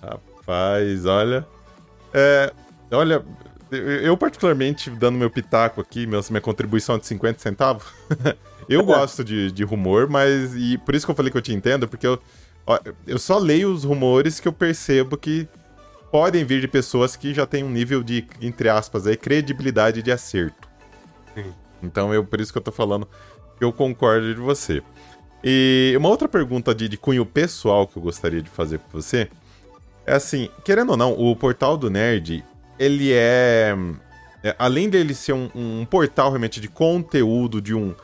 Rapaz, 0.00 1.06
olha. 1.06 1.44
É, 2.14 2.52
olha, 2.92 3.24
eu 3.72 4.16
particularmente, 4.16 4.90
dando 4.90 5.18
meu 5.18 5.30
pitaco 5.30 5.80
aqui, 5.80 6.06
minha 6.06 6.40
contribuição 6.40 6.98
de 6.98 7.06
50 7.06 7.38
centavos, 7.40 7.84
eu 8.68 8.84
gosto 8.84 9.24
de, 9.24 9.50
de 9.50 9.64
rumor, 9.64 10.08
mas. 10.08 10.54
E 10.54 10.78
por 10.78 10.94
isso 10.94 11.06
que 11.06 11.10
eu 11.10 11.16
falei 11.16 11.30
que 11.30 11.38
eu 11.38 11.42
te 11.42 11.52
entendo, 11.52 11.88
porque 11.88 12.06
eu, 12.06 12.18
ó, 12.66 12.78
eu 13.06 13.18
só 13.18 13.38
leio 13.38 13.72
os 13.72 13.84
rumores 13.84 14.38
que 14.38 14.48
eu 14.48 14.52
percebo 14.52 15.16
que 15.16 15.48
podem 16.10 16.44
vir 16.44 16.60
de 16.60 16.68
pessoas 16.68 17.16
que 17.16 17.32
já 17.32 17.46
têm 17.46 17.64
um 17.64 17.70
nível 17.70 18.02
de, 18.02 18.26
entre 18.40 18.68
aspas, 18.68 19.06
aí, 19.06 19.16
credibilidade 19.16 20.02
de 20.02 20.12
acerto. 20.12 20.68
Sim. 21.34 21.52
Então, 21.82 22.12
eu, 22.12 22.24
por 22.24 22.40
isso 22.40 22.52
que 22.52 22.58
eu 22.58 22.62
tô 22.62 22.70
falando 22.70 23.08
que 23.58 23.64
eu 23.64 23.72
concordo 23.72 24.34
de 24.34 24.40
você. 24.40 24.82
E 25.42 25.94
uma 25.96 26.08
outra 26.08 26.28
pergunta 26.28 26.74
de, 26.74 26.88
de 26.88 26.96
cunho 26.96 27.24
pessoal 27.26 27.86
que 27.86 27.96
eu 27.96 28.02
gostaria 28.02 28.42
de 28.42 28.50
fazer 28.50 28.78
para 28.78 29.00
você 29.00 29.28
é 30.06 30.14
assim, 30.14 30.48
querendo 30.64 30.90
ou 30.90 30.96
não, 30.96 31.12
o 31.12 31.34
portal 31.34 31.76
do 31.76 31.88
Nerd, 31.88 32.44
ele 32.82 33.12
é, 33.12 33.76
é 34.42 34.56
além 34.58 34.88
dele 34.88 35.14
ser 35.14 35.32
um, 35.32 35.48
um, 35.54 35.84
portal 35.84 36.30
realmente 36.30 36.60
de 36.60 36.68
conteúdo, 36.68 37.60
de 37.60 37.74
um 37.74 37.94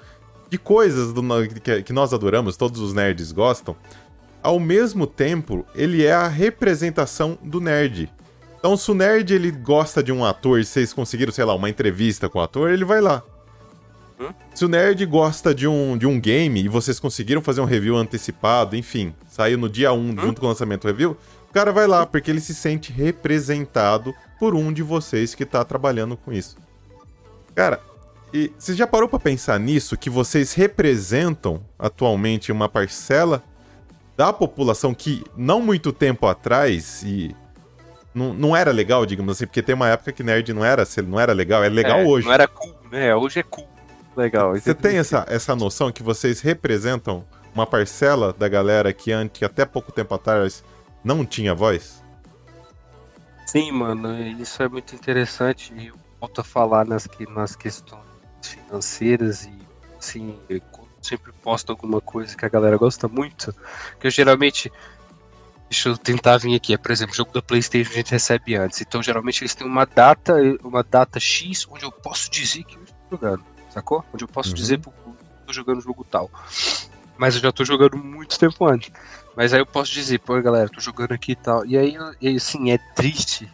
de 0.48 0.56
coisas 0.56 1.12
do, 1.12 1.22
que, 1.62 1.82
que 1.82 1.92
nós 1.92 2.14
adoramos, 2.14 2.56
todos 2.56 2.80
os 2.80 2.94
nerds 2.94 3.32
gostam, 3.32 3.76
ao 4.42 4.58
mesmo 4.58 5.06
tempo, 5.06 5.66
ele 5.74 6.06
é 6.06 6.12
a 6.12 6.26
representação 6.26 7.36
do 7.42 7.60
nerd. 7.60 8.10
Então, 8.58 8.76
se 8.76 8.90
o 8.90 8.94
nerd 8.94 9.34
ele 9.34 9.50
gosta 9.50 10.02
de 10.02 10.10
um 10.10 10.24
ator 10.24 10.58
e 10.58 10.64
vocês 10.64 10.92
conseguiram, 10.92 11.32
sei 11.32 11.44
lá, 11.44 11.54
uma 11.54 11.68
entrevista 11.68 12.30
com 12.30 12.38
o 12.38 12.42
ator, 12.42 12.70
ele 12.70 12.84
vai 12.84 13.00
lá. 13.00 13.22
Hum? 14.18 14.30
Se 14.54 14.64
o 14.64 14.68
nerd 14.68 15.04
gosta 15.04 15.54
de 15.54 15.68
um, 15.68 15.98
de 15.98 16.06
um 16.06 16.18
game 16.18 16.64
e 16.64 16.68
vocês 16.68 16.98
conseguiram 16.98 17.42
fazer 17.42 17.60
um 17.60 17.66
review 17.66 17.96
antecipado, 17.96 18.74
enfim, 18.74 19.14
saiu 19.28 19.58
no 19.58 19.68
dia 19.68 19.92
1 19.92 19.96
hum? 19.96 20.16
junto 20.18 20.40
com 20.40 20.46
o 20.46 20.48
lançamento 20.48 20.82
do 20.82 20.88
review, 20.88 21.16
o 21.50 21.52
cara 21.52 21.72
vai 21.72 21.86
lá 21.86 22.04
porque 22.06 22.30
ele 22.30 22.40
se 22.40 22.54
sente 22.54 22.92
representado 22.92 24.14
por 24.38 24.54
um 24.54 24.72
de 24.72 24.82
vocês 24.82 25.34
que 25.34 25.44
tá 25.44 25.64
trabalhando 25.64 26.16
com 26.16 26.32
isso. 26.32 26.56
Cara, 27.54 27.80
e 28.32 28.52
você 28.58 28.74
já 28.74 28.86
parou 28.86 29.08
para 29.08 29.18
pensar 29.18 29.58
nisso 29.58 29.96
que 29.96 30.10
vocês 30.10 30.52
representam 30.52 31.60
atualmente 31.78 32.52
uma 32.52 32.68
parcela 32.68 33.42
da 34.16 34.32
população 34.32 34.92
que 34.92 35.24
não 35.36 35.60
muito 35.60 35.92
tempo 35.92 36.26
atrás 36.26 37.02
e 37.02 37.34
não, 38.14 38.34
não 38.34 38.56
era 38.56 38.70
legal, 38.70 39.06
digamos 39.06 39.32
assim, 39.32 39.46
porque 39.46 39.62
tem 39.62 39.74
uma 39.74 39.88
época 39.88 40.12
que 40.12 40.22
nerd 40.22 40.52
não 40.52 40.64
era, 40.64 40.84
não 41.06 41.20
era 41.20 41.32
legal, 41.32 41.62
é 41.62 41.68
legal 41.68 42.00
é, 42.00 42.04
hoje. 42.04 42.26
Não 42.26 42.34
era 42.34 42.48
cool, 42.48 42.74
né? 42.90 43.14
Hoje 43.14 43.40
é 43.40 43.42
cool. 43.42 43.66
Legal. 44.16 44.54
Você 44.54 44.74
tem 44.74 44.98
essa, 44.98 45.24
essa 45.28 45.54
noção 45.54 45.92
que 45.92 46.02
vocês 46.02 46.40
representam 46.40 47.24
uma 47.54 47.64
parcela 47.64 48.32
da 48.32 48.48
galera 48.48 48.92
que 48.92 49.12
antes, 49.12 49.42
até 49.42 49.64
pouco 49.64 49.92
tempo 49.92 50.14
atrás, 50.14 50.64
não 51.02 51.24
tinha 51.24 51.54
voz? 51.54 52.02
Sim, 53.46 53.72
mano, 53.72 54.20
isso 54.40 54.62
é 54.62 54.68
muito 54.68 54.94
interessante 54.94 55.72
e 55.74 55.86
eu 55.88 55.96
volto 56.20 56.40
a 56.40 56.44
falar 56.44 56.84
nas, 56.86 57.08
nas 57.30 57.56
questões 57.56 58.02
financeiras 58.42 59.44
e 59.44 59.58
assim, 59.98 60.38
sempre 61.00 61.32
posto 61.32 61.70
alguma 61.70 62.00
coisa 62.00 62.36
que 62.36 62.44
a 62.44 62.48
galera 62.48 62.76
gosta 62.76 63.08
muito, 63.08 63.54
que 63.98 64.06
eu 64.06 64.10
geralmente 64.10 64.70
Deixa 65.68 65.90
eu 65.90 65.98
tentar 65.98 66.38
vir 66.38 66.54
aqui. 66.54 66.76
Por 66.78 66.90
exemplo, 66.90 67.14
jogo 67.14 67.32
da 67.32 67.42
PlayStation 67.42 67.90
a 67.90 67.96
gente 67.96 68.10
recebe 68.10 68.56
antes. 68.56 68.80
Então, 68.80 69.02
geralmente, 69.02 69.42
eles 69.42 69.54
têm 69.54 69.66
uma 69.66 69.84
data, 69.84 70.34
uma 70.64 70.82
data 70.82 71.20
X 71.20 71.66
onde 71.70 71.84
eu 71.84 71.92
posso 71.92 72.30
dizer 72.30 72.64
que 72.64 72.76
eu 72.76 72.82
estou 72.84 72.98
jogando. 73.10 73.44
Sacou? 73.68 74.02
Onde 74.12 74.24
eu 74.24 74.28
posso 74.28 74.50
uhum. 74.50 74.54
dizer 74.54 74.80
que 74.80 74.88
eu 74.88 74.94
estou 75.40 75.54
jogando 75.54 75.82
jogo 75.82 76.04
tal. 76.04 76.30
Mas 77.18 77.34
eu 77.34 77.42
já 77.42 77.50
estou 77.50 77.66
jogando 77.66 77.98
muito 77.98 78.38
tempo 78.38 78.66
antes. 78.66 78.90
Mas 79.38 79.54
aí 79.54 79.60
eu 79.60 79.66
posso 79.66 79.92
dizer, 79.92 80.18
pô, 80.18 80.42
galera, 80.42 80.68
tô 80.68 80.80
jogando 80.80 81.12
aqui 81.12 81.30
e 81.30 81.36
tal. 81.36 81.64
E 81.64 81.78
aí, 81.78 81.96
e 82.20 82.34
assim, 82.34 82.72
é 82.72 82.78
triste 82.96 83.48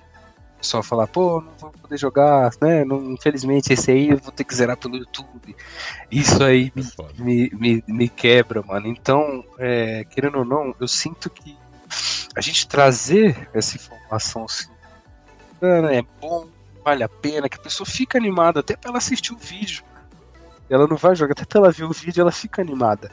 só 0.59 0.83
falar, 0.83 1.07
pô, 1.07 1.42
não 1.42 1.53
vou 1.59 1.70
poder 1.73 1.99
jogar, 1.99 2.51
né? 2.59 2.87
Não, 2.87 3.12
infelizmente, 3.12 3.70
esse 3.70 3.90
aí 3.90 4.09
eu 4.09 4.16
vou 4.16 4.33
ter 4.33 4.44
que 4.44 4.55
zerar 4.55 4.79
pelo 4.79 4.97
YouTube. 4.97 5.55
Isso 6.11 6.42
aí 6.42 6.73
me, 6.75 6.85
me, 7.18 7.51
me, 7.53 7.85
me 7.87 8.09
quebra, 8.09 8.62
mano. 8.62 8.87
Então, 8.87 9.44
é, 9.59 10.05
querendo 10.05 10.38
ou 10.38 10.44
não, 10.47 10.75
eu 10.81 10.88
sinto 10.88 11.29
que 11.29 11.55
a 12.35 12.40
gente 12.40 12.66
trazer 12.66 13.51
essa 13.53 13.77
informação 13.77 14.47
assim, 14.47 14.70
é 15.92 16.03
bom, 16.18 16.49
vale 16.83 17.05
a 17.05 17.09
pena, 17.11 17.47
que 17.47 17.59
a 17.59 17.62
pessoa 17.62 17.87
fica 17.87 18.16
animada 18.16 18.61
até 18.61 18.75
pra 18.75 18.88
ela 18.88 18.97
assistir 18.97 19.35
o 19.35 19.37
vídeo. 19.37 19.85
Ela 20.70 20.87
não 20.87 20.97
vai 20.97 21.14
jogar, 21.14 21.33
até 21.33 21.44
pra 21.44 21.59
ela 21.59 21.70
ver 21.70 21.85
o 21.85 21.92
vídeo, 21.92 22.23
ela 22.23 22.33
fica 22.33 22.62
animada. 22.62 23.11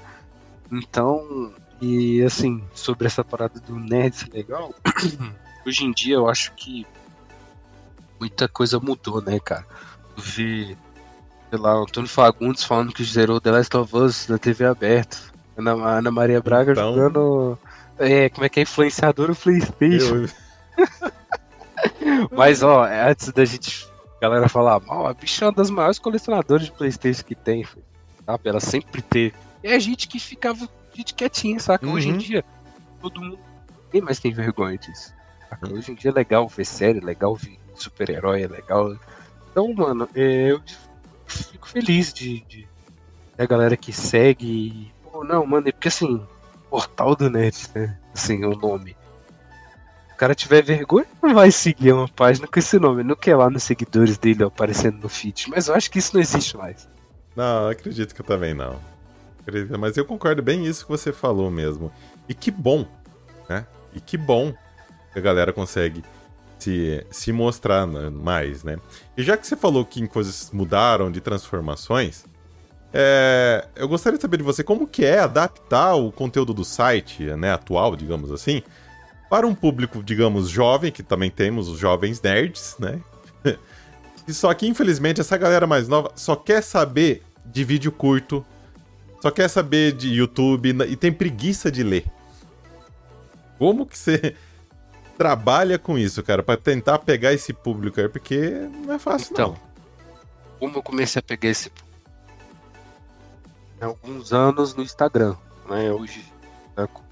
Então, 0.71 1.51
e 1.81 2.21
assim, 2.21 2.63
sobre 2.75 3.07
essa 3.07 3.23
parada 3.23 3.59
do 3.59 3.75
nerd 3.79 4.29
legal, 4.31 4.73
hoje 5.65 5.83
em 5.83 5.91
dia 5.91 6.15
eu 6.15 6.29
acho 6.29 6.53
que 6.53 6.85
muita 8.19 8.47
coisa 8.47 8.79
mudou, 8.79 9.19
né, 9.19 9.39
cara? 9.39 9.65
Eu 10.15 10.21
vi, 10.21 10.77
sei 11.49 11.59
lá, 11.59 11.79
o 11.79 11.83
Antônio 11.83 12.07
Fagundes 12.07 12.63
falando 12.63 12.93
que 12.93 13.03
zerou 13.03 13.41
The 13.41 13.51
Last 13.51 13.75
of 13.75 13.97
Us 13.97 14.27
na 14.27 14.37
TV 14.37 14.65
aberta. 14.65 15.17
Ana, 15.57 15.71
Ana 15.71 16.11
Maria 16.11 16.39
Braga 16.39 16.71
então... 16.71 16.93
jogando. 16.93 17.57
É, 17.97 18.29
como 18.29 18.45
é 18.45 18.49
que 18.49 18.59
é? 18.59 18.63
Influenciador 18.63 19.35
PlayStation. 19.35 20.27
Eu... 20.77 22.29
Mas, 22.31 22.61
ó, 22.61 22.85
antes 22.85 23.31
da 23.31 23.43
gente. 23.43 23.89
Galera 24.21 24.47
falar 24.47 24.79
mal, 24.81 25.07
a 25.07 25.15
bicha 25.15 25.45
é 25.45 25.47
uma 25.47 25.51
das 25.51 25.71
maiores 25.71 25.97
colecionadoras 25.97 26.65
de 26.65 26.71
PlayStation 26.71 27.23
que 27.23 27.33
tem, 27.33 27.65
sabe? 28.23 28.49
Ela 28.49 28.59
sempre 28.59 29.01
teve. 29.01 29.33
É 29.63 29.73
a 29.73 29.79
gente 29.79 30.07
que 30.07 30.19
ficava 30.19 30.69
gente 30.93 31.13
quietinha, 31.13 31.59
saca? 31.59 31.85
Uhum. 31.85 31.93
Hoje 31.93 32.09
em 32.09 32.13
uhum. 32.13 32.17
dia, 32.17 32.45
todo 33.01 33.21
mundo. 33.21 33.39
Ninguém 33.85 34.01
mais 34.01 34.19
tem 34.19 34.31
vergonha 34.31 34.77
disso. 34.77 35.13
Uhum. 35.63 35.77
Hoje 35.77 35.91
em 35.91 35.95
dia 35.95 36.11
é 36.11 36.13
legal 36.13 36.47
ver 36.47 36.65
série, 36.65 36.99
é 36.99 37.03
legal 37.03 37.35
ver 37.35 37.57
super-herói, 37.75 38.43
é 38.43 38.47
legal. 38.47 38.95
Então, 39.51 39.73
mano, 39.73 40.07
é, 40.15 40.51
eu 40.51 40.61
fico 41.25 41.67
feliz 41.67 42.13
de, 42.13 42.41
de, 42.41 42.67
a 43.37 43.45
galera 43.45 43.75
que 43.75 43.91
segue. 43.91 44.91
Pô, 45.03 45.23
não, 45.23 45.45
mano, 45.45 45.67
é 45.67 45.71
porque 45.71 45.87
assim, 45.87 46.25
Portal 46.69 47.15
do 47.15 47.29
Net, 47.29 47.69
né? 47.75 47.97
Assim, 48.13 48.43
o 48.45 48.55
nome. 48.55 48.95
Se 50.07 50.13
o 50.13 50.17
cara 50.17 50.35
tiver 50.35 50.61
vergonha, 50.61 51.07
não 51.21 51.33
vai 51.33 51.51
seguir 51.51 51.93
uma 51.93 52.07
página 52.07 52.47
com 52.47 52.59
esse 52.59 52.77
nome. 52.79 53.03
Não 53.03 53.15
quer 53.15 53.35
lá 53.35 53.49
nos 53.49 53.63
seguidores 53.63 54.17
dele 54.17 54.43
aparecendo 54.43 54.99
no 55.01 55.09
feed. 55.09 55.49
Mas 55.49 55.67
eu 55.67 55.75
acho 55.75 55.89
que 55.89 55.99
isso 55.99 56.13
não 56.13 56.21
existe 56.21 56.55
mais. 56.55 56.87
Não, 57.35 57.67
acredito 57.67 58.13
que 58.13 58.21
eu 58.21 58.25
também 58.25 58.53
não. 58.53 58.79
Mas 59.79 59.97
eu 59.97 60.05
concordo 60.05 60.41
bem 60.41 60.65
isso 60.65 60.85
que 60.85 60.91
você 60.91 61.11
falou 61.11 61.49
mesmo. 61.51 61.91
E 62.27 62.33
que 62.33 62.51
bom, 62.51 62.85
né? 63.49 63.65
E 63.93 63.99
que 63.99 64.17
bom 64.17 64.53
que 65.11 65.19
a 65.19 65.21
galera 65.21 65.51
consegue 65.51 66.03
se, 66.57 67.05
se 67.09 67.31
mostrar 67.31 67.85
mais, 67.85 68.63
né? 68.63 68.77
E 69.17 69.23
já 69.23 69.35
que 69.35 69.45
você 69.45 69.55
falou 69.55 69.83
que 69.83 70.07
coisas 70.07 70.49
mudaram 70.51 71.11
de 71.11 71.19
transformações, 71.19 72.23
é, 72.93 73.67
eu 73.75 73.87
gostaria 73.87 74.17
de 74.17 74.21
saber 74.21 74.37
de 74.37 74.43
você 74.43 74.63
como 74.63 74.85
que 74.85 75.05
é 75.05 75.19
adaptar 75.19 75.95
o 75.95 76.11
conteúdo 76.11 76.53
do 76.53 76.65
site, 76.65 77.23
né, 77.23 77.51
atual, 77.51 77.95
digamos 77.95 78.31
assim, 78.31 78.61
para 79.29 79.47
um 79.47 79.55
público, 79.55 80.03
digamos, 80.03 80.49
jovem, 80.49 80.91
que 80.91 81.01
também 81.01 81.31
temos 81.31 81.69
os 81.69 81.79
jovens 81.79 82.21
nerds, 82.21 82.75
né? 82.77 82.99
e 84.27 84.33
só 84.33 84.53
que, 84.53 84.67
infelizmente, 84.67 85.21
essa 85.21 85.37
galera 85.37 85.65
mais 85.65 85.87
nova 85.87 86.11
só 86.15 86.35
quer 86.35 86.61
saber 86.61 87.23
de 87.45 87.63
vídeo 87.63 87.91
curto, 87.93 88.45
só 89.21 89.29
quer 89.29 89.47
saber 89.47 89.93
de 89.93 90.09
YouTube 90.09 90.75
e 90.89 90.95
tem 90.95 91.13
preguiça 91.13 91.71
de 91.71 91.83
ler. 91.83 92.05
Como 93.59 93.85
que 93.85 93.95
você 93.95 94.35
trabalha 95.15 95.77
com 95.77 95.97
isso, 95.97 96.23
cara, 96.23 96.41
para 96.41 96.59
tentar 96.59 96.97
pegar 96.99 97.31
esse 97.31 97.53
público 97.53 98.01
aí, 98.01 98.09
porque 98.09 98.67
não 98.83 98.95
é 98.95 98.99
fácil, 98.99 99.29
então, 99.31 99.49
não. 99.49 99.71
Como 100.59 100.77
eu 100.77 100.83
comecei 100.83 101.19
a 101.19 101.23
pegar 101.23 101.49
esse 101.49 101.69
público? 101.69 101.91
Há 103.79 103.85
alguns 103.85 104.33
anos 104.33 104.73
no 104.73 104.81
Instagram, 104.81 105.35
né? 105.69 105.91
Hoje 105.91 106.25
tá 106.75 106.87
com 106.87 107.03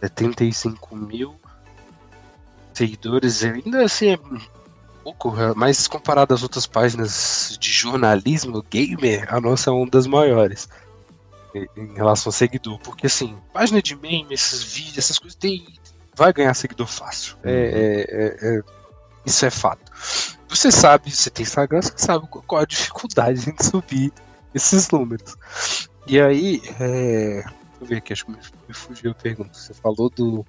75 0.00 0.94
mil 0.96 1.34
seguidores, 2.74 3.42
ainda 3.44 3.84
assim 3.84 4.12
é 4.12 4.18
pouco, 5.02 5.32
mas 5.54 5.86
comparado 5.86 6.34
às 6.34 6.42
outras 6.42 6.66
páginas 6.66 7.56
de 7.60 7.70
jornalismo 7.70 8.62
gamer, 8.62 9.32
a 9.32 9.40
nossa 9.40 9.70
é 9.70 9.72
uma 9.72 9.88
das 9.88 10.06
maiores 10.06 10.68
em 11.54 11.94
relação 11.94 12.30
ao 12.30 12.32
seguidor, 12.32 12.78
porque 12.80 13.06
assim, 13.06 13.36
página 13.52 13.80
de 13.80 13.96
meme, 13.96 14.34
esses 14.34 14.62
vídeos, 14.62 14.98
essas 14.98 15.18
coisas 15.18 15.36
tem 15.36 15.64
vai 16.14 16.32
ganhar 16.32 16.54
seguidor 16.54 16.86
fácil. 16.86 17.36
É, 17.42 17.50
uhum. 17.50 17.56
É, 17.56 18.00
é, 18.10 18.58
é, 18.58 18.62
isso 19.26 19.44
é 19.44 19.50
fato. 19.50 19.90
você 20.48 20.70
sabe, 20.70 21.10
você 21.10 21.30
tem 21.30 21.42
Instagram, 21.42 21.82
você 21.82 21.92
sabe 21.96 22.26
qual 22.28 22.62
a 22.62 22.64
dificuldade 22.64 23.44
de 23.52 23.64
subir 23.64 24.12
esses 24.54 24.88
números. 24.90 25.36
E 26.06 26.20
aí, 26.20 26.62
é... 26.78 27.42
deixa 27.42 27.54
eu 27.80 27.86
ver 27.86 27.96
aqui, 27.96 28.12
acho 28.12 28.26
que 28.26 28.32
me 28.32 28.74
fugiu 28.74 29.10
a 29.10 29.14
pergunta. 29.14 29.54
Você 29.54 29.74
falou 29.74 30.10
do. 30.10 30.46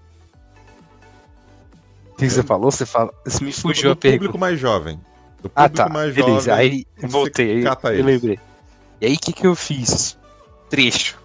O 2.12 2.18
que 2.18 2.30
você 2.30 2.44
falou? 2.44 2.72
Você 2.72 2.86
fala. 2.86 3.14
Você 3.26 3.44
me 3.44 3.52
fugiu 3.52 3.90
do, 3.90 3.94
a 3.94 3.96
pergunta. 3.96 4.20
público 4.20 4.38
mais 4.38 4.60
jovem. 4.60 5.00
Do 5.42 5.52
ah, 5.56 5.64
público 5.64 5.82
ah, 5.82 5.88
tá. 5.88 5.90
mais 5.90 6.14
Beleza. 6.14 6.52
jovem. 6.52 6.86
Aí 7.02 7.08
voltei, 7.08 7.66
aí, 7.68 8.00
eu 8.00 8.06
lembrei. 8.06 8.40
E 9.02 9.06
aí 9.08 9.16
o 9.16 9.20
que, 9.20 9.34
que 9.34 9.48
eu 9.48 9.56
fiz? 9.56 10.18
Trecho. 10.70 11.20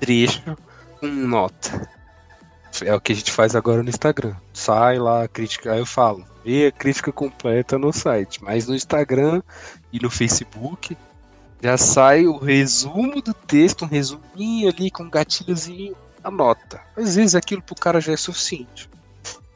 Trecho 0.00 0.56
com 1.00 1.06
nota. 1.06 1.88
É 2.82 2.94
o 2.94 3.00
que 3.00 3.12
a 3.12 3.14
gente 3.14 3.32
faz 3.32 3.56
agora 3.56 3.82
no 3.82 3.88
Instagram. 3.88 4.34
Sai 4.52 4.98
lá, 4.98 5.26
crítica, 5.26 5.72
aí 5.72 5.78
eu 5.78 5.86
falo. 5.86 6.24
Vê 6.44 6.66
a 6.66 6.72
crítica 6.72 7.10
completa 7.10 7.78
no 7.78 7.92
site. 7.92 8.42
Mas 8.42 8.66
no 8.66 8.74
Instagram 8.74 9.42
e 9.92 9.98
no 9.98 10.10
Facebook 10.10 10.96
já 11.60 11.76
sai 11.76 12.26
o 12.26 12.36
resumo 12.36 13.20
do 13.20 13.34
texto, 13.34 13.84
um 13.84 13.88
resuminho 13.88 14.68
ali 14.68 14.90
com 14.90 15.02
um 15.02 15.10
gatilhozinho, 15.10 15.96
a 16.22 16.30
nota. 16.30 16.80
Às 16.96 17.16
vezes 17.16 17.34
aquilo 17.34 17.62
pro 17.62 17.74
cara 17.74 18.00
já 18.00 18.12
é 18.12 18.16
suficiente. 18.16 18.88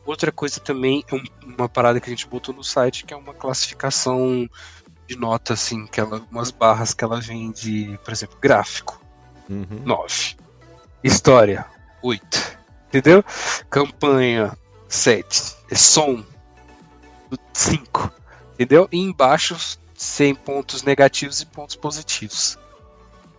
Outra 0.05 0.33
coisa 0.33 0.59
também 0.59 1.05
é 1.13 1.47
uma 1.47 1.69
parada 1.69 2.01
que 2.01 2.11
a 2.11 2.13
gente 2.13 2.27
botou 2.27 2.53
no 2.53 2.65
site, 2.65 3.05
que 3.05 3.15
é 3.15 3.17
uma 3.17 3.33
classificação 3.33 4.49
de 5.13 5.19
nota, 5.19 5.55
assim, 5.55 5.87
que 5.87 6.01
ela, 6.01 6.23
umas 6.31 6.51
barras 6.51 6.95
que 6.95 7.05
ela 7.05 7.21
vem 7.21 7.51
de, 7.51 7.99
por 8.05 8.13
exemplo, 8.13 8.39
gráfico, 8.41 9.01
uhum. 9.49 9.83
9. 9.85 10.37
História, 11.05 11.67
8. 12.03 12.59
Entendeu? 12.89 13.25
Campanha, 13.69 14.57
7. 14.89 15.57
É 15.71 15.75
som, 15.75 16.25
5. 17.53 18.13
Entendeu? 18.55 18.89
E 18.91 18.99
embaixo, 18.99 19.57
sem 19.95 20.35
pontos 20.35 20.83
negativos 20.83 21.41
e 21.41 21.47
pontos 21.47 21.77
positivos. 21.77 22.59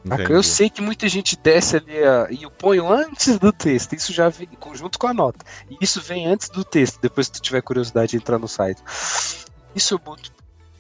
Entendi. 0.06 0.34
Eu 0.34 0.44
sei 0.44 0.70
que 0.70 0.82
muita 0.82 1.08
gente 1.08 1.38
desce 1.38 1.78
ali 1.78 1.94
uh, 1.94 2.28
e 2.30 2.44
eu 2.44 2.52
ponho 2.52 2.92
antes 2.92 3.40
do 3.40 3.54
texto. 3.54 3.96
Isso 3.96 4.12
já 4.12 4.28
vem 4.28 4.50
junto 4.74 5.00
com 5.00 5.08
a 5.08 5.14
nota. 5.14 5.46
E 5.70 5.78
isso 5.80 6.02
vem 6.02 6.28
antes 6.28 6.50
do 6.50 6.66
texto, 6.66 7.00
depois 7.02 7.30
que 7.30 7.40
tu 7.40 7.42
tiver 7.42 7.62
curiosidade 7.62 8.12
de 8.12 8.18
entrar 8.18 8.38
no 8.38 8.48
site. 8.48 8.84
Isso 9.74 9.94
eu 9.94 10.00
boto. 10.00 10.32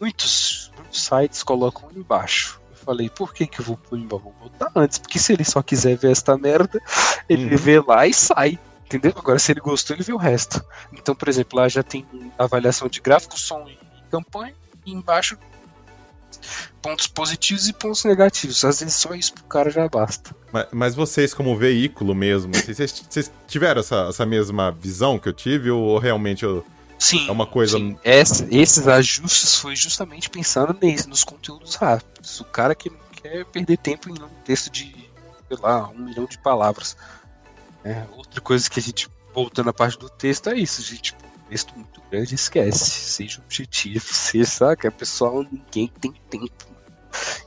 Muitos 0.02 0.73
sites 1.02 1.44
colocam 1.44 1.89
embaixo. 1.96 2.62
Eu 2.72 2.78
falei, 2.78 3.10
por 3.10 3.34
que, 3.34 3.48
que 3.48 3.62
eu 3.62 3.66
vou 3.66 3.78
pôr 3.78 3.98
embaixo? 3.98 4.24
Vou 4.24 4.34
botar 4.50 4.72
antes, 4.76 4.98
porque 4.98 5.20
se 5.20 5.34
ele 5.34 5.44
só 5.44 5.62
quiser 5.62 5.98
ver 5.98 6.12
esta 6.12 6.38
merda, 6.38 6.82
ele 7.30 7.52
uhum. 7.52 7.58
vê 7.58 7.80
lá 7.80 8.06
e 8.08 8.14
sai. 8.14 8.60
Entendeu? 8.86 9.14
Agora, 9.16 9.39
se 9.39 9.52
ele 9.52 9.60
gostou, 9.60 9.96
ele 9.96 10.04
vê 10.04 10.14
o 10.14 10.18
resto. 10.18 10.64
Então, 10.91 11.16
por 11.16 11.28
exemplo, 11.28 11.58
lá 11.58 11.68
já 11.68 11.82
tem 11.82 12.06
avaliação 12.38 12.88
de 12.88 13.02
gráfico, 13.02 13.39
som 13.39 13.68
e 13.68 13.78
campanha, 14.12 14.54
e 14.86 14.91
embaixo 14.91 15.38
pontos 16.82 17.08
positivos 17.08 17.68
e 17.68 17.74
pontos 17.74 18.04
negativos. 18.04 18.64
Às 18.64 18.82
vezes 18.82 18.96
só 18.96 19.14
isso 19.14 19.34
pro 19.34 19.44
cara 19.46 19.70
já 19.70 19.88
basta. 19.88 20.36
Mas, 20.52 20.68
mas 20.72 20.96
vocês, 20.96 21.34
como 21.34 21.58
veículo 21.58 22.14
mesmo, 22.14 22.54
vocês, 22.54 23.06
vocês 23.10 23.32
tiveram 23.48 23.80
essa, 23.80 24.08
essa 24.10 24.26
mesma 24.26 24.72
visão 24.72 25.18
que 25.18 25.28
eu 25.28 25.34
tive, 25.34 25.72
ou 25.72 25.98
realmente 25.98 26.44
eu, 26.44 26.66
Sim, 27.04 27.28
é 27.28 27.32
uma 27.32 27.45
coisa. 27.45 27.78
Sim. 27.78 27.97
Essa, 28.01 28.47
esses 28.49 28.88
ajustes 28.88 29.56
foi 29.56 29.76
justamente 29.76 30.30
pensando 30.30 30.78
nisso, 30.82 31.10
nos 31.10 31.26
conteúdos 31.26 31.76
rápidos. 31.76 32.39
O 32.39 32.45
cara 32.45 32.74
que 32.74 32.89
não 32.89 32.97
quer 33.12 33.43
perder 33.45 33.78
tempo 33.78 34.10
em 34.10 34.14
um 34.14 34.30
texto 34.45 34.72
de, 34.72 34.95
sei 35.47 35.58
lá, 35.62 35.89
um 35.89 35.97
milhão 35.97 36.26
de 36.26 36.38
palavras. 36.38 36.95
É, 37.84 38.06
outra 38.14 38.39
coisa 38.39 38.70
que 38.70 38.80
a 38.80 38.84
gente, 38.84 39.10
voltando 39.34 39.70
à 39.70 39.74
parte 39.74 39.99
do 39.99 40.10
texto, 40.10 40.49
é 40.49 40.56
isso, 40.58 40.82
gente 40.82 41.14
texto 41.49 41.76
muito 41.76 42.01
grande, 42.10 42.36
esquece. 42.36 42.89
Seja 42.89 43.41
objetivo, 43.45 44.06
seja, 44.14 44.45
sabe? 44.45 44.78
Que 44.78 44.88
a 44.88 44.91
pessoa, 44.91 45.45
ninguém 45.51 45.91
tem 45.99 46.14
tempo. 46.30 46.66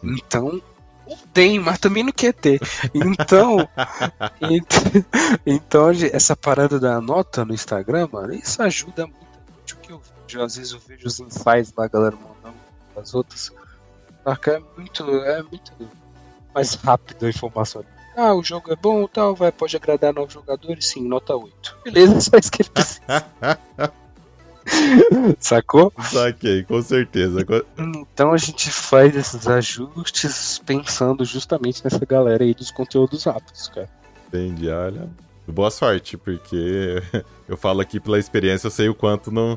Então, 0.02 0.62
tem, 1.32 1.58
mas 1.58 1.78
também 1.78 2.04
não 2.04 2.12
quer 2.12 2.34
ter. 2.34 2.60
Então, 2.94 3.66
então, 5.46 5.90
essa 6.12 6.36
parada 6.36 6.78
da 6.78 7.00
nota 7.00 7.42
no 7.44 7.54
Instagram, 7.54 8.08
mano, 8.12 8.34
isso 8.34 8.62
ajuda 8.62 9.06
muito. 9.06 9.25
O 10.26 10.26
que 10.26 10.36
eu 10.36 10.36
vejo, 10.40 10.42
às 10.42 10.56
vezes 10.56 10.72
eu 10.72 10.80
vejo 10.80 11.06
os 11.06 11.20
insights 11.20 11.70
da 11.70 11.86
galera 11.86 12.16
mandando 12.16 12.56
as 12.96 13.14
outras. 13.14 13.52
É 14.26 14.58
muito, 14.76 15.04
é 15.20 15.42
muito 15.42 15.72
mais 16.52 16.74
rápido 16.74 17.26
a 17.26 17.28
informação. 17.28 17.84
Ah, 18.16 18.34
o 18.34 18.42
jogo 18.42 18.72
é 18.72 18.76
bom 18.76 19.06
tal, 19.06 19.36
vai, 19.36 19.52
pode 19.52 19.76
agradar 19.76 20.12
novos 20.12 20.34
jogadores? 20.34 20.88
Sim, 20.88 21.06
nota 21.06 21.36
8. 21.36 21.76
Beleza, 21.84 22.18
só 22.20 22.36
isso 22.36 22.50
que 22.50 22.62
ele 22.62 22.70
precisa. 22.70 23.02
Sacou? 25.38 25.92
Saquei, 26.02 26.64
com 26.64 26.82
certeza. 26.82 27.46
Então 27.78 28.32
a 28.32 28.36
gente 28.36 28.68
faz 28.68 29.14
esses 29.14 29.46
ajustes 29.46 30.60
pensando 30.66 31.24
justamente 31.24 31.84
nessa 31.84 32.04
galera 32.04 32.42
aí 32.42 32.52
dos 32.52 32.72
conteúdos 32.72 33.22
rápidos, 33.22 33.68
cara. 33.68 33.88
Entendi, 34.26 34.68
olha. 34.68 35.08
Boa 35.46 35.70
sorte, 35.70 36.16
porque 36.16 37.00
eu 37.46 37.56
falo 37.56 37.80
aqui 37.80 38.00
pela 38.00 38.18
experiência, 38.18 38.66
eu 38.66 38.72
sei 38.72 38.88
o 38.88 38.94
quanto 38.94 39.30
não. 39.30 39.56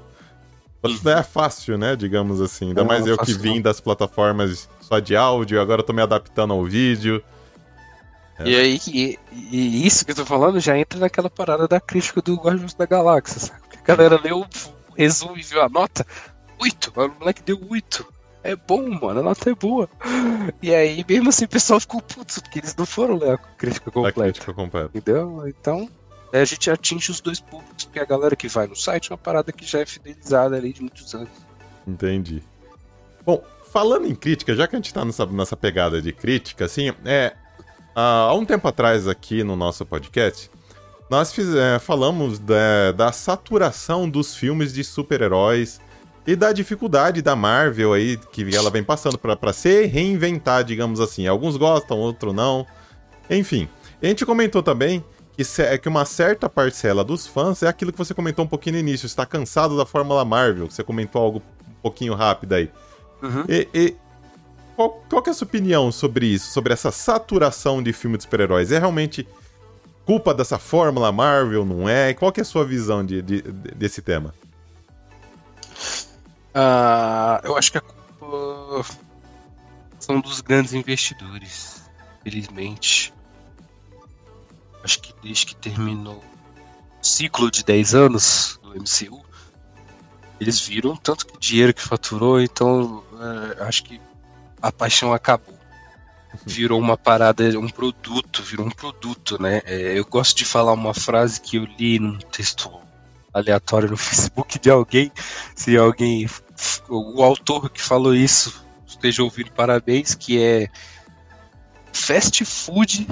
Não 0.82 1.12
é 1.12 1.24
fácil, 1.24 1.78
né? 1.78 1.96
Digamos 1.96 2.40
assim. 2.40 2.70
Ainda 2.70 2.84
mais 2.84 3.02
não 3.02 3.10
eu 3.10 3.18
que 3.18 3.34
vim 3.34 3.56
não. 3.56 3.62
das 3.64 3.82
plataformas 3.82 4.70
só 4.80 5.00
de 5.00 5.16
áudio, 5.16 5.62
agora 5.62 5.82
eu 5.82 5.86
tô 5.86 5.94
me 5.94 6.02
adaptando 6.02 6.54
ao 6.54 6.64
vídeo. 6.64 7.24
É. 8.40 8.50
E 8.50 8.56
aí, 8.56 8.80
e, 8.88 9.20
e, 9.34 9.86
isso 9.86 10.06
que 10.06 10.12
eu 10.12 10.16
tô 10.16 10.26
falando 10.26 10.60
já 10.60 10.78
entra 10.78 10.98
naquela 10.98 11.30
parada 11.30 11.68
da 11.68 11.80
crítica 11.80 12.22
do 12.22 12.36
Guardiões 12.36 12.74
da 12.74 12.86
Galáxia, 12.86 13.40
sabe? 13.40 13.60
Porque 13.62 13.92
a 13.92 13.96
galera 13.96 14.20
leu 14.22 14.42
o 14.42 14.96
resumo 14.96 15.38
e 15.38 15.44
viu 15.44 15.62
a 15.62 15.68
nota, 15.68 16.08
8, 16.58 16.94
o 16.96 17.20
moleque 17.20 17.44
deu 17.44 17.60
8. 17.70 18.06
É 18.42 18.56
bom, 18.56 18.90
mano, 18.90 19.20
a 19.20 19.24
nota 19.24 19.50
é 19.50 19.54
boa. 19.54 19.90
E 20.62 20.74
aí, 20.74 21.06
mesmo 21.08 21.28
assim, 21.28 21.44
o 21.44 21.50
pessoal 21.50 21.80
ficou 21.82 22.02
puto, 22.02 22.42
porque 22.42 22.60
eles 22.60 22.74
não 22.74 22.86
foram 22.86 23.18
ler 23.18 23.32
a 23.32 23.38
crítica 23.38 23.92
completa. 23.92 24.20
A 24.22 24.24
crítica 24.24 24.54
completa. 24.54 24.98
Entendeu? 24.98 25.44
Então, 25.46 25.90
a 26.32 26.46
gente 26.46 26.70
atinge 26.70 27.12
os 27.12 27.20
dois 27.20 27.40
públicos, 27.40 27.86
porque 27.86 28.00
a 28.00 28.06
galera 28.06 28.36
que 28.36 28.48
vai 28.48 28.68
no 28.68 28.76
site 28.76 29.12
é 29.12 29.14
uma 29.14 29.18
parada 29.18 29.52
que 29.52 29.66
já 29.66 29.80
é 29.80 29.86
fidelizada 29.86 30.56
ali 30.56 30.72
de 30.72 30.82
muitos 30.82 31.14
anos. 31.16 31.30
Entendi. 31.88 32.44
Bom, 33.26 33.44
falando 33.72 34.08
em 34.08 34.16
crítica, 34.16 34.56
já 34.56 34.68
que 34.68 34.76
a 34.76 34.80
gente 34.80 34.94
tá 34.94 35.04
nessa, 35.04 35.26
nessa 35.26 35.58
pegada 35.58 36.02
de 36.02 36.12
crítica, 36.12 36.66
assim, 36.66 36.92
é, 37.06 37.34
há 37.96 38.34
um 38.34 38.46
tempo 38.46 38.68
atrás 38.68 39.08
aqui 39.08 39.44
no 39.44 39.56
nosso 39.56 39.86
podcast, 39.86 40.52
nós 41.10 41.34
fiz, 41.34 41.54
é, 41.56 41.80
falamos 41.80 42.38
da, 42.38 42.92
da, 42.96 43.12
saturação 43.12 44.08
dos 44.08 44.36
filmes 44.36 44.72
de 44.72 44.84
super-heróis 44.84 45.82
e 46.28 46.36
da 46.36 46.52
dificuldade 46.52 47.24
da 47.24 47.36
Marvel 47.36 47.94
aí 47.94 48.18
que 48.32 48.56
ela 48.56 48.70
vem 48.70 48.84
passando 48.84 49.18
para 49.18 49.52
se 49.52 49.88
reinventar, 49.88 50.64
digamos 50.64 51.00
assim. 51.00 51.26
Alguns 51.26 51.58
gostam, 51.58 51.98
outros 51.98 52.36
não. 52.36 52.68
Enfim, 53.28 53.68
a 54.02 54.06
gente 54.06 54.24
comentou 54.24 54.62
também 54.62 55.04
que, 55.44 55.62
é 55.62 55.78
que 55.78 55.88
uma 55.88 56.04
certa 56.04 56.50
parcela 56.50 57.04
dos 57.04 57.26
fãs 57.26 57.64
é 57.64 57.68
aquilo 57.68 57.92
que 57.92 57.98
você 57.98 58.14
comentou 58.14 58.44
um 58.44 58.48
pouquinho 58.48 58.74
no 58.74 58.80
início, 58.80 59.06
está 59.06 59.26
cansado 59.26 59.78
da 59.78 59.86
Fórmula 59.86 60.26
Marvel, 60.26 60.70
você 60.70 60.84
comentou 60.84 61.22
algo 61.22 61.42
um 61.68 61.82
pouquinho 61.82 62.14
rápido 62.14 62.54
aí. 62.54 62.70
Uhum. 63.22 63.46
E, 63.48 63.68
e, 63.74 63.96
qual, 64.76 65.02
qual 65.10 65.24
é 65.26 65.30
a 65.30 65.34
sua 65.34 65.46
opinião 65.48 65.92
sobre 65.92 66.26
isso, 66.26 66.52
sobre 66.52 66.74
essa 66.74 66.92
saturação 66.92 67.82
de 67.82 67.94
filme 67.94 68.18
de 68.18 68.24
super-heróis? 68.24 68.72
É 68.72 68.80
realmente 68.80 69.28
culpa 70.06 70.34
dessa 70.34 70.58
fórmula 70.58 71.12
Marvel, 71.12 71.66
não 71.66 71.88
é? 71.88 72.14
Qual 72.14 72.34
é 72.36 72.42
a 72.42 72.46
sua 72.46 72.66
visão 72.66 73.06
de, 73.06 73.22
de, 73.22 73.42
de 73.42 73.52
desse 73.76 74.02
tema? 74.02 74.34
Uh, 76.54 77.40
eu 77.46 77.58
acho 77.58 77.72
que 77.72 77.78
a 77.78 77.82
culpa 77.82 78.86
são 80.00 80.20
dos 80.20 80.42
grandes 80.42 80.74
investidores, 80.74 81.84
felizmente. 82.24 83.14
Acho 84.84 85.02
que 85.02 85.14
desde 85.22 85.48
que 85.48 85.56
terminou 85.56 86.24
o 87.02 87.06
ciclo 87.06 87.52
de 87.52 87.64
10 87.64 87.96
anos 87.96 88.60
do 88.62 88.70
MCU, 88.76 89.24
eles 90.40 90.60
viram 90.60 90.96
tanto 90.96 91.28
que 91.28 91.38
dinheiro 91.38 91.74
que 91.74 91.82
faturou, 91.82 92.42
então 92.42 93.04
uh, 93.14 93.64
acho 93.64 93.84
que 93.84 94.00
a 94.62 94.72
paixão 94.72 95.14
acabou. 95.14 95.58
Virou 96.46 96.80
uma 96.80 96.96
parada, 96.96 97.44
um 97.60 97.68
produto, 97.68 98.44
virou 98.44 98.66
um 98.66 98.72
produto, 98.72 99.42
né? 99.42 99.62
É, 99.66 99.98
eu 99.98 100.06
gosto 100.06 100.38
de 100.38 100.46
falar 100.46 100.74
uma 100.74 100.94
frase 100.94 101.42
que 101.42 101.58
eu 101.58 101.66
li 101.66 101.98
num 102.00 102.20
texto 102.20 102.72
aleatório 103.34 103.90
no 103.90 103.98
Facebook 103.98 104.60
de 104.60 104.70
alguém. 104.70 105.12
Se 105.56 105.76
alguém, 105.76 106.30
o 106.88 107.24
autor 107.24 107.70
que 107.70 107.82
falou 107.82 108.14
isso, 108.14 108.64
esteja 108.86 109.24
ouvindo, 109.24 109.52
parabéns, 109.52 110.14
que 110.14 110.42
é 110.42 110.68
fast 111.92 112.46
food. 112.46 113.08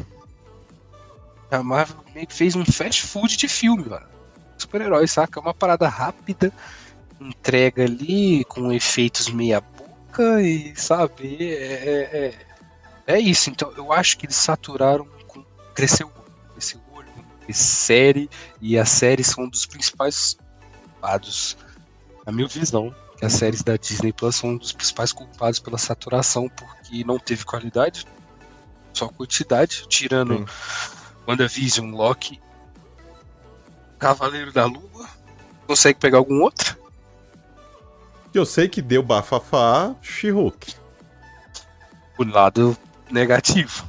A 1.49 1.63
Marvel 1.63 2.03
meio 2.13 2.27
que 2.27 2.33
fez 2.33 2.55
um 2.55 2.65
fast 2.65 3.03
food 3.03 3.37
de 3.37 3.47
filme, 3.47 3.85
mano. 3.85 4.05
Super-herói, 4.57 5.07
saca? 5.07 5.39
É 5.39 5.41
uma 5.41 5.53
parada 5.53 5.87
rápida, 5.87 6.51
entrega 7.21 7.83
ali, 7.83 8.43
com 8.45 8.71
efeitos 8.71 9.29
meia 9.29 9.61
e, 10.41 10.73
sabe, 10.75 11.37
é, 11.39 11.53
é, 11.53 12.35
é, 13.07 13.15
é, 13.15 13.19
isso. 13.19 13.49
Então, 13.49 13.71
eu 13.77 13.91
acho 13.91 14.17
que 14.17 14.25
eles 14.25 14.35
saturaram 14.35 15.07
com. 15.27 15.45
Cresceu 15.75 16.11
esse 16.57 16.75
olho, 16.91 17.07
série, 17.53 18.29
e 18.59 18.79
a 18.79 18.85
série 18.85 19.23
são 19.23 19.43
um 19.43 19.49
dos 19.49 19.65
principais 19.67 20.35
lados, 21.01 21.55
na 22.25 22.31
minha 22.31 22.47
visão, 22.47 22.93
que 23.15 23.25
as 23.25 23.33
séries 23.33 23.61
da 23.61 23.77
Disney 23.77 24.11
Plus 24.11 24.37
são 24.37 24.51
um 24.51 24.57
dos 24.57 24.71
principais 24.71 25.13
culpados 25.13 25.59
pela 25.59 25.77
saturação, 25.77 26.49
porque 26.49 27.03
não 27.03 27.19
teve 27.19 27.45
qualidade, 27.45 28.07
só 28.91 29.07
quantidade, 29.07 29.85
tirando 29.87 30.37
Sim. 30.37 30.45
WandaVision, 31.28 31.91
Loki, 31.91 32.39
Cavaleiro 33.99 34.51
da 34.51 34.65
Lua. 34.65 35.07
Consegue 35.67 35.99
pegar 35.99 36.19
algum 36.19 36.41
outro? 36.41 36.78
Eu 38.34 38.45
sei 38.45 38.69
que 38.69 38.82
deu 38.82 39.03
bafafá 39.03 39.93
She-Hulk. 40.01 40.75
O 42.17 42.23
lado 42.23 42.78
negativo. 43.11 43.86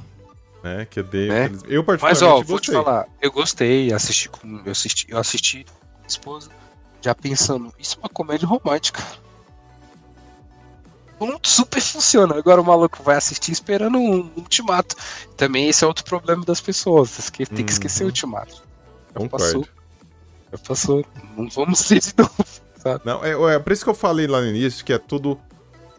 É, 0.64 0.84
que 0.84 1.02
dei, 1.02 1.28
né? 1.28 1.44
Eu 1.66 1.84
particularmente 1.84 2.02
Mas 2.02 2.22
ó, 2.22 2.42
vou 2.42 2.58
te 2.58 2.72
falar, 2.72 3.06
eu 3.22 3.30
gostei, 3.30 3.92
assisti 3.92 4.28
com, 4.28 4.60
eu 4.64 4.72
assisti, 4.72 5.06
eu 5.08 5.18
assisti 5.18 5.64
com 5.64 5.98
minha 5.98 6.08
esposa, 6.08 6.50
já 7.00 7.14
pensando, 7.14 7.72
isso 7.78 7.96
é 7.96 8.00
uma 8.00 8.08
comédia 8.08 8.46
romântica. 8.46 9.02
Ponto, 11.18 11.48
super 11.48 11.80
funciona. 11.80 12.36
Agora 12.36 12.60
o 12.60 12.64
maluco 12.64 13.02
vai 13.02 13.16
assistir 13.16 13.52
esperando 13.52 13.98
um 13.98 14.30
ultimato. 14.36 14.94
Também 15.36 15.68
esse 15.68 15.84
é 15.84 15.86
outro 15.86 16.04
problema 16.04 16.44
das 16.44 16.60
pessoas, 16.60 17.28
que 17.30 17.44
tem 17.44 17.64
que 17.64 17.72
esquecer 17.72 18.02
o 18.02 18.06
uhum. 18.06 18.10
ultimato. 18.10 18.62
Já 19.18 19.28
passou. 19.28 19.68
Já 20.52 20.58
passou. 20.58 21.04
Não 21.36 21.48
vamos 21.48 21.80
ser 21.80 22.00
de 22.00 22.14
novo. 22.16 22.44
Sabe? 22.76 23.02
Não, 23.04 23.24
é, 23.24 23.54
é 23.54 23.58
por 23.58 23.72
isso 23.72 23.82
que 23.82 23.90
eu 23.90 23.94
falei 23.94 24.26
lá 24.26 24.40
no 24.40 24.46
início 24.46 24.84
que 24.84 24.92
é 24.92 24.98
tudo 24.98 25.38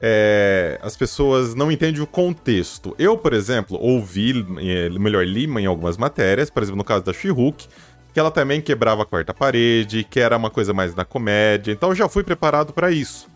é, 0.01 0.79
as 0.81 0.95
pessoas 0.95 1.53
não 1.53 1.71
entendem 1.71 2.01
o 2.01 2.07
contexto. 2.07 2.95
Eu, 2.97 3.17
por 3.17 3.33
exemplo, 3.33 3.77
ouvi, 3.79 4.45
é, 4.59 4.89
melhor, 4.89 5.25
li 5.25 5.45
em 5.45 5.65
algumas 5.65 5.97
matérias, 5.97 6.49
por 6.49 6.63
exemplo, 6.63 6.77
no 6.77 6.83
caso 6.83 7.03
da 7.03 7.11
She-Hulk, 7.11 7.67
que 8.13 8.19
ela 8.19 8.31
também 8.31 8.61
quebrava 8.61 9.03
a 9.03 9.05
quarta 9.05 9.33
parede, 9.33 10.03
que 10.03 10.19
era 10.19 10.37
uma 10.37 10.49
coisa 10.49 10.73
mais 10.73 10.95
na 10.95 11.05
comédia, 11.05 11.71
então 11.71 11.89
eu 11.89 11.95
já 11.95 12.07
fui 12.07 12.23
preparado 12.23 12.73
para 12.73 12.91
isso. 12.91 13.27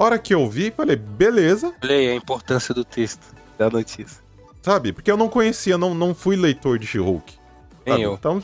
Hora 0.00 0.18
que 0.18 0.32
eu 0.32 0.48
vi, 0.48 0.70
falei, 0.70 0.96
beleza. 0.96 1.74
Leia 1.82 2.12
a 2.12 2.14
importância 2.14 2.74
do 2.74 2.82
texto, 2.82 3.20
da 3.58 3.68
notícia. 3.68 4.22
Sabe? 4.62 4.94
Porque 4.94 5.10
eu 5.10 5.16
não 5.16 5.28
conhecia, 5.28 5.76
não, 5.76 5.92
não 5.94 6.14
fui 6.14 6.36
leitor 6.36 6.78
de 6.78 6.86
She-Hulk. 6.86 7.34
eu. 7.84 8.14
Então, 8.14 8.42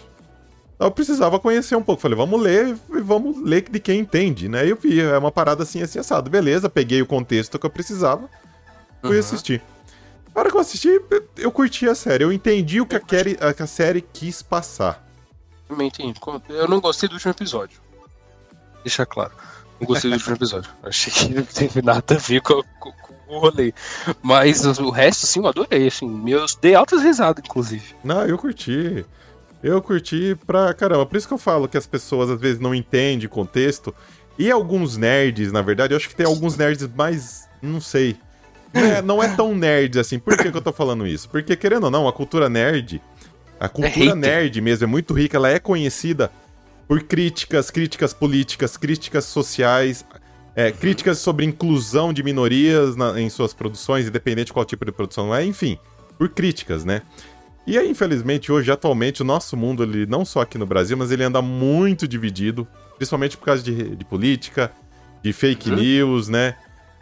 eu 0.78 0.90
precisava 0.90 1.40
conhecer 1.40 1.74
um 1.74 1.82
pouco. 1.82 2.02
Falei, 2.02 2.14
vamos 2.14 2.38
ler 2.38 2.78
e 2.90 3.00
vamos 3.00 3.42
ler 3.42 3.70
de 3.70 3.80
quem 3.80 4.00
entende, 4.00 4.50
né? 4.50 4.70
Eu 4.70 4.76
vi, 4.76 5.00
é 5.00 5.16
uma 5.16 5.32
parada 5.32 5.62
assim, 5.62 5.80
assim, 5.80 5.98
assado. 5.98 6.28
Beleza, 6.28 6.68
peguei 6.68 7.00
o 7.00 7.06
contexto 7.06 7.58
que 7.58 7.64
eu 7.64 7.70
precisava, 7.70 8.28
fui 9.00 9.14
uhum. 9.14 9.20
assistir. 9.20 9.62
Na 10.34 10.42
hora 10.42 10.50
que 10.50 10.56
eu 10.58 10.60
assisti, 10.60 11.00
eu 11.38 11.50
curti 11.50 11.88
a 11.88 11.94
série. 11.94 12.22
Eu 12.22 12.32
entendi 12.32 12.82
o 12.82 12.86
que 12.86 12.96
a, 12.96 13.02
série, 13.08 13.38
a, 13.40 13.62
a 13.62 13.66
série 13.66 14.02
quis 14.02 14.42
passar. 14.42 15.02
Eu 16.50 16.68
não 16.68 16.82
gostei 16.82 17.08
do 17.08 17.14
último 17.14 17.32
episódio. 17.32 17.80
Deixa 18.84 19.06
claro. 19.06 19.32
Não 19.80 19.86
gostei 19.86 20.10
do 20.10 20.14
último 20.14 20.36
episódio. 20.36 20.70
Achei 20.82 21.12
que 21.12 21.34
não 21.34 21.42
teve 21.42 21.82
nada 21.82 22.14
a 22.14 22.18
ver 22.18 22.40
com, 22.40 22.62
com, 22.78 22.92
com 22.92 23.14
o 23.28 23.38
rolê. 23.38 23.72
Mas 24.22 24.64
o 24.64 24.90
resto, 24.90 25.26
sim, 25.26 25.40
eu 25.40 25.46
adorei. 25.46 25.86
Assim, 25.86 26.08
meus 26.08 26.54
dei 26.54 26.74
altas 26.74 27.02
risadas, 27.02 27.42
inclusive. 27.44 27.94
Não, 28.02 28.24
eu 28.24 28.38
curti. 28.38 29.04
Eu 29.62 29.82
curti 29.82 30.36
pra 30.46 30.72
caramba. 30.72 31.04
Por 31.06 31.16
isso 31.16 31.28
que 31.28 31.34
eu 31.34 31.38
falo 31.38 31.68
que 31.68 31.76
as 31.76 31.86
pessoas 31.86 32.30
às 32.30 32.40
vezes 32.40 32.60
não 32.60 32.74
entendem 32.74 33.26
o 33.26 33.30
contexto. 33.30 33.94
E 34.38 34.50
alguns 34.50 34.96
nerds, 34.96 35.50
na 35.50 35.62
verdade, 35.62 35.92
eu 35.92 35.96
acho 35.96 36.08
que 36.08 36.16
tem 36.16 36.26
alguns 36.26 36.56
nerds 36.56 36.88
mais. 36.94 37.48
Não 37.60 37.80
sei. 37.80 38.16
Não 38.72 38.82
é, 38.82 39.02
não 39.02 39.22
é 39.22 39.34
tão 39.34 39.54
nerd 39.54 39.98
assim. 39.98 40.18
Por 40.18 40.36
que, 40.36 40.50
que 40.50 40.56
eu 40.56 40.62
tô 40.62 40.72
falando 40.72 41.06
isso? 41.06 41.28
Porque, 41.28 41.56
querendo 41.56 41.84
ou 41.84 41.90
não, 41.90 42.06
a 42.06 42.12
cultura 42.12 42.48
nerd. 42.48 43.00
A 43.58 43.68
cultura 43.68 44.10
é 44.10 44.14
nerd 44.14 44.60
mesmo 44.60 44.84
é 44.84 44.86
muito 44.86 45.14
rica, 45.14 45.38
ela 45.38 45.48
é 45.48 45.58
conhecida 45.58 46.30
por 46.88 47.02
críticas, 47.02 47.70
críticas 47.70 48.14
políticas, 48.14 48.76
críticas 48.76 49.24
sociais, 49.24 50.04
é, 50.54 50.70
críticas 50.70 51.18
sobre 51.18 51.44
inclusão 51.44 52.12
de 52.12 52.22
minorias 52.22 52.96
na, 52.96 53.20
em 53.20 53.28
suas 53.28 53.52
produções, 53.52 54.06
independente 54.06 54.46
de 54.46 54.52
qual 54.52 54.64
tipo 54.64 54.84
de 54.84 54.92
produção 54.92 55.34
é, 55.34 55.44
enfim, 55.44 55.78
por 56.18 56.28
críticas, 56.28 56.84
né? 56.84 57.02
E 57.66 57.76
aí, 57.76 57.90
infelizmente, 57.90 58.52
hoje, 58.52 58.70
atualmente, 58.70 59.22
o 59.22 59.24
nosso 59.24 59.56
mundo, 59.56 59.82
ele 59.82 60.06
não 60.06 60.24
só 60.24 60.40
aqui 60.40 60.56
no 60.56 60.64
Brasil, 60.64 60.96
mas 60.96 61.10
ele 61.10 61.24
anda 61.24 61.42
muito 61.42 62.06
dividido, 62.06 62.66
principalmente 62.96 63.36
por 63.36 63.44
causa 63.44 63.62
de, 63.62 63.96
de 63.96 64.04
política, 64.04 64.70
de 65.20 65.32
fake 65.32 65.70
uhum. 65.70 65.76
news, 65.76 66.28
né? 66.28 66.54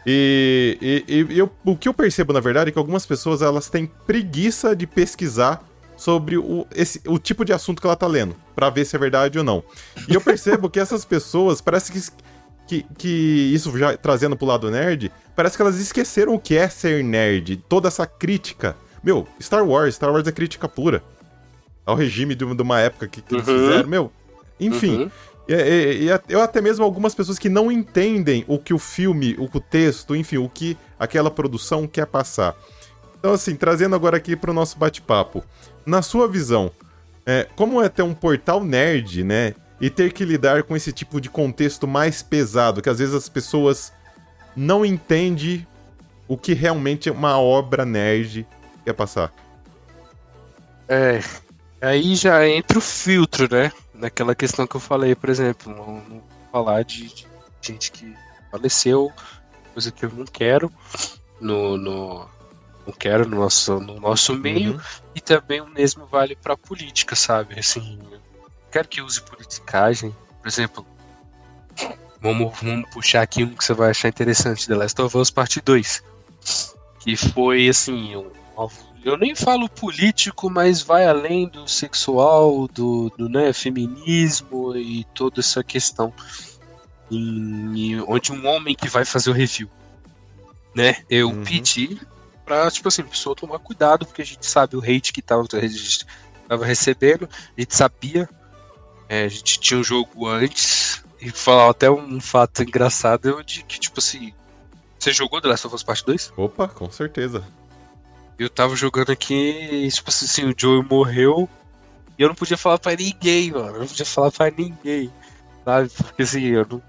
E, 0.07 1.03
e, 1.07 1.33
e 1.33 1.39
eu, 1.39 1.51
o 1.63 1.77
que 1.77 1.87
eu 1.87 1.93
percebo, 1.93 2.33
na 2.33 2.39
verdade, 2.39 2.69
é 2.69 2.71
que 2.71 2.79
algumas 2.79 3.05
pessoas 3.05 3.43
elas 3.43 3.69
têm 3.69 3.85
preguiça 4.07 4.75
de 4.75 4.87
pesquisar 4.87 5.63
sobre 5.97 6.37
o, 6.37 6.65
esse, 6.75 7.01
o 7.07 7.17
tipo 7.17 7.45
de 7.45 7.53
assunto 7.53 7.81
que 7.81 7.87
ela 7.87 7.95
tá 7.95 8.07
lendo, 8.07 8.35
para 8.55 8.69
ver 8.69 8.85
se 8.85 8.95
é 8.95 8.99
verdade 8.99 9.37
ou 9.37 9.43
não. 9.43 9.63
E 10.07 10.13
eu 10.13 10.21
percebo 10.21 10.69
que 10.69 10.79
essas 10.79 11.05
pessoas, 11.05 11.61
parece 11.61 11.91
que, 11.91 12.01
que, 12.67 12.85
que 12.97 13.51
isso 13.53 13.77
já 13.77 13.95
trazendo 13.97 14.35
pro 14.35 14.47
lado 14.47 14.69
nerd, 14.69 15.11
parece 15.35 15.55
que 15.55 15.61
elas 15.61 15.79
esqueceram 15.79 16.33
o 16.33 16.39
que 16.39 16.55
é 16.57 16.67
ser 16.69 17.03
nerd, 17.03 17.57
toda 17.67 17.87
essa 17.87 18.05
crítica 18.05 18.75
meu, 19.05 19.27
Star 19.39 19.63
Wars, 19.63 19.93
Star 19.93 20.11
Wars 20.11 20.27
é 20.27 20.31
crítica 20.31 20.67
pura 20.67 21.03
ao 21.85 21.95
regime 21.95 22.33
de, 22.33 22.43
uma 22.43 22.79
época 22.79 23.07
que, 23.07 23.21
que 23.21 23.35
uhum. 23.35 23.39
eles 23.39 23.61
fizeram. 23.61 23.87
Meu, 23.87 24.11
enfim. 24.59 25.03
Uhum. 25.03 25.11
E, 25.47 25.53
e, 25.53 26.07
e, 26.07 26.19
eu 26.27 26.41
até 26.41 26.59
mesmo 26.59 26.83
algumas 26.83 27.13
pessoas 27.13 27.37
que 27.37 27.47
não 27.47 27.71
entendem 27.71 28.43
o 28.47 28.57
que 28.57 28.73
o 28.73 28.79
filme, 28.79 29.35
o, 29.37 29.43
o 29.43 29.59
texto, 29.59 30.15
enfim, 30.15 30.37
o 30.37 30.49
que 30.49 30.75
aquela 30.99 31.29
produção 31.29 31.87
quer 31.87 32.07
passar. 32.07 32.55
Então, 33.25 33.33
assim, 33.33 33.55
trazendo 33.55 33.95
agora 33.95 34.17
aqui 34.17 34.35
para 34.35 34.51
o 34.51 34.53
nosso 34.53 34.77
bate-papo. 34.77 35.43
Na 35.83 36.03
sua 36.03 36.27
visão, 36.27 36.71
é, 37.25 37.47
como 37.55 37.81
é 37.81 37.89
ter 37.89 38.03
um 38.03 38.13
portal 38.13 38.63
nerd, 38.63 39.23
né? 39.23 39.55
E 39.81 39.89
ter 39.89 40.13
que 40.13 40.23
lidar 40.23 40.61
com 40.61 40.75
esse 40.75 40.91
tipo 40.91 41.19
de 41.19 41.27
contexto 41.27 41.87
mais 41.87 42.21
pesado, 42.21 42.83
que 42.83 42.89
às 42.89 42.99
vezes 42.99 43.15
as 43.15 43.27
pessoas 43.27 43.91
não 44.55 44.85
entendem 44.85 45.65
o 46.27 46.37
que 46.37 46.53
realmente 46.53 47.09
é 47.09 47.11
uma 47.11 47.39
obra 47.39 47.83
nerd 47.83 48.45
quer 48.83 48.93
passar? 48.93 49.33
É, 50.87 51.19
aí 51.81 52.13
já 52.15 52.47
entra 52.47 52.77
o 52.77 52.81
filtro, 52.81 53.47
né? 53.51 53.71
Naquela 53.91 54.35
questão 54.35 54.67
que 54.67 54.75
eu 54.75 54.79
falei, 54.79 55.15
por 55.15 55.31
exemplo, 55.31 55.73
não, 55.73 55.95
não 56.07 56.23
falar 56.51 56.83
de, 56.83 57.07
de, 57.07 57.27
gente 57.59 57.91
que 57.91 58.15
faleceu, 58.51 59.11
coisa 59.73 59.91
que 59.91 60.05
eu 60.05 60.11
não 60.11 60.25
quero 60.25 60.71
no, 61.41 61.75
no 61.75 62.34
não 62.85 62.93
quero 62.93 63.27
no 63.27 63.37
nosso, 63.37 63.79
no 63.79 63.99
nosso 63.99 64.35
meio, 64.35 64.73
uhum. 64.73 64.79
e 65.15 65.21
também 65.21 65.61
o 65.61 65.67
mesmo 65.67 66.05
vale 66.05 66.35
para 66.35 66.55
política, 66.55 67.15
sabe? 67.15 67.59
Assim, 67.59 67.99
quero 68.71 68.87
que 68.87 69.01
use 69.01 69.21
politicagem, 69.21 70.15
por 70.41 70.47
exemplo, 70.47 70.85
vamos, 72.21 72.53
vamos 72.61 72.89
puxar 72.89 73.21
aqui 73.21 73.43
um 73.43 73.55
que 73.55 73.63
você 73.63 73.73
vai 73.73 73.89
achar 73.89 74.09
interessante, 74.09 74.67
The 74.67 74.75
Last 74.75 75.01
of 75.01 75.17
Us 75.17 75.31
Parte 75.31 75.61
2, 75.61 76.03
que 76.99 77.15
foi, 77.15 77.67
assim, 77.67 78.15
um, 78.15 78.29
eu 79.05 79.15
nem 79.17 79.35
falo 79.35 79.69
político, 79.69 80.49
mas 80.49 80.81
vai 80.81 81.05
além 81.05 81.47
do 81.47 81.67
sexual, 81.67 82.67
do, 82.67 83.11
do 83.15 83.29
né, 83.29 83.53
feminismo 83.53 84.75
e 84.75 85.03
toda 85.13 85.41
essa 85.41 85.63
questão. 85.63 86.11
Onde 88.07 88.31
um 88.31 88.47
homem 88.47 88.73
que 88.73 88.89
vai 88.89 89.05
fazer 89.05 89.29
o 89.29 89.33
review, 89.33 89.69
né? 90.73 91.03
Eu 91.07 91.29
uhum. 91.29 91.43
pedi 91.43 91.99
pra, 92.45 92.69
tipo 92.69 92.87
assim, 92.87 93.01
a 93.01 93.05
pessoa 93.05 93.35
tomar 93.35 93.59
cuidado, 93.59 94.05
porque 94.05 94.21
a 94.21 94.25
gente 94.25 94.45
sabe 94.45 94.75
o 94.75 94.79
hate 94.79 95.11
que 95.11 95.21
tava, 95.21 95.45
a 95.51 95.67
gente 95.67 96.05
tava 96.47 96.65
recebendo, 96.65 97.27
a 97.57 97.59
gente 97.59 97.75
sabia, 97.75 98.29
é, 99.09 99.23
a 99.23 99.27
gente 99.27 99.59
tinha 99.59 99.79
um 99.79 99.83
jogo 99.83 100.27
antes, 100.27 101.03
e 101.19 101.31
falar 101.31 101.71
até 101.71 101.89
um 101.89 102.21
fato 102.21 102.61
engraçado 102.61 103.43
de 103.43 103.63
que, 103.63 103.79
tipo 103.79 103.99
assim, 103.99 104.31
você 104.99 105.11
jogou 105.11 105.41
The 105.41 105.47
Last 105.47 105.67
of 105.67 105.75
Us 105.75 105.83
Part 105.83 106.05
2? 106.05 106.33
Opa, 106.37 106.67
com 106.67 106.89
certeza. 106.91 107.43
Eu 108.37 108.49
tava 108.49 108.75
jogando 108.75 109.11
aqui 109.11 109.33
e, 109.33 109.89
tipo 109.89 110.09
assim, 110.09 110.49
o 110.49 110.53
Joe 110.55 110.83
morreu 110.83 111.49
e 112.17 112.21
eu 112.21 112.27
não 112.27 112.35
podia 112.35 112.57
falar 112.57 112.77
pra 112.77 112.95
ninguém, 112.95 113.51
mano. 113.51 113.75
Eu 113.75 113.79
não 113.79 113.87
podia 113.87 114.05
falar 114.05 114.31
pra 114.31 114.51
ninguém, 114.51 115.11
sabe? 115.63 115.89
Porque 115.89 116.23
assim, 116.23 116.43
eu 116.43 116.65
não. 116.69 116.81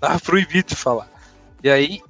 Tava 0.00 0.20
proibido 0.20 0.68
de 0.68 0.76
falar. 0.76 1.08
E 1.62 1.70
aí, 1.70 2.02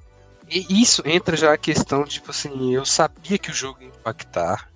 e 0.53 0.81
isso 0.81 1.01
entra 1.05 1.35
já 1.35 1.53
a 1.53 1.57
questão, 1.57 2.03
tipo 2.03 2.31
assim, 2.31 2.73
eu 2.73 2.85
sabia 2.85 3.37
que 3.37 3.49
o 3.49 3.53
jogo 3.53 3.81
ia 3.81 3.87
impactar, 3.87 4.69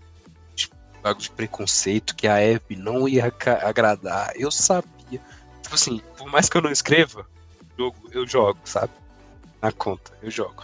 tipo, 0.55 0.75
algo 1.03 1.19
de 1.19 1.29
preconceito, 1.29 2.15
que 2.15 2.27
a 2.27 2.35
Abby 2.35 2.75
não 2.75 3.07
ia 3.07 3.31
agradar. 3.63 4.31
Eu 4.35 4.49
sabia. 4.51 5.21
Tipo 5.61 5.75
assim, 5.75 6.01
por 6.17 6.29
mais 6.29 6.49
que 6.49 6.57
eu 6.57 6.61
não 6.61 6.71
escreva, 6.71 7.27
jogo, 7.77 7.97
eu 8.11 8.27
jogo, 8.27 8.59
sabe? 8.63 8.91
Na 9.61 9.71
conta, 9.71 10.11
eu 10.21 10.31
jogo. 10.31 10.63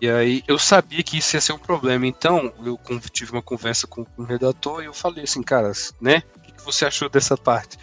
E 0.00 0.10
aí 0.10 0.42
eu 0.48 0.58
sabia 0.58 1.00
que 1.02 1.18
isso 1.18 1.36
ia 1.36 1.40
ser 1.40 1.52
um 1.52 1.58
problema. 1.58 2.04
Então 2.06 2.52
eu 2.64 2.78
tive 3.12 3.30
uma 3.30 3.42
conversa 3.42 3.86
com, 3.86 4.04
o 4.16 4.24
redator 4.24 4.82
e 4.82 4.86
eu 4.86 4.92
falei 4.92 5.22
assim, 5.22 5.42
cara, 5.42 5.70
né? 6.00 6.24
O 6.36 6.40
que, 6.40 6.52
que 6.52 6.64
você 6.64 6.84
achou 6.84 7.08
dessa 7.08 7.36
parte? 7.36 7.78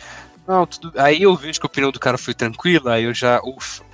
Não, 0.46 0.66
tudo. 0.66 0.92
Aí 1.00 1.22
eu 1.22 1.34
vejo 1.36 1.60
que 1.60 1.66
a 1.66 1.70
opinião 1.70 1.92
do 1.92 2.00
cara 2.00 2.18
foi 2.18 2.34
tranquila, 2.34 2.96
aí 2.96 3.06
eu 3.06 3.14
já. 3.14 3.40
Ufa. 3.42 3.89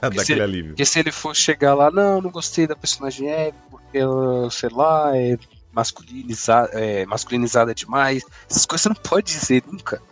Porque, 0.00 0.20
se 0.24 0.32
ele, 0.32 0.62
porque 0.64 0.84
se 0.84 0.98
ele 0.98 1.12
for 1.12 1.34
chegar 1.34 1.74
lá, 1.74 1.90
não, 1.90 2.20
não 2.20 2.30
gostei 2.30 2.66
da 2.66 2.76
personagem 2.76 3.28
é 3.28 3.52
porque 3.70 3.98
ela, 3.98 4.50
sei 4.50 4.70
lá, 4.70 5.16
é 5.16 5.38
masculinizada, 5.72 6.70
é, 6.72 7.06
masculinizada 7.06 7.74
demais. 7.74 8.24
Essas 8.48 8.66
coisas 8.66 8.82
você 8.82 8.88
não 8.88 8.96
pode 8.96 9.26
dizer 9.26 9.62
nunca. 9.66 10.02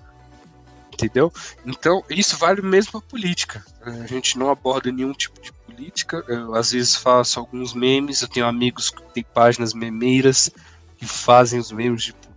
Entendeu? 0.93 1.33
Então, 1.65 2.03
isso 2.11 2.37
vale 2.37 2.61
mesmo 2.61 2.93
pra 2.93 3.01
política. 3.03 3.65
A 3.83 4.07
gente 4.07 4.37
não 4.37 4.51
aborda 4.51 4.91
nenhum 4.91 5.13
tipo 5.13 5.41
de 5.41 5.53
política. 5.53 6.25
Eu, 6.27 6.55
às 6.57 6.73
vezes, 6.73 6.97
faço 6.97 7.39
alguns 7.39 7.73
memes. 7.73 8.21
Eu 8.21 8.29
tenho 8.29 8.47
amigos 8.47 8.91
que 8.91 9.01
têm 9.13 9.23
páginas 9.23 9.73
memeiras 9.73 10.51
que 10.97 11.07
fazem 11.07 11.61
os 11.61 11.71
memes, 11.71 12.07
tipo, 12.07 12.29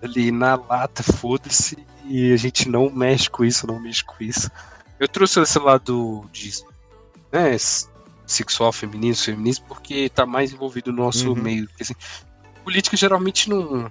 ali 0.00 0.30
na 0.30 0.54
lata, 0.54 1.02
foda-se. 1.02 1.76
E 2.04 2.32
a 2.32 2.36
gente 2.36 2.68
não 2.68 2.88
mexe 2.88 3.28
com 3.28 3.44
isso, 3.44 3.66
não 3.66 3.80
mexe 3.80 4.04
com 4.04 4.22
isso. 4.22 4.48
Eu 5.00 5.08
trouxe 5.08 5.40
esse 5.40 5.58
lado 5.58 6.24
de 6.30 6.50
né, 7.32 7.56
sexual, 8.26 8.70
feminismo, 8.72 9.24
feminismo, 9.24 9.64
porque 9.66 10.08
tá 10.10 10.26
mais 10.26 10.52
envolvido 10.52 10.92
no 10.92 11.02
nosso 11.04 11.30
Uhum. 11.30 11.36
meio. 11.42 11.66
Porque, 11.68 11.82
assim, 11.82 11.94
política 12.62 12.96
geralmente 12.96 13.48
não. 13.48 13.90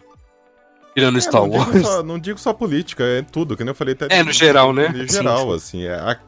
Tirando 0.94 1.18
É, 1.18 1.22
Star 1.22 1.42
não, 1.42 1.50
digo 1.50 1.64
Wars. 1.64 1.82
só, 1.88 2.04
não 2.04 2.20
digo 2.20 2.40
só 2.40 2.54
política, 2.54 3.04
é 3.04 3.22
tudo, 3.24 3.58
que 3.58 3.64
nem 3.64 3.72
eu 3.72 3.76
falei 3.76 3.94
até. 3.96 4.08
É, 4.20 4.24
no 4.24 4.32
geral, 4.32 4.72
né? 4.72 4.90
No 4.90 5.08
geral, 5.08 5.50
sim. 5.50 5.56
assim. 5.56 5.84
É, 5.86 5.96
a- 5.96 6.20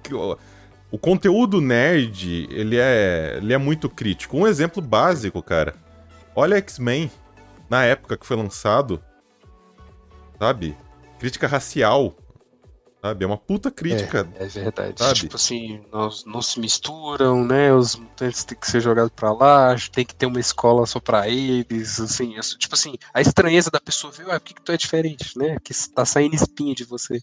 o 0.92 0.98
conteúdo 0.98 1.62
nerd, 1.62 2.48
ele 2.52 2.78
é, 2.78 3.36
ele 3.38 3.54
é 3.54 3.58
muito 3.58 3.88
crítico. 3.90 4.36
Um 4.38 4.48
exemplo 4.48 4.82
básico, 4.82 5.42
cara. 5.42 5.74
Olha 6.36 6.58
X-Men, 6.58 7.10
na 7.70 7.84
época 7.86 8.18
que 8.18 8.26
foi 8.26 8.36
lançado, 8.36 9.02
sabe? 10.40 10.76
Crítica 11.20 11.48
racial, 11.48 12.16
sabe? 13.02 13.24
É 13.24 13.28
uma 13.28 13.38
puta 13.38 13.70
crítica. 13.72 14.28
É 14.36 14.46
verdade. 14.46 15.00
sabe? 15.00 15.16
Tipo 15.22 15.36
assim, 15.36 15.82
nós 15.92 16.24
não 16.26 16.42
se 16.42 16.60
misturam, 16.60 17.44
né? 17.44 17.74
Os 17.74 17.96
mutantes 17.96 18.44
têm 18.44 18.58
que 18.58 18.70
ser 18.70 18.80
jogados 18.82 19.12
pra 19.16 19.34
lá, 19.34 19.76
tem 19.92 20.06
que 20.06 20.16
ter 20.16 20.26
uma 20.26 20.40
escola 20.40 20.86
só 20.86 21.00
pra 21.00 21.28
eles, 21.28 22.00
assim. 22.00 22.38
isso- 22.38 22.58
Tipo 22.58 22.76
assim, 22.76 22.96
a 23.14 23.22
estranheza 23.22 23.70
da 23.72 23.80
pessoa 23.80 24.12
ver, 24.14 24.28
ué, 24.28 24.40
por 24.40 24.46
que, 24.46 24.54
que 24.54 24.62
tu 24.62 24.72
é 24.72 24.78
diferente, 24.78 25.38
né? 25.38 25.58
Que 25.64 25.74
tá 25.94 26.06
saindo 26.06 26.36
espinha 26.36 26.74
de 26.76 26.84
você. 26.84 27.20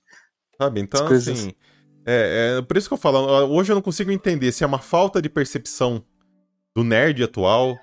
Sabe? 0.61 0.81
Então, 0.81 1.03
As 1.03 1.09
coisas- 1.09 1.39
assim. 1.39 1.53
É, 2.07 2.57
é 2.59 2.63
por 2.63 2.77
isso 2.77 2.89
que 2.89 2.95
eu 2.95 2.99
falo, 2.99 3.19
hoje 3.49 3.71
eu 3.71 3.75
não 3.75 3.83
consigo 3.83 4.11
entender 4.11 4.51
se 4.51 4.65
é 4.65 4.67
uma 4.67 4.79
falta 4.79 5.21
de 5.21 5.29
percepção 5.29 6.03
do 6.75 6.83
nerd 6.83 7.23
atual, 7.23 7.77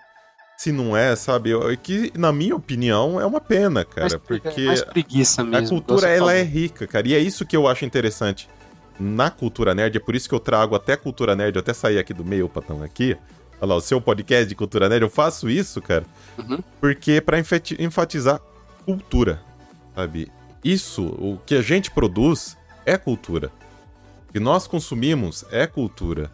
se 0.58 0.72
não 0.72 0.95
é, 0.95 1.16
sabe? 1.16 1.49
Eu- 1.51 1.70
é 1.70 1.76
que, 1.76 2.12
na 2.18 2.32
minha 2.32 2.56
opinião, 2.56 3.20
é 3.20 3.26
uma 3.26 3.41
pena, 3.41 3.84
cara, 3.86 4.08
Mas, 4.12 4.16
porque 4.16 4.62
é 4.62 4.66
mais 4.66 4.82
preguiça 4.84 5.43
mesmo. 5.43 5.66
a 5.66 5.70
cultura, 5.70 6.08
ela 6.08 6.18
falou. 6.18 6.32
é 6.32 6.43
rica, 6.43 6.88
cara, 6.88 7.08
e 7.08 7.14
é 7.14 7.20
isso 7.20 7.45
que 7.45 7.56
eu 7.56 7.68
acho 7.68 7.84
interessante 7.86 8.49
na 8.99 9.30
cultura 9.30 9.76
nerd, 9.76 9.97
é 9.97 9.99
por 9.99 10.16
isso 10.16 10.30
que 10.30 10.34
eu 10.36 10.39
trago 10.39 10.74
até 10.76 10.95
cultura 10.95 11.36
nerd, 11.36 11.56
eu 11.56 11.60
até 11.60 11.74
sair 11.74 11.99
aqui 11.99 12.14
do 12.14 12.24
meio 12.24 12.47
patão 12.47 12.82
aqui, 12.82 13.18
olha 13.60 13.70
lá, 13.70 13.76
o 13.76 13.82
seu 13.82 13.99
podcast 13.99 14.47
de 14.47 14.56
cultura 14.56 14.88
nerd, 14.88 15.01
eu 15.03 15.10
faço 15.10 15.49
isso, 15.49 15.82
cara, 15.82 16.06
Uhum. 16.38 16.60
porque 16.80 17.12
é 17.14 17.22
pra 17.22 17.38
enfati- 17.38 17.76
enfatizar 17.80 18.39
cultura, 18.86 19.41
sabe? 19.93 20.32
Isso, 20.64 21.03
o 21.06 21.38
que 21.45 21.56
a 21.56 21.62
gente 21.62 21.91
produz 21.91 22.58
é 22.86 22.97
cultura. 22.97 23.51
O 24.30 24.34
que 24.34 24.39
nós 24.39 24.66
consumimos 24.68 25.45
é 25.51 25.68
cultura. 25.68 26.32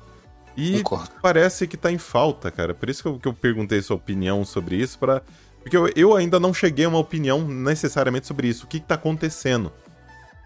E 0.61 0.83
Concordo. 0.83 1.09
parece 1.21 1.65
que 1.67 1.75
tá 1.75 1.91
em 1.91 1.97
falta, 1.97 2.51
cara. 2.51 2.73
Por 2.73 2.89
isso 2.89 3.01
que 3.01 3.07
eu, 3.09 3.19
que 3.19 3.27
eu 3.27 3.33
perguntei 3.33 3.81
sua 3.81 3.95
opinião 3.95 4.45
sobre 4.45 4.75
isso, 4.75 4.99
para 4.99 5.21
porque 5.63 5.75
eu, 5.77 5.89
eu 5.95 6.15
ainda 6.15 6.39
não 6.39 6.53
cheguei 6.53 6.85
a 6.85 6.89
uma 6.89 6.97
opinião 6.99 7.47
necessariamente 7.47 8.27
sobre 8.27 8.47
isso. 8.47 8.65
O 8.65 8.67
que, 8.67 8.79
que 8.79 8.85
tá 8.85 8.95
acontecendo, 8.95 9.71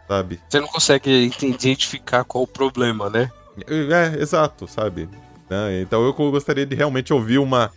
sabe? 0.08 0.40
Você 0.50 0.60
não 0.60 0.68
consegue 0.68 1.10
ent- 1.26 1.42
identificar 1.44 2.24
qual 2.24 2.44
o 2.44 2.48
problema, 2.48 3.10
né? 3.10 3.30
É, 3.68 4.22
exato, 4.22 4.68
sabe? 4.68 5.08
Né? 5.50 5.82
Então 5.82 6.04
eu 6.04 6.14
gostaria 6.14 6.66
de 6.66 6.76
realmente 6.76 7.14
ouvir 7.14 7.38
uma 7.38 7.72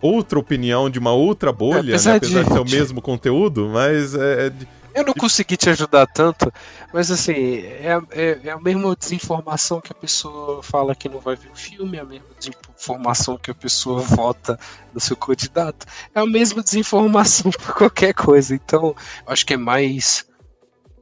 outra 0.00 0.38
opinião 0.38 0.88
de 0.88 0.98
uma 0.98 1.12
outra 1.12 1.52
bolha, 1.52 1.82
né? 1.82 1.88
apesar 1.90 2.16
apesar 2.16 2.42
de... 2.42 2.48
de- 2.48 2.54
ser 2.54 2.60
o 2.60 2.64
mesmo 2.78 3.02
conteúdo, 3.02 3.68
mas 3.68 4.14
é, 4.14 4.46
é 4.46 4.52
Eu 5.00 5.06
não 5.06 5.14
consegui 5.14 5.56
te 5.56 5.70
ajudar 5.70 6.06
tanto, 6.06 6.52
mas 6.92 7.10
assim, 7.10 7.60
é, 7.62 7.92
a- 7.94 8.02
é, 8.10 8.40
é 8.44 8.50
a 8.50 8.60
mesma 8.60 8.94
desinformação 8.94 9.80
que 9.80 9.90
a 9.90 9.94
pessoa 9.94 10.62
fala 10.62 10.94
que 10.94 11.08
não 11.08 11.18
vai 11.20 11.34
ver 11.36 11.50
o 11.50 11.56
filme, 11.56 11.96
é 11.96 12.00
a 12.00 12.04
mesma 12.04 12.26
desinformação 12.38 13.38
que 13.38 13.50
a 13.50 13.54
pessoa 13.54 14.00
vota 14.00 14.58
no 14.92 15.00
seu 15.00 15.16
candidato, 15.16 15.86
é 16.14 16.20
a 16.20 16.26
mesma 16.26 16.62
desinformação 16.62 17.50
por 17.58 17.74
qualquer 17.74 18.12
coisa. 18.12 18.54
Então, 18.54 18.94
eu 19.26 19.32
acho 19.32 19.46
que 19.46 19.54
é 19.54 19.56
mais, 19.56 20.26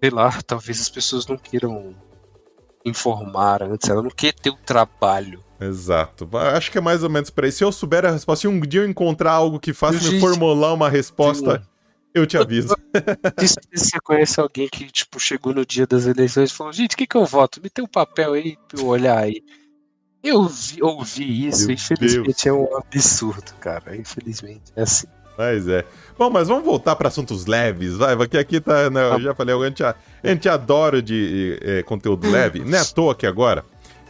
sei 0.01 0.11
lá, 0.11 0.31
talvez 0.47 0.81
as 0.81 0.89
pessoas 0.89 1.27
não 1.27 1.37
queiram 1.37 1.95
informar 2.85 3.63
antes, 3.63 3.89
ela 3.89 4.03
não 4.03 4.11
quer 4.11 4.33
ter 4.33 4.51
o 4.51 4.57
trabalho. 4.57 5.43
Exato. 5.61 6.29
Acho 6.37 6.71
que 6.71 6.79
é 6.79 6.81
mais 6.81 7.03
ou 7.03 7.11
menos 7.11 7.31
por 7.31 7.45
aí. 7.45 7.51
Se 7.51 7.65
eu 7.65 7.73
souber 7.73 8.07
a 8.07 8.13
resposta, 8.13 8.43
se 8.43 8.49
um 8.49 8.61
dia 8.61 8.83
eu 8.83 8.89
encontrar 8.89 9.33
algo 9.33 9.59
que 9.59 9.73
faça 9.73 9.99
me 9.99 10.05
Gente, 10.05 10.21
formular 10.21 10.73
uma 10.73 10.89
resposta, 10.89 11.67
eu 12.15 12.27
te 12.27 12.37
aviso. 12.37 12.75
Se 13.39 13.57
você 13.75 13.99
conhece 14.03 14.41
alguém 14.41 14.69
que, 14.69 14.87
tipo, 14.91 15.19
chegou 15.21 15.55
no 15.55 15.65
dia 15.65 15.87
das 15.87 16.07
eleições 16.07 16.51
e 16.51 16.55
falou, 16.55 16.73
gente, 16.73 16.95
o 16.95 16.97
que 16.97 17.07
que 17.07 17.17
eu 17.17 17.25
voto? 17.27 17.61
Me 17.63 17.69
tem 17.71 17.85
um 17.85 17.89
papel 17.89 18.33
aí 18.35 18.57
pra 18.69 18.81
eu 18.81 18.87
olhar 18.87 19.19
aí. 19.19 19.43
Eu 20.23 20.47
vi- 20.49 20.83
ouvi 20.83 21.47
isso, 21.49 21.67
Meu 21.67 21.75
infelizmente 21.75 22.25
Deus. 22.27 22.47
é 22.47 22.53
um 22.53 22.77
absurdo, 22.77 23.53
cara. 23.61 23.97
Infelizmente. 23.97 24.73
É 24.75 24.83
assim. 24.83 25.07
Mas 25.37 25.69
é. 25.69 25.85
Bom, 26.19 26.29
mas 26.31 26.49
vamos 26.49 26.65
voltar 26.65 26.97
para 26.97 27.07
assuntos 27.07 27.47
leves, 27.47 27.97
vai, 27.97 28.17
porque 28.17 28.37
aqui 28.37 28.61
tá, 28.61 28.91
né, 28.91 29.13
eu 29.15 29.21
já 29.21 29.35
falei, 29.37 29.55
a 29.55 29.65
gente, 29.69 29.85
a, 29.85 29.95
a 30.25 30.29
gente 30.29 30.49
adora 30.49 31.01
de 31.01 31.57
eh, 31.63 31.83
conteúdo 31.85 32.29
leve. 32.29 32.65
Não 32.65 32.77
é 32.77 32.81
à 32.81 32.85
toa 32.85 33.15
que 33.15 33.25
agora 33.25 33.65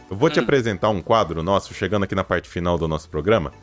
eu 0.09 0.17
vou 0.17 0.27
te 0.31 0.39
Hum. 0.39 0.43
apresentar 0.43 0.89
um 0.89 0.99
quadro 1.03 1.43
nosso, 1.43 1.71
chegando 1.75 2.03
aqui 2.05 2.15
na 2.15 2.23
parte 2.23 2.49
final 2.49 2.79
do 2.79 2.87
nosso 2.87 3.07
programa. 3.07 3.53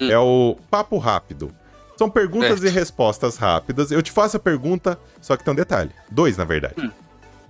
Hum. 0.00 0.10
É 0.10 0.18
o 0.18 0.56
Papo 0.70 0.96
Rápido. 0.96 1.52
São 2.00 2.08
perguntas 2.08 2.62
e 2.64 2.68
respostas 2.70 3.36
rápidas. 3.36 3.90
Eu 3.90 4.00
te 4.00 4.10
faço 4.10 4.38
a 4.38 4.40
pergunta, 4.40 4.98
só 5.20 5.36
que 5.36 5.44
tem 5.44 5.52
um 5.52 5.54
detalhe. 5.54 5.90
Dois, 6.10 6.34
na 6.38 6.44
verdade. 6.44 6.76
Hum. 6.78 6.90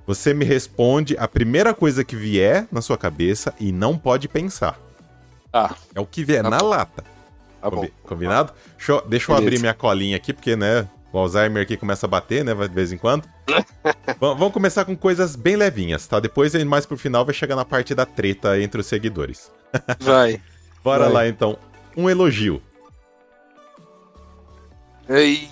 Você 0.09 0.34
me 0.34 0.44
responde 0.44 1.16
a 1.20 1.28
primeira 1.28 1.72
coisa 1.72 2.03
que 2.03 2.16
vier 2.16 2.66
na 2.72 2.82
sua 2.82 2.98
cabeça 2.98 3.55
e 3.61 3.70
não 3.70 3.96
pode 3.96 4.26
pensar. 4.26 4.76
Ah, 5.53 5.72
É 5.94 6.01
o 6.01 6.05
que 6.05 6.24
vier 6.24 6.42
Tá 6.42 6.51
na 6.51 6.59
bom. 6.59 6.66
lata. 6.68 7.05
tá 7.62 7.70
bom. 7.70 7.76
Combi- 7.76 7.92
Combinado? 8.03 8.53
Deixa 8.76 8.90
eu, 8.90 9.01
deixa 9.07 9.30
eu 9.30 9.36
abrir 9.36 9.61
minha 9.61 9.72
colinha 9.72 10.16
aqui, 10.16 10.32
porque, 10.32 10.57
né, 10.57 10.88
o 11.12 11.18
Alzheimer 11.20 11.62
aqui 11.62 11.76
começa 11.76 12.07
a 12.07 12.09
bater, 12.09 12.44
né, 12.44 12.53
de 12.53 12.74
vez 12.74 12.90
em 12.90 12.98
quando. 12.98 13.28
Va- 14.18 14.34
Vamos 14.34 14.53
começar 14.53 14.84
com 14.84 14.96
coisas 14.96 15.36
bem 15.36 15.55
levinhas, 15.55 16.09
tá? 16.09 16.18
Depois, 16.18 16.55
mais 16.64 16.84
pro 16.86 16.96
final, 16.96 17.24
vai 17.24 17.34
chegar 17.34 17.55
na 17.55 17.64
parte 17.64 17.94
da 17.94 18.05
treta 18.05 18.59
entre 18.61 18.80
os 18.80 18.86
seguidores. 18.88 19.48
Vai. 20.01 20.42
Bora 20.82 21.05
Vai. 21.05 21.12
lá, 21.12 21.28
então. 21.28 21.57
Um 21.96 22.11
elogio. 22.11 22.61
E 25.11 25.48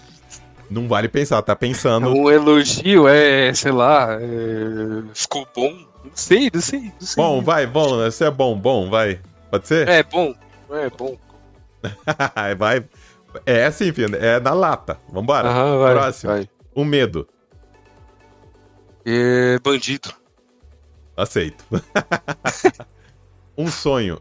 Não 0.70 0.86
vale 0.86 1.08
pensar, 1.08 1.42
tá 1.42 1.56
pensando. 1.56 2.08
um 2.08 2.30
elogio 2.30 3.08
é, 3.08 3.52
sei 3.52 3.72
lá, 3.72 4.16
é, 4.20 5.02
ficou 5.12 5.46
bom. 5.54 5.72
Não 6.04 6.12
sei, 6.14 6.50
não 6.52 6.60
sei, 6.60 6.80
não 6.80 6.92
sei. 7.00 7.22
Bom, 7.22 7.42
vai, 7.42 7.66
bom, 7.66 7.96
você 7.96 8.26
é 8.26 8.30
bom, 8.30 8.56
bom, 8.56 8.88
vai. 8.88 9.20
Pode 9.50 9.66
ser? 9.66 9.88
É 9.88 10.02
bom, 10.02 10.32
é 10.70 10.88
bom. 10.90 11.16
vai. 12.56 12.84
É 13.44 13.66
assim, 13.66 13.92
filho, 13.92 14.16
é 14.16 14.38
na 14.40 14.52
lata. 14.52 14.98
Vambora. 15.10 15.48
Aham, 15.48 15.78
vai. 15.78 15.94
Próximo. 15.94 16.32
vai. 16.32 16.48
Um 16.74 16.84
medo. 16.84 17.28
É, 19.04 19.58
bandido. 19.58 20.12
Aceito. 21.16 21.64
um 23.56 23.68
sonho. 23.68 24.20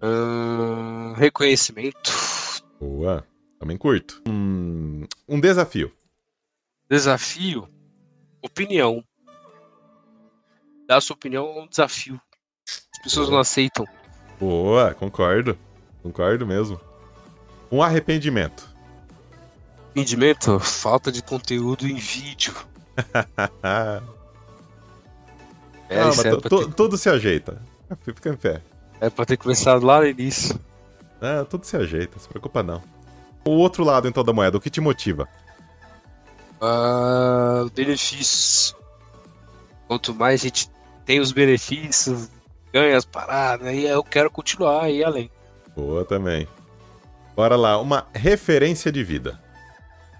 Ahn, 0.00 1.14
reconhecimento. 1.14 2.12
Boa. 2.80 3.24
Também 3.64 3.78
curto. 3.78 4.20
Um, 4.28 5.06
um 5.26 5.40
desafio. 5.40 5.90
Desafio. 6.86 7.66
Opinião. 8.42 9.02
Dar 10.86 11.00
sua 11.00 11.16
opinião 11.16 11.46
é 11.46 11.62
um 11.62 11.66
desafio. 11.66 12.20
As 12.68 13.02
pessoas 13.02 13.30
não 13.30 13.38
aceitam. 13.38 13.86
Boa, 14.38 14.92
concordo. 14.92 15.58
Concordo 16.02 16.46
mesmo. 16.46 16.78
Um 17.72 17.82
arrependimento. 17.82 18.68
Arrependimento, 19.86 20.60
falta 20.60 21.10
de 21.10 21.22
conteúdo 21.22 21.88
em 21.88 21.96
vídeo. 21.96 22.54
É, 25.86 26.02
mas 26.02 26.24
é, 26.24 26.30
ter, 26.34 26.72
tudo 26.74 26.96
se 26.96 27.10
ajeita. 27.10 27.60
Fica 28.02 28.30
em 28.30 28.36
pé. 28.36 28.62
é 29.02 29.10
pra 29.10 29.26
ter 29.26 29.36
começado 29.36 29.84
lá 29.84 30.00
no 30.00 30.06
início. 30.06 30.58
Ah, 31.20 31.44
tudo 31.44 31.66
se 31.66 31.76
ajeita, 31.76 32.18
se 32.18 32.26
preocupa 32.26 32.62
não. 32.62 32.82
O 33.44 33.50
outro 33.50 33.84
lado, 33.84 34.08
então, 34.08 34.24
da 34.24 34.32
moeda, 34.32 34.56
o 34.56 34.60
que 34.60 34.70
te 34.70 34.80
motiva? 34.80 35.28
Ah, 36.60 37.66
benefícios. 37.74 38.74
Quanto 39.86 40.14
mais 40.14 40.40
a 40.40 40.44
gente 40.44 40.70
tem 41.04 41.20
os 41.20 41.30
benefícios, 41.32 42.30
ganha 42.72 42.96
as 42.96 43.04
paradas, 43.04 43.66
aí 43.68 43.84
eu 43.84 44.02
quero 44.02 44.30
continuar 44.30 44.84
aí 44.84 45.04
além. 45.04 45.30
Boa 45.76 46.04
também. 46.04 46.48
Bora 47.36 47.56
lá, 47.56 47.78
uma 47.80 48.06
referência 48.14 48.90
de 48.90 49.04
vida. 49.04 49.38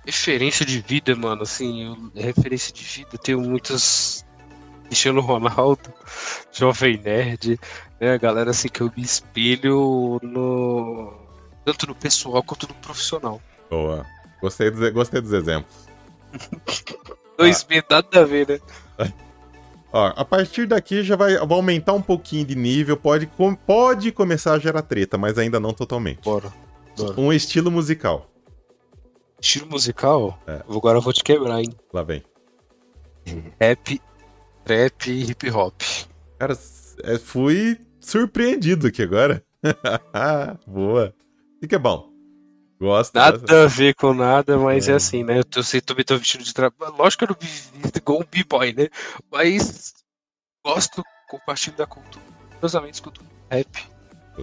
Referência 0.04 0.66
de 0.66 0.80
vida, 0.80 1.16
mano, 1.16 1.42
assim, 1.42 1.84
eu- 1.86 2.22
referência 2.22 2.72
de 2.74 2.84
vida, 2.84 3.08
eu 3.14 3.18
tenho 3.18 3.40
muitas. 3.40 4.24
Cristiano 4.84 5.22
Ronaldo, 5.22 5.90
Jovem 6.52 7.00
Nerd, 7.02 7.58
né, 7.98 8.12
a 8.12 8.18
galera 8.18 8.50
assim 8.50 8.68
que 8.68 8.82
eu 8.82 8.92
me 8.94 9.02
espelho 9.02 10.20
no. 10.22 11.23
Tanto 11.64 11.86
no 11.86 11.94
pessoal 11.94 12.42
quanto 12.42 12.68
no 12.68 12.74
profissional. 12.74 13.40
Boa. 13.70 14.04
Gostei 14.40 14.70
dos, 14.70 14.90
gostei 14.90 15.20
dos 15.20 15.32
exemplos. 15.32 15.74
2B 17.38 17.84
nada 17.90 18.20
a 18.20 18.24
ver, 18.24 18.48
né? 18.48 18.60
Ó, 19.92 20.12
a 20.16 20.24
partir 20.24 20.66
daqui 20.66 21.02
já 21.04 21.14
vai, 21.16 21.36
vai 21.36 21.56
aumentar 21.56 21.92
um 21.92 22.02
pouquinho 22.02 22.44
de 22.44 22.54
nível, 22.56 22.96
pode, 22.96 23.26
com- 23.28 23.54
pode 23.54 24.10
começar 24.10 24.54
a 24.54 24.58
gerar 24.58 24.82
treta, 24.82 25.16
mas 25.16 25.38
ainda 25.38 25.60
não 25.60 25.72
totalmente. 25.72 26.20
Bora. 26.22 26.52
Bora. 26.96 27.20
Um 27.20 27.32
estilo 27.32 27.70
musical. 27.70 28.28
Estilo 29.40 29.68
musical? 29.68 30.38
É. 30.46 30.62
Agora 30.68 30.98
eu 30.98 31.02
vou 31.02 31.12
te 31.12 31.22
quebrar, 31.22 31.60
hein? 31.60 31.72
Lá 31.92 32.02
vem. 32.02 32.24
Rap, 33.60 34.00
trap 34.64 35.06
e 35.10 35.30
hip 35.30 35.50
hop. 35.50 35.80
Cara, 36.38 36.58
é, 37.04 37.18
fui 37.18 37.78
surpreendido 38.00 38.88
aqui 38.88 39.02
agora. 39.02 39.42
Boa. 40.66 41.14
E 41.64 41.66
que 41.66 41.74
é 41.74 41.78
bom. 41.78 42.10
Gosto. 42.78 43.14
Nada 43.14 43.64
a 43.64 43.66
ver 43.66 43.94
com 43.94 44.12
nada, 44.12 44.58
mas 44.58 44.86
é, 44.86 44.92
É. 44.92 44.94
assim, 44.96 45.24
né? 45.24 45.38
Eu 45.38 45.44
tô, 45.44 45.62
sei, 45.62 45.80
também 45.80 46.04
tô 46.04 46.18
vestido 46.18 46.44
de 46.44 46.52
trabalho. 46.52 46.94
Lógico 46.98 47.24
que 47.24 47.32
eu 47.32 47.36
não 47.40 47.48
me 47.48 47.80
visto 47.82 47.96
igual 47.96 48.20
um 48.20 48.24
b-boy, 48.30 48.74
né? 48.74 48.88
Mas 49.32 49.94
gosto, 50.62 51.02
compartilho 51.30 51.76
da 51.76 51.86
cultura. 51.86 52.22
Meus 52.60 52.74
amigos 52.74 52.96
escutam 52.98 53.24
rap. 53.50 53.66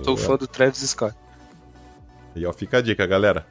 Sou 0.04 0.16
Boa. 0.16 0.18
fã 0.18 0.36
do 0.38 0.48
Travis 0.48 0.80
Scott. 0.80 1.16
E 2.36 2.44
ó, 2.46 2.52
fica 2.54 2.78
a 2.78 2.82
dica, 2.82 3.06
galera. 3.06 3.46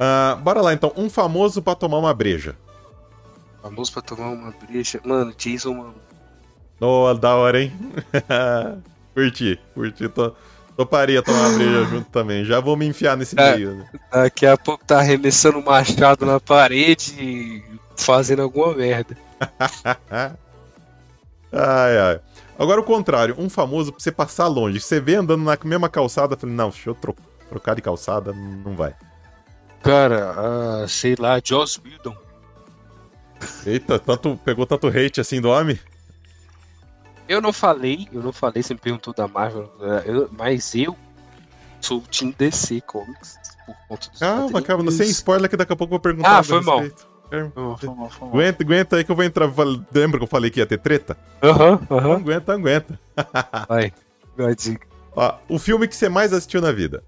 Ah, 0.00 0.38
bora 0.42 0.62
lá 0.62 0.72
então. 0.72 0.90
Um 0.96 1.10
famoso 1.10 1.60
pra 1.60 1.74
tomar 1.74 1.98
uma 1.98 2.14
breja. 2.14 2.56
Famoso 3.60 3.92
pra 3.92 4.00
tomar 4.00 4.28
uma 4.30 4.52
brecha. 4.52 5.00
Mano, 5.04 5.34
Jason, 5.36 5.74
mano. 5.74 5.94
Ô, 6.80 7.12
da 7.12 7.34
hora, 7.36 7.60
hein? 7.62 7.72
curti, 9.14 9.58
curti. 9.74 10.08
Tô, 10.08 10.34
toparia 10.76 11.22
tomar 11.22 11.48
uma 11.48 11.56
breja 11.58 11.84
junto 11.84 12.10
também. 12.10 12.44
Já 12.44 12.60
vou 12.60 12.76
me 12.76 12.86
enfiar 12.86 13.16
nesse 13.16 13.38
É. 13.38 13.54
meio. 13.56 13.74
né? 13.76 13.88
Daqui 14.12 14.46
a 14.46 14.56
pouco 14.56 14.84
tá 14.84 14.98
arremessando 14.98 15.58
o 15.58 15.64
machado 15.64 16.24
na 16.26 16.38
parede 16.40 17.14
e 17.18 17.62
fazendo 17.96 18.42
alguma 18.42 18.74
merda. 18.74 19.16
ai, 21.52 21.98
ai. 21.98 22.20
Agora 22.58 22.80
o 22.80 22.84
contrário, 22.84 23.34
um 23.38 23.48
famoso 23.50 23.92
pra 23.92 24.00
você 24.00 24.12
passar 24.12 24.46
longe. 24.46 24.80
Você 24.80 25.00
vê 25.00 25.16
andando 25.16 25.42
na 25.42 25.58
mesma 25.64 25.88
calçada, 25.88 26.36
falei, 26.36 26.54
não, 26.54 26.70
deixa 26.70 26.90
eu 26.90 26.94
tro- 26.94 27.16
trocar 27.48 27.74
de 27.74 27.82
calçada, 27.82 28.32
não 28.32 28.76
vai. 28.76 28.94
Cara, 29.82 30.34
ah, 30.36 30.86
sei 30.88 31.14
lá, 31.18 31.40
Joss 31.44 31.80
Whedon. 31.84 32.16
Eita, 33.66 33.98
tanto, 33.98 34.38
pegou 34.44 34.64
tanto 34.64 34.86
hate 34.88 35.20
assim 35.20 35.40
do 35.40 35.50
homem? 35.50 35.78
Eu 37.28 37.40
não 37.40 37.52
falei, 37.52 38.06
eu 38.12 38.22
não 38.22 38.32
falei, 38.32 38.62
você 38.62 38.74
me 38.74 38.80
perguntou 38.80 39.14
da 39.14 39.26
Marvel, 39.26 39.72
eh, 39.80 40.02
eu- 40.06 40.28
mas 40.32 40.74
eu 40.74 40.96
sou 41.80 41.98
o 41.98 42.02
Team 42.02 42.34
DC 42.38 42.80
Comics 42.82 43.38
por 43.66 43.74
conta 43.88 44.10
dos 44.10 44.20
Calma, 44.20 44.42
quadrinhos. 44.42 44.66
calma, 44.66 44.90
sem 44.90 45.08
spoiler 45.08 45.48
que 45.48 45.56
daqui 45.56 45.72
a 45.72 45.76
pouco 45.76 45.94
eu 45.94 45.98
vou 45.98 46.00
perguntar. 46.00 46.38
Ah, 46.38 46.42
foi 46.42 46.60
mal. 46.60 46.80
Calma. 47.30 47.78
Foi 47.78 47.88
mal, 47.94 48.10
foi 48.10 48.28
mal. 48.28 48.34
Aguenta, 48.36 48.62
aguenta 48.62 48.96
aí 48.96 49.04
que 49.04 49.10
eu 49.10 49.16
vou 49.16 49.24
entrar. 49.24 49.46
Lembra 49.92 50.18
que 50.18 50.24
eu 50.24 50.28
falei 50.28 50.50
que 50.50 50.60
ia 50.60 50.66
ter 50.66 50.78
treta? 50.78 51.16
Aham, 51.42 51.78
Então 51.82 51.96
aham. 51.98 52.16
aguenta, 52.16 52.52
aguenta. 52.52 53.00
Vai, 53.68 53.92
vai, 54.36 54.54
diga. 54.54 54.86
Ó, 55.16 55.38
o 55.48 55.58
filme 55.58 55.88
que 55.88 55.96
você 55.96 56.08
mais 56.08 56.32
assistiu 56.32 56.60
na 56.60 56.72
vida? 56.72 57.02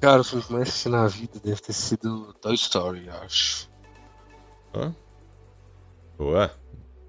Cara, 0.00 0.20
o 0.20 0.24
filme 0.24 0.44
que 0.44 0.52
mais 0.52 0.68
assisti 0.68 0.88
na 0.88 1.06
vida 1.08 1.40
deve 1.42 1.60
ter 1.60 1.72
sido 1.72 2.32
Toy 2.34 2.54
Story, 2.54 3.06
eu 3.08 3.14
acho. 3.22 3.68
Boa. 6.16 6.52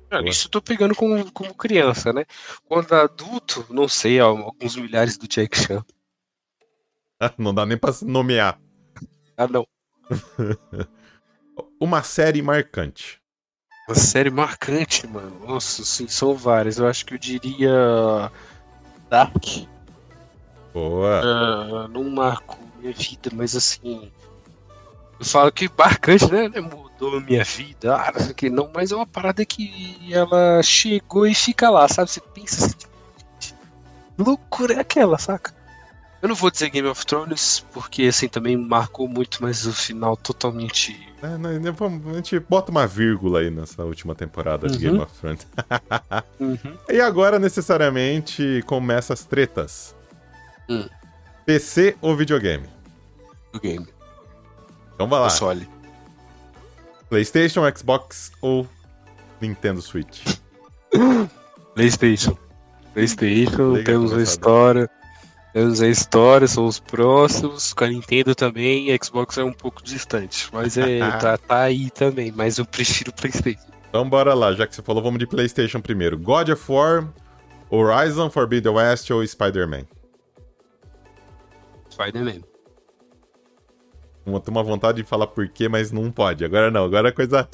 Boa. 0.09 0.29
isso 0.29 0.47
eu 0.47 0.51
tô 0.51 0.61
pegando 0.61 0.95
como, 0.95 1.31
como 1.31 1.53
criança, 1.53 2.11
né? 2.11 2.25
Quando 2.65 2.93
adulto, 2.93 3.65
não 3.69 3.87
sei, 3.87 4.19
alguns 4.19 4.75
milhares 4.75 5.17
do 5.17 5.27
Jack 5.27 5.57
Chan. 5.57 5.85
Não 7.37 7.53
dá 7.53 7.65
nem 7.65 7.77
pra 7.77 7.93
nomear. 8.03 8.57
Ah, 9.35 9.45
não. 9.45 9.67
Uma 11.77 12.01
série 12.01 12.41
marcante. 12.41 13.21
Uma 13.89 13.95
série 13.95 14.29
marcante, 14.29 15.05
mano. 15.07 15.39
Nossa, 15.45 15.83
sim, 15.83 16.07
são 16.07 16.33
várias. 16.35 16.77
Eu 16.77 16.87
acho 16.87 17.05
que 17.05 17.13
eu 17.13 17.17
diria. 17.17 18.31
Dark. 19.09 19.43
Boa. 20.73 21.21
Ah, 21.23 21.87
não 21.89 22.09
marcou 22.09 22.59
minha 22.79 22.93
vida, 22.93 23.29
mas 23.33 23.55
assim. 23.55 24.11
Eu 25.19 25.25
falo 25.25 25.51
que 25.51 25.69
marcante, 25.77 26.31
né? 26.31 26.49
Mudou 26.99 27.17
a 27.17 27.21
minha 27.21 27.43
vida. 27.43 27.95
Ah, 27.95 28.11
não 28.13 28.19
sei 28.21 28.31
o 28.31 28.35
que, 28.35 28.49
não, 28.49 28.69
mas 28.73 28.91
é 28.91 28.95
uma 28.95 29.07
parada 29.07 29.45
que 29.45 29.97
ela 30.11 30.61
chegou 30.61 31.25
e 31.25 31.33
fica 31.33 31.69
lá, 31.69 31.87
sabe? 31.87 32.09
Você 32.11 32.19
pensa 32.21 32.65
assim. 32.65 32.75
"Que 33.39 33.53
loucura 34.17 34.73
é 34.75 34.79
aquela, 34.79 35.17
saca? 35.17 35.53
Eu 36.21 36.27
não 36.27 36.35
vou 36.35 36.51
dizer 36.51 36.69
Game 36.69 36.87
of 36.87 37.05
Thrones, 37.05 37.65
porque 37.71 38.03
assim 38.03 38.27
também 38.27 38.57
marcou 38.57 39.07
muito, 39.07 39.41
mas 39.41 39.65
o 39.65 39.71
final 39.71 40.17
totalmente. 40.17 41.07
É, 41.21 41.37
não, 41.37 41.49
a 41.49 42.15
gente 42.15 42.37
bota 42.41 42.71
uma 42.71 42.85
vírgula 42.85 43.39
aí 43.39 43.49
nessa 43.49 43.83
última 43.83 44.13
temporada 44.13 44.67
de 44.67 44.73
Uhum. 44.75 44.91
Game 44.93 44.99
of 45.03 45.13
Thrones. 45.19 45.47
Uhum. 46.39 46.77
E 46.89 46.99
agora, 46.99 47.39
necessariamente, 47.39 48.61
começa 48.65 49.13
as 49.13 49.23
tretas. 49.23 49.95
Hum. 50.69 50.87
PC 51.45 51.95
ou 52.01 52.15
videogame? 52.15 52.67
Do 53.53 53.59
game. 53.59 53.87
Então 54.95 55.07
vai 55.07 55.19
lá. 55.19 55.29
Console. 55.29 55.67
PlayStation, 57.09 57.61
Xbox 57.75 58.31
ou 58.41 58.67
Nintendo 59.41 59.81
Switch? 59.81 60.37
PlayStation. 61.73 62.37
PlayStation, 62.93 63.73
Liga, 63.73 63.83
temos 63.83 64.13
a 64.13 64.21
história. 64.21 64.89
Temos 65.53 65.81
a 65.81 65.87
história, 65.87 66.47
são 66.47 66.65
os 66.65 66.79
próximos. 66.79 67.73
Com 67.73 67.83
a 67.83 67.87
Nintendo 67.87 68.35
também, 68.35 68.95
Xbox 69.03 69.37
é 69.37 69.43
um 69.43 69.51
pouco 69.51 69.81
distante. 69.81 70.47
Mas 70.53 70.77
é, 70.77 70.99
tá, 71.19 71.37
tá 71.37 71.61
aí 71.61 71.89
também. 71.89 72.31
Mas 72.31 72.59
eu 72.59 72.65
prefiro 72.65 73.11
PlayStation. 73.11 73.69
Então 73.89 74.07
bora 74.07 74.35
lá, 74.35 74.53
já 74.53 74.67
que 74.67 74.75
você 74.75 74.83
falou, 74.83 75.01
vamos 75.01 75.17
de 75.17 75.25
PlayStation 75.25 75.81
primeiro. 75.81 76.17
God 76.17 76.49
of 76.49 76.71
War, 76.71 77.11
Horizon 77.71 78.29
Forbidden 78.29 78.73
West 78.73 79.09
ou 79.09 79.25
Spider-Man? 79.25 79.85
Spider-Man. 81.89 82.41
Vou 84.25 84.39
ter 84.39 84.51
uma 84.51 84.63
vontade 84.63 85.01
de 85.01 85.07
falar 85.07 85.27
por 85.27 85.47
quê, 85.49 85.67
mas 85.67 85.91
não 85.91 86.11
pode. 86.11 86.43
Agora 86.45 86.69
não, 86.69 86.85
agora 86.85 87.09
é 87.09 87.11
coisa. 87.11 87.47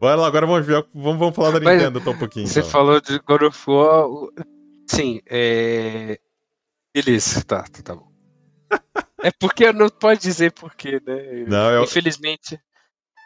Bora 0.00 0.14
lá, 0.16 0.26
agora 0.26 0.46
vamos, 0.46 0.64
ver, 0.66 0.84
vamos, 0.94 1.18
vamos 1.18 1.34
falar 1.36 1.50
da 1.52 1.60
Mas 1.60 1.76
Nintendo 1.78 1.98
então 1.98 2.12
um 2.12 2.18
pouquinho. 2.18 2.46
Você 2.46 2.60
então. 2.60 2.70
falou 2.70 3.00
de 3.00 3.18
God 3.20 3.42
of 3.42 3.70
War. 3.70 4.06
Sim, 4.86 5.20
é. 5.28 6.18
Beleza, 6.94 7.42
tá, 7.44 7.62
tá, 7.64 7.82
tá 7.82 7.94
bom. 7.96 8.08
é 9.22 9.30
porque 9.38 9.72
não 9.72 9.88
pode 9.88 10.20
dizer 10.20 10.52
porquê, 10.52 11.00
né? 11.06 11.44
Não, 11.48 11.70
eu- 11.70 11.84
Infelizmente. 11.84 12.58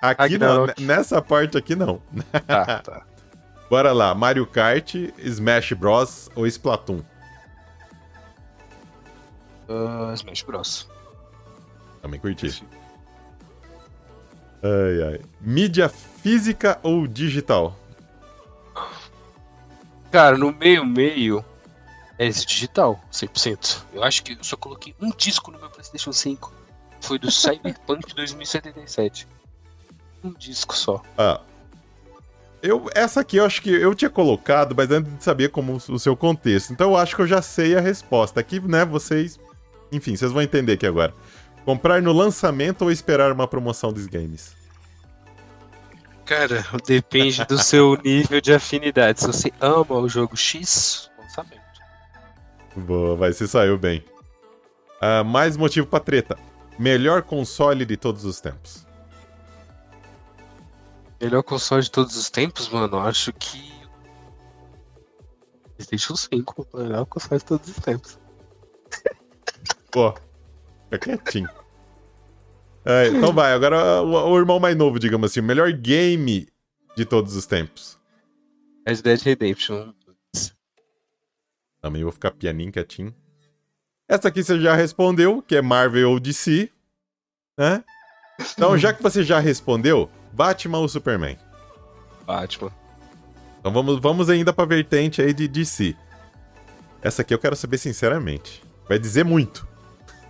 Aqui 0.01 0.36
não, 0.36 0.49
Ragnarok. 0.49 0.80
n- 0.80 0.86
nessa 0.86 1.22
parte 1.22 1.57
aqui 1.57 1.76
não. 1.76 2.03
Tá, 2.47 2.80
tá. 2.82 3.07
Bora 3.70 3.93
lá, 3.93 4.14
Mario 4.14 4.47
Kart, 4.47 4.95
Smash 5.18 5.72
Bros 5.74 6.28
ou 6.34 6.47
Splatoon? 6.47 7.03
Ah, 9.68 10.12
Smash 10.14 10.43
Bros. 10.43 10.88
Também 12.03 12.19
curti. 12.19 12.63
Ai, 14.63 15.13
ai. 15.15 15.21
Mídia 15.41 15.89
física 15.89 16.79
ou 16.83 17.07
digital? 17.07 17.79
Cara, 20.11 20.37
no 20.37 20.53
meio-meio 20.53 21.43
é 22.19 22.27
esse 22.27 22.45
digital, 22.45 23.01
100%. 23.11 23.85
Eu 23.95 24.05
acho 24.05 24.23
que 24.23 24.33
eu 24.33 24.45
só 24.45 24.57
coloquei 24.57 24.95
um 25.01 25.11
disco 25.11 25.51
no 25.51 25.59
meu 25.59 25.71
PlayStation 25.71 26.13
5. 26.13 26.53
Foi 27.01 27.19
do 27.19 27.31
Cyberpunk 27.31 28.13
2077. 28.15 29.27
Um 30.23 30.33
disco 30.33 30.77
só. 30.77 31.03
Ah. 31.17 31.41
Eu, 32.63 32.89
essa 32.95 33.21
aqui 33.21 33.39
eu 33.39 33.45
acho 33.45 33.61
que 33.61 33.71
eu 33.71 33.93
tinha 33.93 34.11
colocado, 34.11 34.73
mas 34.77 34.89
antes 34.91 35.17
de 35.17 35.25
saber 35.25 35.49
como 35.49 35.75
o 35.75 35.99
seu 35.99 36.17
contexto. 36.17 36.73
Então 36.73 36.91
eu 36.91 36.97
acho 36.97 37.17
que 37.17 37.23
eu 37.23 37.27
já 37.27 37.43
sei 37.43 37.77
a 37.77 37.81
resposta. 37.81 38.39
Aqui, 38.39 38.61
né, 38.61 38.85
vocês. 38.85 39.41
Enfim, 39.91 40.15
vocês 40.15 40.31
vão 40.31 40.43
entender 40.43 40.75
aqui 40.75 40.87
agora. 40.87 41.13
Comprar 41.65 42.03
no 42.03 42.13
lançamento 42.13 42.83
ou 42.83 42.91
esperar 42.91 43.31
uma 43.33 43.47
promoção 43.47 43.93
dos 43.93 44.07
games? 44.07 44.55
Cara, 46.25 46.65
depende 46.87 47.45
do 47.45 47.59
seu 47.59 47.97
nível 48.03 48.41
de 48.41 48.53
afinidade. 48.53 49.21
Se 49.21 49.27
você 49.27 49.53
ama 49.61 49.95
o 49.99 50.09
jogo 50.09 50.37
X, 50.37 51.11
lançamento. 51.19 51.61
Boa, 52.75 53.17
vai, 53.17 53.33
você 53.33 53.47
saiu 53.47 53.79
bem. 53.79 54.05
Ah, 55.01 55.23
mais 55.23 55.57
motivo 55.57 55.87
pra 55.87 56.01
treta. 56.01 56.39
Melhor 56.79 57.23
console 57.23 57.85
de 57.85 57.97
todos 57.97 58.25
os 58.25 58.41
tempos. 58.41 58.87
Melhor 61.21 61.43
console 61.43 61.83
de 61.83 61.91
todos 61.91 62.17
os 62.17 62.31
tempos, 62.31 62.69
mano, 62.69 62.99
acho 62.99 63.33
que. 63.33 63.73
PlayStation 65.77 66.17
5, 66.17 66.69
o 66.73 66.77
melhor 66.79 67.05
console 67.07 67.39
de 67.39 67.45
todos 67.45 67.69
os 67.69 67.77
tempos. 67.77 68.19
Pô, 69.91 70.15
fica 70.93 71.16
quietinho. 71.16 71.49
É, 72.84 73.09
então 73.09 73.32
vai, 73.32 73.53
agora 73.53 74.03
o, 74.03 74.32
o 74.32 74.38
irmão 74.38 74.59
mais 74.59 74.76
novo, 74.76 74.99
digamos 74.99 75.30
assim, 75.30 75.40
o 75.40 75.45
melhor 75.45 75.72
game 75.72 76.49
de 76.97 77.05
todos 77.05 77.36
os 77.36 77.47
tempos. 77.47 77.99
Red 78.86 78.97
Dead 78.97 79.20
Redemption. 79.22 79.93
Também 81.80 82.03
vou 82.03 82.12
ficar 82.12 82.30
pianinho, 82.32 82.72
quietinho. 82.72 83.14
Essa 84.09 84.28
aqui 84.28 84.43
você 84.43 84.61
já 84.61 84.74
respondeu, 84.74 85.43
que 85.43 85.57
é 85.57 85.62
Marvel 85.62 86.11
ou 86.11 86.20
DC. 86.20 86.70
Né? 87.57 87.82
Então, 88.53 88.76
já 88.76 88.93
que 88.93 89.03
você 89.03 89.22
já 89.22 89.38
respondeu, 89.38 90.11
Batman 90.32 90.78
ou 90.78 90.88
Superman? 90.88 91.38
Batman. 92.26 92.72
Então 93.61 93.72
vamos, 93.72 94.01
vamos 94.01 94.28
ainda 94.28 94.53
pra 94.53 94.64
vertente 94.64 95.22
aí 95.22 95.32
de 95.32 95.47
DC. 95.47 95.97
Essa 97.01 97.22
aqui 97.22 97.32
eu 97.32 97.38
quero 97.38 97.55
saber 97.57 97.78
sinceramente. 97.78 98.62
Vai 98.88 98.99
dizer 98.99 99.24
muito. 99.24 99.66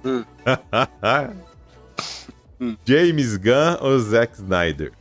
Hum. 0.05 0.25
James 2.85 3.37
Gunn 3.37 3.77
ou 3.81 3.99
Zack 3.99 4.37
Snyder? 4.37 4.93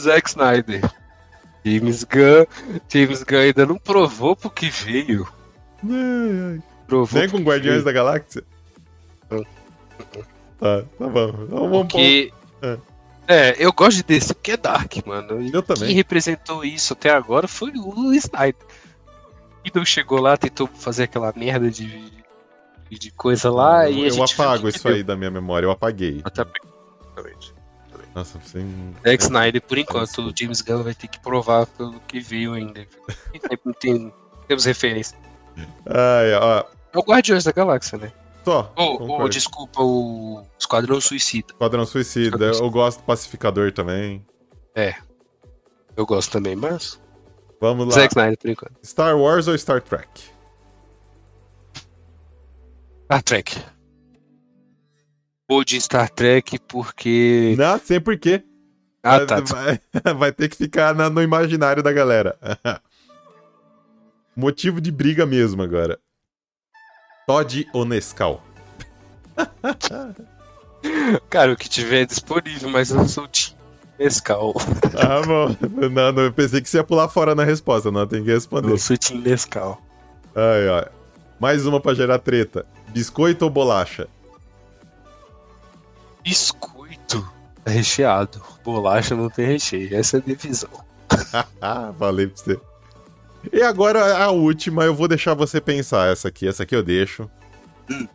Zack 0.00 0.28
Snyder. 0.28 0.80
James 1.64 2.04
Gunn. 2.04 2.46
James 2.88 3.22
Gunn 3.22 3.38
ainda 3.38 3.66
não 3.66 3.76
provou 3.76 4.36
pro 4.36 4.50
que 4.50 4.70
veio. 4.70 5.26
Ai, 5.84 6.54
ai. 6.54 6.62
Provou 6.86 7.20
Nem 7.20 7.28
com 7.28 7.38
Guardiões 7.38 7.82
veio. 7.82 7.84
da 7.84 7.92
Galáxia? 7.92 8.44
Tá, 9.28 10.82
tá 10.98 11.08
bom. 11.08 11.28
Então 11.44 11.70
vamos 11.70 11.88
Porque. 11.88 12.32
É. 12.62 12.78
É, 13.28 13.54
eu 13.58 13.72
gosto 13.72 13.98
de 13.98 14.02
DC 14.02 14.34
porque 14.34 14.52
é 14.52 14.56
Dark, 14.56 14.94
mano. 15.06 15.40
E 15.40 15.52
Eu 15.52 15.62
também. 15.62 15.86
Quem 15.86 15.96
representou 15.96 16.64
isso 16.64 16.92
até 16.92 17.10
agora 17.10 17.48
foi 17.48 17.72
o 17.76 18.12
Snyder. 18.12 18.66
E 19.64 19.70
não 19.74 19.84
chegou 19.84 20.20
lá, 20.20 20.36
tentou 20.36 20.66
fazer 20.66 21.04
aquela 21.04 21.32
merda 21.36 21.70
de, 21.70 22.12
de 22.90 23.10
coisa 23.12 23.50
lá 23.50 23.88
e 23.88 24.04
eu 24.04 24.10
gente 24.10 24.34
viu 24.34 24.44
apago 24.44 24.68
isso 24.68 24.82
deu. 24.84 24.96
aí 24.96 25.02
da 25.02 25.16
minha 25.16 25.30
memória, 25.30 25.66
eu 25.66 25.70
apaguei. 25.70 26.20
Até 26.24 26.42
exatamente. 26.42 27.54
Nossa, 28.14 28.38
sem. 28.44 28.94
Zack 29.04 29.22
Snyder, 29.22 29.62
por 29.62 29.78
enquanto, 29.78 30.18
o 30.18 30.32
James 30.36 30.60
Gunn 30.60 30.82
vai 30.82 30.94
ter 30.94 31.08
que 31.08 31.18
provar 31.20 31.66
pelo 31.66 31.98
que 32.00 32.20
veio 32.20 32.52
ainda. 32.52 32.86
Não 33.64 33.72
tem, 33.72 34.12
temos 34.46 34.64
referência. 34.64 35.16
Ai, 35.86 36.34
ó. 36.34 36.64
É 36.92 36.98
o 36.98 37.02
Guardiões 37.02 37.44
da 37.44 37.52
Galáxia, 37.52 37.96
né? 37.96 38.12
Só. 38.44 38.72
Ou, 38.76 39.28
desculpa, 39.28 39.82
o 39.82 40.44
Esquadrão 40.58 41.00
Suicida. 41.00 41.52
Esquadrão 41.52 41.86
Suicida. 41.86 42.46
Eu 42.46 42.70
gosto 42.70 42.98
do 42.98 43.04
Pacificador 43.04 43.72
também. 43.72 44.24
Eu 45.96 46.04
gosto 46.04 46.32
também, 46.32 46.56
mas. 46.56 47.00
Vamos 47.62 47.86
lá. 47.86 47.92
Zack 47.92 48.12
Snyder, 48.12 48.36
por 48.38 48.50
enquanto. 48.50 48.74
Star 48.84 49.16
Wars 49.16 49.46
ou 49.46 49.56
Star 49.56 49.80
Trek? 49.80 50.08
Star 53.04 53.22
Trek. 53.22 53.64
Vou 55.48 55.62
de 55.64 55.80
Star 55.80 56.10
Trek 56.10 56.58
porque. 56.66 57.54
Não, 57.56 57.78
sei 57.78 58.00
por 58.00 58.18
quê. 58.18 58.42
Ah, 59.00 59.18
vai, 59.18 59.26
tá. 59.26 59.40
vai- 60.02 60.14
vai 60.14 60.32
ter 60.32 60.48
que 60.48 60.56
ficar 60.56 60.92
na- 60.92 61.08
no 61.08 61.22
imaginário 61.22 61.84
da 61.84 61.92
galera. 61.92 62.36
Motivo 64.34 64.80
de 64.80 64.90
briga 64.90 65.24
mesmo 65.24 65.62
agora. 65.62 66.00
Todd 67.28 67.64
ou 67.72 67.84
Nescau? 67.84 68.42
Cara, 71.30 71.52
o 71.52 71.56
que 71.56 71.68
tiver 71.68 72.06
disponível, 72.06 72.68
mas 72.70 72.90
eu 72.90 73.06
sou 73.06 73.22
o 73.24 73.28
Team 73.28 73.54
Nescau. 74.02 74.54
Ah, 74.94 75.22
bom. 75.24 75.56
Não, 75.88 76.12
não, 76.12 76.22
eu 76.24 76.32
pensei 76.32 76.60
que 76.60 76.68
você 76.68 76.76
ia 76.78 76.84
pular 76.84 77.08
fora 77.08 77.34
na 77.34 77.44
resposta, 77.44 77.90
não, 77.90 78.06
tem 78.06 78.22
que 78.22 78.30
responder. 78.30 78.70
Eu 78.70 78.78
sou 78.78 78.94
o 78.94 78.98
Team 78.98 79.20
Nescau. 79.20 79.80
Ai, 80.34 80.68
ai. 80.68 80.88
Mais 81.40 81.66
uma 81.66 81.80
pra 81.80 81.94
gerar 81.94 82.18
treta. 82.18 82.66
Biscoito 82.88 83.44
ou 83.44 83.50
bolacha? 83.50 84.06
Biscoito 86.22 87.26
é 87.64 87.70
recheado. 87.70 88.40
Bolacha 88.64 89.14
não 89.14 89.30
tem 89.30 89.46
recheio. 89.46 89.96
Essa 89.96 90.18
é 90.18 90.20
a 90.20 90.22
divisão. 90.22 90.70
Falei 91.98 92.26
pra 92.26 92.36
você. 92.36 92.60
E 93.52 93.62
agora 93.62 94.18
a 94.18 94.30
última, 94.30 94.84
eu 94.84 94.94
vou 94.94 95.08
deixar 95.08 95.34
você 95.34 95.60
pensar 95.60 96.12
essa 96.12 96.28
aqui. 96.28 96.46
Essa 96.46 96.62
aqui 96.62 96.76
eu 96.76 96.82
deixo. 96.82 97.28
Hum. 97.90 98.06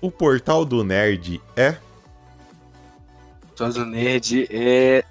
O 0.00 0.10
portal 0.10 0.64
do 0.64 0.84
nerd 0.84 1.40
é. 1.56 1.76
Estados 3.50 3.86
Nerd 3.86 4.48
é 4.50 5.04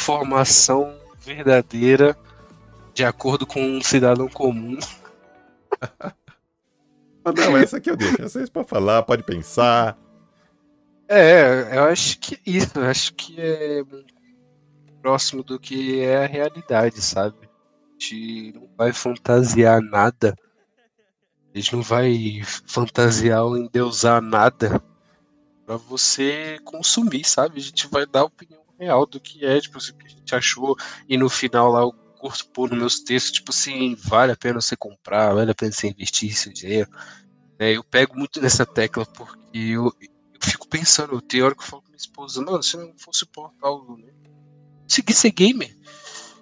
formação 0.00 0.96
verdadeira 1.20 2.16
de 2.94 3.04
acordo 3.04 3.46
com 3.46 3.62
um 3.62 3.82
cidadão 3.82 4.28
comum. 4.28 4.78
Ah, 7.22 7.32
Não, 7.32 7.54
essa 7.54 7.76
aqui 7.76 7.90
eu 7.90 7.96
deixo. 7.98 8.22
Essa 8.22 8.40
é 8.40 8.46
pra 8.46 8.64
falar, 8.64 9.02
pode 9.02 9.22
pensar. 9.22 9.94
É, 11.06 11.76
eu 11.76 11.84
acho 11.84 12.18
que 12.18 12.36
é 12.36 12.38
isso. 12.46 12.78
Eu 12.78 12.84
acho 12.86 13.12
que 13.12 13.38
é 13.38 13.82
próximo 15.02 15.42
do 15.42 15.60
que 15.60 16.00
é 16.00 16.24
a 16.24 16.26
realidade, 16.26 17.02
sabe? 17.02 17.36
A 17.42 17.92
gente 17.92 18.52
não 18.54 18.70
vai 18.74 18.90
fantasiar 18.94 19.82
nada. 19.82 20.34
A 21.54 21.58
gente 21.58 21.74
não 21.76 21.82
vai 21.82 22.40
fantasiar 22.66 23.44
ou 23.44 23.58
endeusar 23.58 24.22
nada 24.22 24.82
pra 25.66 25.76
você 25.76 26.58
consumir, 26.64 27.24
sabe? 27.24 27.58
A 27.58 27.62
gente 27.62 27.86
vai 27.88 28.06
dar 28.06 28.20
a 28.20 28.24
opinião 28.24 28.59
real 28.80 29.06
do 29.06 29.20
que 29.20 29.44
é, 29.44 29.60
tipo 29.60 29.78
assim, 29.78 29.92
o 29.92 29.96
que 29.96 30.06
a 30.06 30.10
gente 30.10 30.34
achou. 30.34 30.76
E 31.08 31.16
no 31.16 31.28
final 31.28 31.70
lá 31.70 31.80
eu 31.82 31.92
curto 32.18 32.46
pôr 32.48 32.70
nos 32.70 32.78
meus 32.78 33.00
textos, 33.00 33.32
tipo 33.32 33.50
assim, 33.50 33.94
vale 33.96 34.32
a 34.32 34.36
pena 34.36 34.60
você 34.60 34.76
comprar, 34.76 35.32
vale 35.34 35.50
a 35.50 35.54
pena 35.54 35.72
você 35.72 35.88
investir 35.88 36.34
seu 36.36 36.52
dinheiro. 36.52 36.90
É, 37.58 37.72
eu 37.76 37.84
pego 37.84 38.16
muito 38.16 38.40
nessa 38.40 38.64
tecla 38.66 39.04
porque 39.06 39.58
eu, 39.58 39.86
eu 40.00 40.38
fico 40.42 40.66
pensando, 40.68 41.14
eu 41.14 41.20
tenho 41.20 41.44
hora 41.44 41.54
que 41.54 41.62
eu 41.62 41.66
falo 41.66 41.82
com 41.82 41.88
minha 41.88 41.96
esposa, 41.98 42.42
mano, 42.42 42.62
se 42.62 42.76
não 42.76 42.92
fosse 42.96 43.24
o 43.24 43.28
portal, 43.28 43.96
né? 43.98 44.08
Seguir 44.88 45.12
ser 45.14 45.30
gamer, 45.30 45.76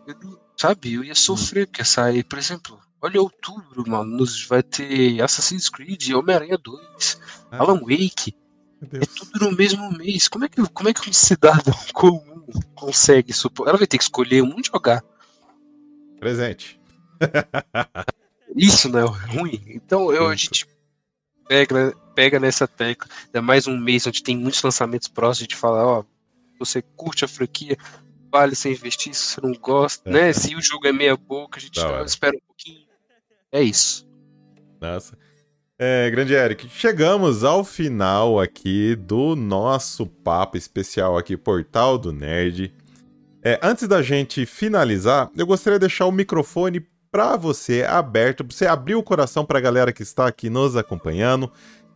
eu 0.06 0.16
não- 0.22 0.38
sabe, 0.56 0.94
eu 0.94 1.04
ia 1.04 1.14
sofrer, 1.14 1.66
porque 1.66 1.84
sair, 1.84 2.24
por 2.24 2.38
exemplo, 2.38 2.80
olha 3.00 3.20
outubro, 3.20 3.84
mano, 3.88 4.16
nos 4.16 4.44
vai 4.46 4.62
ter 4.62 5.20
Assassin's 5.22 5.68
Creed, 5.68 6.10
Homem-Aranha 6.12 6.58
2, 6.58 7.20
Ah. 7.50 7.58
Alan 7.58 7.80
Wake, 7.80 8.34
é 8.92 8.98
tudo 9.00 9.50
no 9.50 9.56
mesmo 9.56 9.90
mês. 9.92 10.28
Como 10.28 10.44
é 10.44 10.48
que, 10.48 10.62
como 10.68 10.88
é 10.88 10.94
que 10.94 11.08
um 11.08 11.12
cidadão 11.12 11.74
comum 11.92 12.27
consegue 12.74 13.32
supor? 13.32 13.68
Ela 13.68 13.78
vai 13.78 13.86
ter 13.86 13.98
que 13.98 14.04
escolher 14.04 14.42
um 14.42 14.58
e 14.58 14.62
jogar. 14.64 15.02
Presente. 16.18 16.80
Isso 18.56 18.88
não 18.88 18.98
é 19.00 19.04
ruim? 19.04 19.62
Então 19.68 20.12
eu, 20.12 20.26
a 20.28 20.34
gente 20.34 20.66
pega, 21.46 21.94
pega 22.14 22.40
nessa 22.40 22.66
tecla. 22.66 23.08
Ainda 23.26 23.42
mais 23.42 23.66
um 23.66 23.76
mês 23.76 24.06
onde 24.06 24.22
tem 24.22 24.36
muitos 24.36 24.62
lançamentos 24.62 25.08
próximos, 25.08 25.40
a 25.40 25.44
gente 25.44 25.56
fala, 25.56 25.84
ó, 25.84 26.04
você 26.58 26.82
curte 26.82 27.24
a 27.24 27.28
franquia, 27.28 27.76
vale 28.32 28.54
você 28.54 28.70
investir, 28.72 29.14
se 29.14 29.22
você 29.34 29.40
não 29.40 29.52
gosta, 29.52 30.08
É. 30.08 30.12
né? 30.12 30.32
Se 30.32 30.54
o 30.56 30.62
jogo 30.62 30.86
é 30.86 30.92
meia 30.92 31.16
boca, 31.16 31.58
a 31.58 31.62
gente 31.62 31.78
hora. 31.78 32.04
espera 32.04 32.36
um 32.36 32.46
pouquinho. 32.46 32.86
É 33.52 33.62
isso. 33.62 34.06
Nossa. 34.80 35.16
É, 35.80 36.10
grande 36.10 36.34
Eric, 36.34 36.68
chegamos 36.70 37.44
ao 37.44 37.62
final 37.62 38.40
aqui 38.40 38.96
do 38.96 39.36
nosso 39.36 40.06
papo 40.06 40.56
especial 40.56 41.16
aqui, 41.16 41.36
Portal 41.36 41.96
do 41.96 42.12
Nerd. 42.12 42.74
É, 43.44 43.60
antes 43.62 43.86
da 43.86 44.02
gente 44.02 44.44
finalizar, 44.44 45.30
eu 45.36 45.46
gostaria 45.46 45.78
de 45.78 45.86
deixar 45.86 46.06
o 46.06 46.10
microfone 46.10 46.84
para 47.12 47.36
você 47.36 47.84
aberto, 47.84 48.44
para 48.44 48.56
você 48.56 48.66
abrir 48.66 48.96
o 48.96 49.04
coração 49.04 49.44
para 49.44 49.58
a 49.58 49.62
galera 49.62 49.92
que 49.92 50.02
está 50.02 50.26
aqui 50.26 50.50
nos 50.50 50.74
acompanhando. 50.74 51.48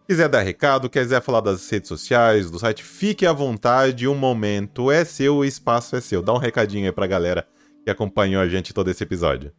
Quiser 0.07 0.29
dar 0.29 0.43
recado, 0.43 0.89
quiser 0.89 1.21
falar 1.21 1.41
das 1.41 1.69
redes 1.69 1.89
sociais, 1.89 2.53
do 2.53 2.61
site, 2.61 2.85
fique 2.85 3.27
à 3.27 3.33
vontade, 3.33 4.07
o 4.07 4.15
momento 4.15 4.93
é 4.93 5.05
seu, 5.05 5.39
o 5.39 5.45
espaço 5.45 5.97
é 5.97 6.01
seu. 6.01 6.23
Dá 6.23 6.33
um 6.33 6.39
recadinho 6.39 6.87
aí 6.87 6.93
para 6.93 7.05
a 7.05 7.09
galera 7.09 7.49
que 7.83 7.91
acompanhou 7.91 8.41
a 8.41 8.49
gente 8.49 8.73
todo 8.73 8.89
esse 8.93 9.03
episódio. 9.03 9.53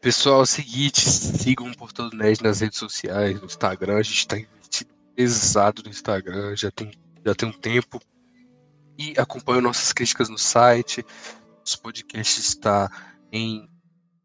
Pessoal, 0.00 0.40
é 0.40 0.42
o 0.42 0.46
seguinte, 0.46 1.00
sigam 1.08 1.70
o 1.70 1.76
Portal 1.76 2.10
do 2.10 2.16
Nerd 2.16 2.42
nas 2.42 2.60
redes 2.60 2.78
sociais, 2.78 3.38
no 3.38 3.46
Instagram, 3.46 3.98
a 3.98 4.02
gente 4.02 4.26
tá 4.26 4.36
pesado 5.14 5.82
no 5.82 5.90
Instagram, 5.90 6.56
já 6.56 6.70
tem, 6.70 6.90
já 7.24 7.34
tem 7.34 7.48
um 7.48 7.52
tempo. 7.52 8.00
E 8.98 9.14
acompanhem 9.16 9.62
nossas 9.62 9.92
críticas 9.92 10.28
no 10.28 10.38
site. 10.38 11.04
Nosso 11.60 11.80
podcast 11.80 12.40
está 12.40 12.90
em 13.30 13.68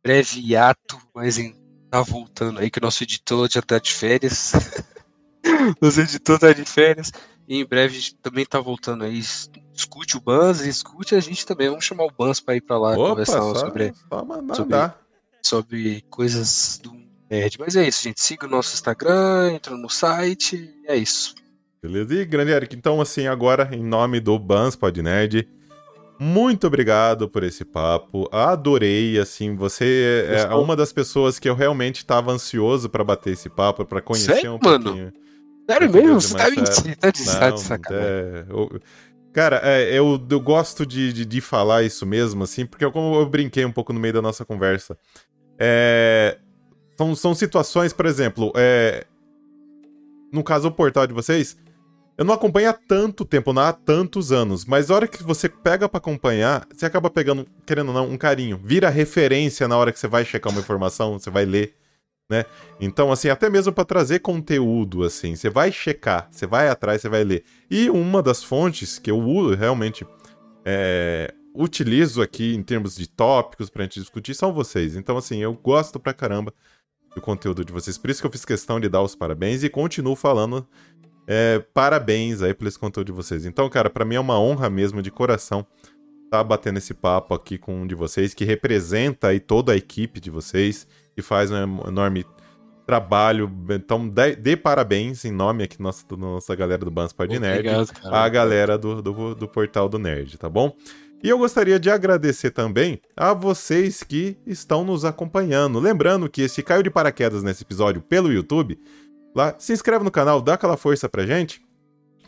breve 0.03 0.39
hiato, 0.39 0.99
mas 1.13 1.37
em, 1.37 1.55
tá 1.89 2.01
voltando 2.01 2.59
aí, 2.59 2.69
que 2.71 2.79
o 2.79 2.81
nosso 2.81 3.03
editor 3.03 3.49
já 3.49 3.61
tá 3.61 3.79
de 3.79 3.93
férias. 3.93 4.53
nosso 5.81 6.01
editor 6.01 6.39
tá 6.39 6.51
de 6.53 6.65
férias. 6.65 7.11
E 7.47 7.61
em 7.61 7.65
breve 7.65 8.13
também 8.21 8.45
tá 8.45 8.59
voltando 8.59 9.03
aí. 9.03 9.19
Escute 9.73 10.17
o 10.17 10.21
Bans 10.21 10.61
e 10.61 10.69
escute 10.69 11.15
a 11.15 11.19
gente 11.19 11.45
também. 11.45 11.69
Vamos 11.69 11.85
chamar 11.85 12.05
o 12.05 12.11
Bans 12.11 12.39
para 12.39 12.55
ir 12.55 12.61
para 12.61 12.77
lá 12.77 12.91
Opa, 12.91 13.09
conversar 13.09 13.41
só, 13.41 13.55
sobre 13.55 13.93
só 14.09 14.25
mandar. 14.25 14.55
sobre- 14.55 15.06
sobre 15.47 16.03
coisas 16.09 16.79
do 16.83 16.91
nerd. 17.29 17.57
Mas 17.59 17.75
é 17.75 17.87
isso, 17.87 18.03
gente. 18.03 18.21
Siga 18.21 18.45
o 18.45 18.49
nosso 18.49 18.73
Instagram, 18.73 19.53
entra 19.53 19.75
no 19.75 19.89
site. 19.89 20.69
É 20.85 20.95
isso. 20.95 21.33
Beleza? 21.81 22.13
E 22.15 22.25
grande 22.25 22.51
Eric, 22.51 22.75
então 22.75 22.99
assim, 22.99 23.27
agora, 23.27 23.69
em 23.71 23.83
nome 23.83 24.19
do 24.19 24.37
Bans 24.37 24.75
Pod 24.75 25.01
Nerd, 25.01 25.47
muito 26.19 26.65
obrigado 26.67 27.29
por 27.29 27.43
esse 27.43 27.63
papo. 27.63 28.27
Adorei, 28.31 29.19
assim, 29.19 29.55
você 29.55 30.25
é 30.27 30.41
Gostou? 30.43 30.63
uma 30.63 30.75
das 30.75 30.91
pessoas 30.91 31.37
que 31.37 31.47
eu 31.47 31.53
realmente 31.55 31.97
estava 31.97 32.31
ansioso 32.31 32.89
pra 32.89 33.03
bater 33.03 33.33
esse 33.33 33.49
papo, 33.49 33.85
pra 33.85 34.01
conhecer 34.01 34.35
Sério, 34.35 34.53
um 34.55 34.59
mano? 34.61 34.83
pouquinho. 34.85 35.13
Sério 35.69 35.91
mesmo? 35.91 36.21
Você 36.21 36.35
tá 36.35 36.49
mentindo? 36.49 36.95
Tá 36.97 37.11
de, 37.11 37.59
sacanagem. 37.59 38.07
é, 38.09 38.45
eu- 38.49 38.81
Cara, 39.33 39.61
é, 39.63 39.91
eu, 39.95 40.19
eu 40.31 40.39
gosto 40.39 40.83
de, 40.83 41.13
de, 41.13 41.23
de 41.23 41.41
falar 41.41 41.83
isso 41.83 42.07
mesmo, 42.07 42.43
assim, 42.43 42.65
porque 42.65 42.83
eu, 42.83 42.91
como 42.91 43.13
eu 43.19 43.25
brinquei 43.29 43.63
um 43.65 43.71
pouco 43.71 43.93
no 43.93 43.99
meio 43.99 44.15
da 44.15 44.21
nossa 44.21 44.43
conversa. 44.43 44.97
É, 45.59 46.37
são, 46.97 47.15
são 47.15 47.35
situações, 47.35 47.93
por 47.93 48.05
exemplo, 48.05 48.51
é, 48.55 49.05
no 50.31 50.43
caso 50.43 50.67
o 50.67 50.71
portal 50.71 51.07
de 51.07 51.13
vocês, 51.13 51.57
eu 52.17 52.25
não 52.25 52.33
acompanho 52.33 52.69
há 52.69 52.73
tanto 52.73 53.23
tempo, 53.23 53.53
não 53.53 53.61
há 53.61 53.71
tantos 53.71 54.31
anos, 54.31 54.65
mas 54.65 54.89
a 54.89 54.95
hora 54.95 55.07
que 55.07 55.21
você 55.21 55.47
pega 55.47 55.87
para 55.87 55.99
acompanhar, 55.99 56.67
você 56.73 56.85
acaba 56.85 57.11
pegando, 57.11 57.45
querendo 57.65 57.89
ou 57.89 57.93
não, 57.93 58.09
um 58.09 58.17
carinho. 58.17 58.59
Vira 58.63 58.89
referência 58.89 59.67
na 59.67 59.77
hora 59.77 59.91
que 59.91 59.99
você 59.99 60.07
vai 60.07 60.25
checar 60.25 60.51
uma 60.51 60.59
informação, 60.61 61.19
você 61.19 61.29
vai 61.29 61.45
ler, 61.45 61.75
né? 62.27 62.45
Então, 62.81 63.11
assim, 63.11 63.29
até 63.29 63.51
mesmo 63.51 63.71
para 63.71 63.85
trazer 63.85 64.19
conteúdo, 64.19 65.03
assim, 65.03 65.35
você 65.35 65.47
vai 65.47 65.71
checar, 65.71 66.27
você 66.31 66.47
vai 66.47 66.67
atrás, 66.69 67.01
você 67.01 67.09
vai 67.09 67.23
ler. 67.23 67.43
E 67.69 67.87
uma 67.87 68.23
das 68.23 68.43
fontes 68.43 68.97
que 68.97 69.11
eu 69.11 69.53
realmente 69.55 70.03
é, 70.65 71.31
utilizo 71.57 72.21
aqui 72.21 72.53
em 72.53 72.61
termos 72.61 72.95
de 72.95 73.07
tópicos 73.07 73.69
pra 73.69 73.83
gente 73.83 73.99
discutir 73.99 74.35
são 74.35 74.53
vocês. 74.53 74.95
Então, 74.95 75.17
assim, 75.17 75.39
eu 75.39 75.53
gosto 75.53 75.99
pra 75.99 76.13
caramba 76.13 76.53
do 77.15 77.21
conteúdo 77.21 77.65
de 77.65 77.73
vocês. 77.73 77.97
Por 77.97 78.09
isso 78.09 78.21
que 78.21 78.27
eu 78.27 78.31
fiz 78.31 78.45
questão 78.45 78.79
de 78.79 78.87
dar 78.87 79.01
os 79.01 79.15
parabéns 79.15 79.63
e 79.63 79.69
continuo 79.69 80.15
falando 80.15 80.67
é, 81.27 81.59
parabéns 81.73 82.41
aí 82.41 82.53
por 82.53 82.67
esse 82.67 82.79
conteúdo 82.79 83.07
de 83.07 83.11
vocês. 83.11 83.45
Então, 83.45 83.69
cara, 83.69 83.89
para 83.89 84.05
mim 84.05 84.15
é 84.15 84.19
uma 84.19 84.39
honra 84.39 84.69
mesmo, 84.69 85.01
de 85.01 85.11
coração, 85.11 85.65
estar 86.25 86.37
tá 86.37 86.43
batendo 86.43 86.77
esse 86.77 86.93
papo 86.93 87.33
aqui 87.33 87.57
com 87.57 87.81
um 87.81 87.87
de 87.87 87.95
vocês, 87.95 88.33
que 88.33 88.45
representa 88.45 89.27
aí 89.27 89.39
toda 89.39 89.73
a 89.73 89.75
equipe 89.75 90.19
de 90.19 90.29
vocês, 90.29 90.87
que 91.15 91.21
faz 91.21 91.51
um 91.51 91.57
enorme 91.87 92.25
trabalho. 92.85 93.51
Então, 93.71 94.07
dê, 94.07 94.35
dê 94.35 94.55
parabéns 94.55 95.25
em 95.25 95.31
nome 95.31 95.63
aqui 95.63 95.77
da 95.77 95.83
nossa, 95.83 96.05
nossa 96.15 96.55
galera 96.55 96.85
do 96.85 96.91
Banspod 96.91 97.37
Nerd, 97.37 97.67
a 98.05 98.29
galera 98.29 98.77
do, 98.77 99.01
do, 99.01 99.35
do 99.35 99.47
Portal 99.47 99.89
do 99.89 99.99
Nerd, 99.99 100.37
tá 100.37 100.47
bom? 100.47 100.73
E 101.23 101.29
eu 101.29 101.37
gostaria 101.37 101.79
de 101.79 101.89
agradecer 101.89 102.51
também 102.51 103.01
a 103.15 103.33
vocês 103.33 104.03
que 104.03 104.37
estão 104.45 104.83
nos 104.83 105.03
acompanhando. 105.03 105.79
Lembrando 105.79 106.29
que 106.29 106.47
se 106.47 106.61
caiu 106.61 106.83
de 106.83 106.91
paraquedas 106.91 107.41
nesse 107.41 107.63
episódio 107.63 108.01
pelo 108.01 108.31
YouTube, 108.31 108.79
lá, 109.35 109.55
se 109.57 109.73
inscreve 109.73 110.03
no 110.03 110.11
canal, 110.11 110.41
dá 110.41 110.53
aquela 110.53 110.77
força 110.77 111.09
pra 111.09 111.25
gente, 111.25 111.59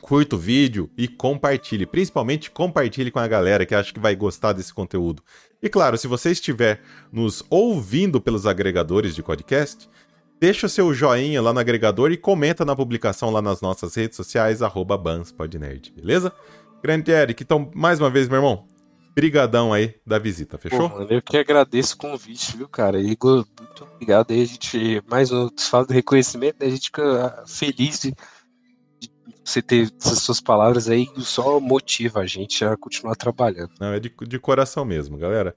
curta 0.01 0.35
o 0.35 0.39
vídeo 0.39 0.89
e 0.97 1.07
compartilhe. 1.07 1.85
Principalmente 1.85 2.49
compartilhe 2.49 3.11
com 3.11 3.19
a 3.19 3.27
galera 3.27 3.65
que 3.65 3.75
acha 3.75 3.93
que 3.93 3.99
vai 3.99 4.15
gostar 4.15 4.53
desse 4.53 4.73
conteúdo. 4.73 5.21
E 5.61 5.69
claro, 5.69 5.95
se 5.95 6.07
você 6.07 6.31
estiver 6.31 6.81
nos 7.11 7.43
ouvindo 7.47 8.19
pelos 8.19 8.47
agregadores 8.47 9.13
de 9.13 9.21
podcast, 9.21 9.87
deixa 10.41 10.65
o 10.65 10.69
seu 10.69 10.91
joinha 10.95 11.41
lá 11.43 11.53
no 11.53 11.59
agregador 11.59 12.11
e 12.11 12.17
comenta 12.17 12.65
na 12.65 12.75
publicação 12.75 13.29
lá 13.29 13.41
nas 13.41 13.61
nossas 13.61 13.93
redes 13.93 14.17
sociais, 14.17 14.63
arroba 14.63 14.97
banspodnerd, 14.97 15.93
beleza? 15.95 16.33
Grande 16.81 17.11
Eric, 17.11 17.43
então, 17.43 17.69
mais 17.75 17.99
uma 17.99 18.09
vez, 18.09 18.29
meu 18.29 18.37
irmão, 18.37 18.65
brigadão 19.20 19.74
aí 19.74 19.95
da 20.05 20.17
visita, 20.17 20.57
fechou? 20.57 20.89
Pô, 20.89 20.99
mano, 20.99 21.07
eu 21.11 21.22
que 21.22 21.38
agradeço 21.38 21.95
o 21.95 21.97
convite, 21.97 22.55
viu, 22.55 22.70
cara? 22.70 23.01
Igor, 23.01 23.45
muito 23.59 23.84
obrigado 23.84 24.32
aí. 24.32 24.43
A 24.43 24.45
gente, 24.45 25.03
mais 25.09 25.30
um 25.30 25.49
fala 25.57 25.86
de 25.86 25.93
reconhecimento, 25.93 26.55
né? 26.57 26.67
A 26.67 26.70
gente 26.70 26.86
fica 26.86 27.43
feliz 27.45 27.99
de, 27.99 28.11
de, 28.97 29.11
você 29.43 29.61
ter 29.61 29.91
essas 29.99 30.20
suas 30.20 30.39
palavras 30.39 30.88
aí, 30.88 31.05
só 31.17 31.59
motiva 31.59 32.22
a 32.22 32.26
gente 32.26 32.63
a 32.63 32.78
continuar 32.78 33.15
trabalhando. 33.15 33.72
Não, 33.78 33.91
é 33.91 33.99
de, 33.99 34.09
de 34.26 34.39
coração 34.39 34.86
mesmo, 34.86 35.17
galera. 35.17 35.53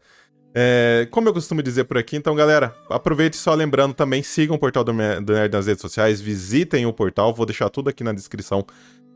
É, 0.53 1.07
como 1.13 1.29
eu 1.29 1.33
costumo 1.33 1.63
dizer 1.63 1.85
por 1.85 1.97
aqui, 1.97 2.17
então, 2.17 2.35
galera, 2.35 2.77
aproveite 2.91 3.37
só 3.37 3.55
lembrando 3.55 3.95
também, 3.95 4.25
sigam 4.25 4.57
o 4.57 4.59
portal 4.59 4.83
do 4.83 4.93
Nerd 4.93 5.53
nas 5.53 5.67
redes 5.67 5.81
sociais, 5.81 6.21
visitem 6.21 6.85
o 6.85 6.93
portal, 6.93 7.33
vou 7.33 7.47
deixar 7.47 7.71
tudo 7.71 7.89
aqui 7.89 8.03
na 8.03 8.13
descrição 8.13 8.67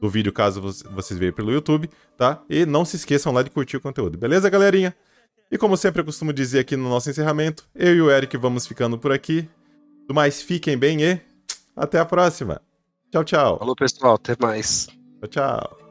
do 0.00 0.08
vídeo 0.08 0.32
caso 0.32 0.60
vocês 0.60 1.18
vejam 1.18 1.34
pelo 1.34 1.52
YouTube, 1.52 1.88
tá? 2.16 2.42
E 2.48 2.66
não 2.66 2.84
se 2.84 2.96
esqueçam 2.96 3.32
lá 3.32 3.42
de 3.42 3.50
curtir 3.50 3.76
o 3.76 3.80
conteúdo, 3.80 4.18
beleza, 4.18 4.50
galerinha? 4.50 4.94
E 5.50 5.56
como 5.56 5.76
sempre 5.76 6.00
eu 6.00 6.04
costumo 6.04 6.32
dizer 6.32 6.58
aqui 6.58 6.76
no 6.76 6.88
nosso 6.88 7.08
encerramento, 7.08 7.64
eu 7.74 7.94
e 7.94 8.02
o 8.02 8.10
Eric 8.10 8.36
vamos 8.36 8.66
ficando 8.66 8.98
por 8.98 9.12
aqui. 9.12 9.48
Do 10.08 10.14
mais, 10.14 10.42
fiquem 10.42 10.76
bem 10.76 11.02
e 11.02 11.20
até 11.76 11.98
a 11.98 12.04
próxima. 12.04 12.60
Tchau, 13.12 13.24
tchau. 13.24 13.58
Falou, 13.58 13.76
pessoal. 13.76 14.14
Até 14.14 14.36
mais. 14.40 14.86
Tchau, 15.20 15.28
tchau. 15.28 15.85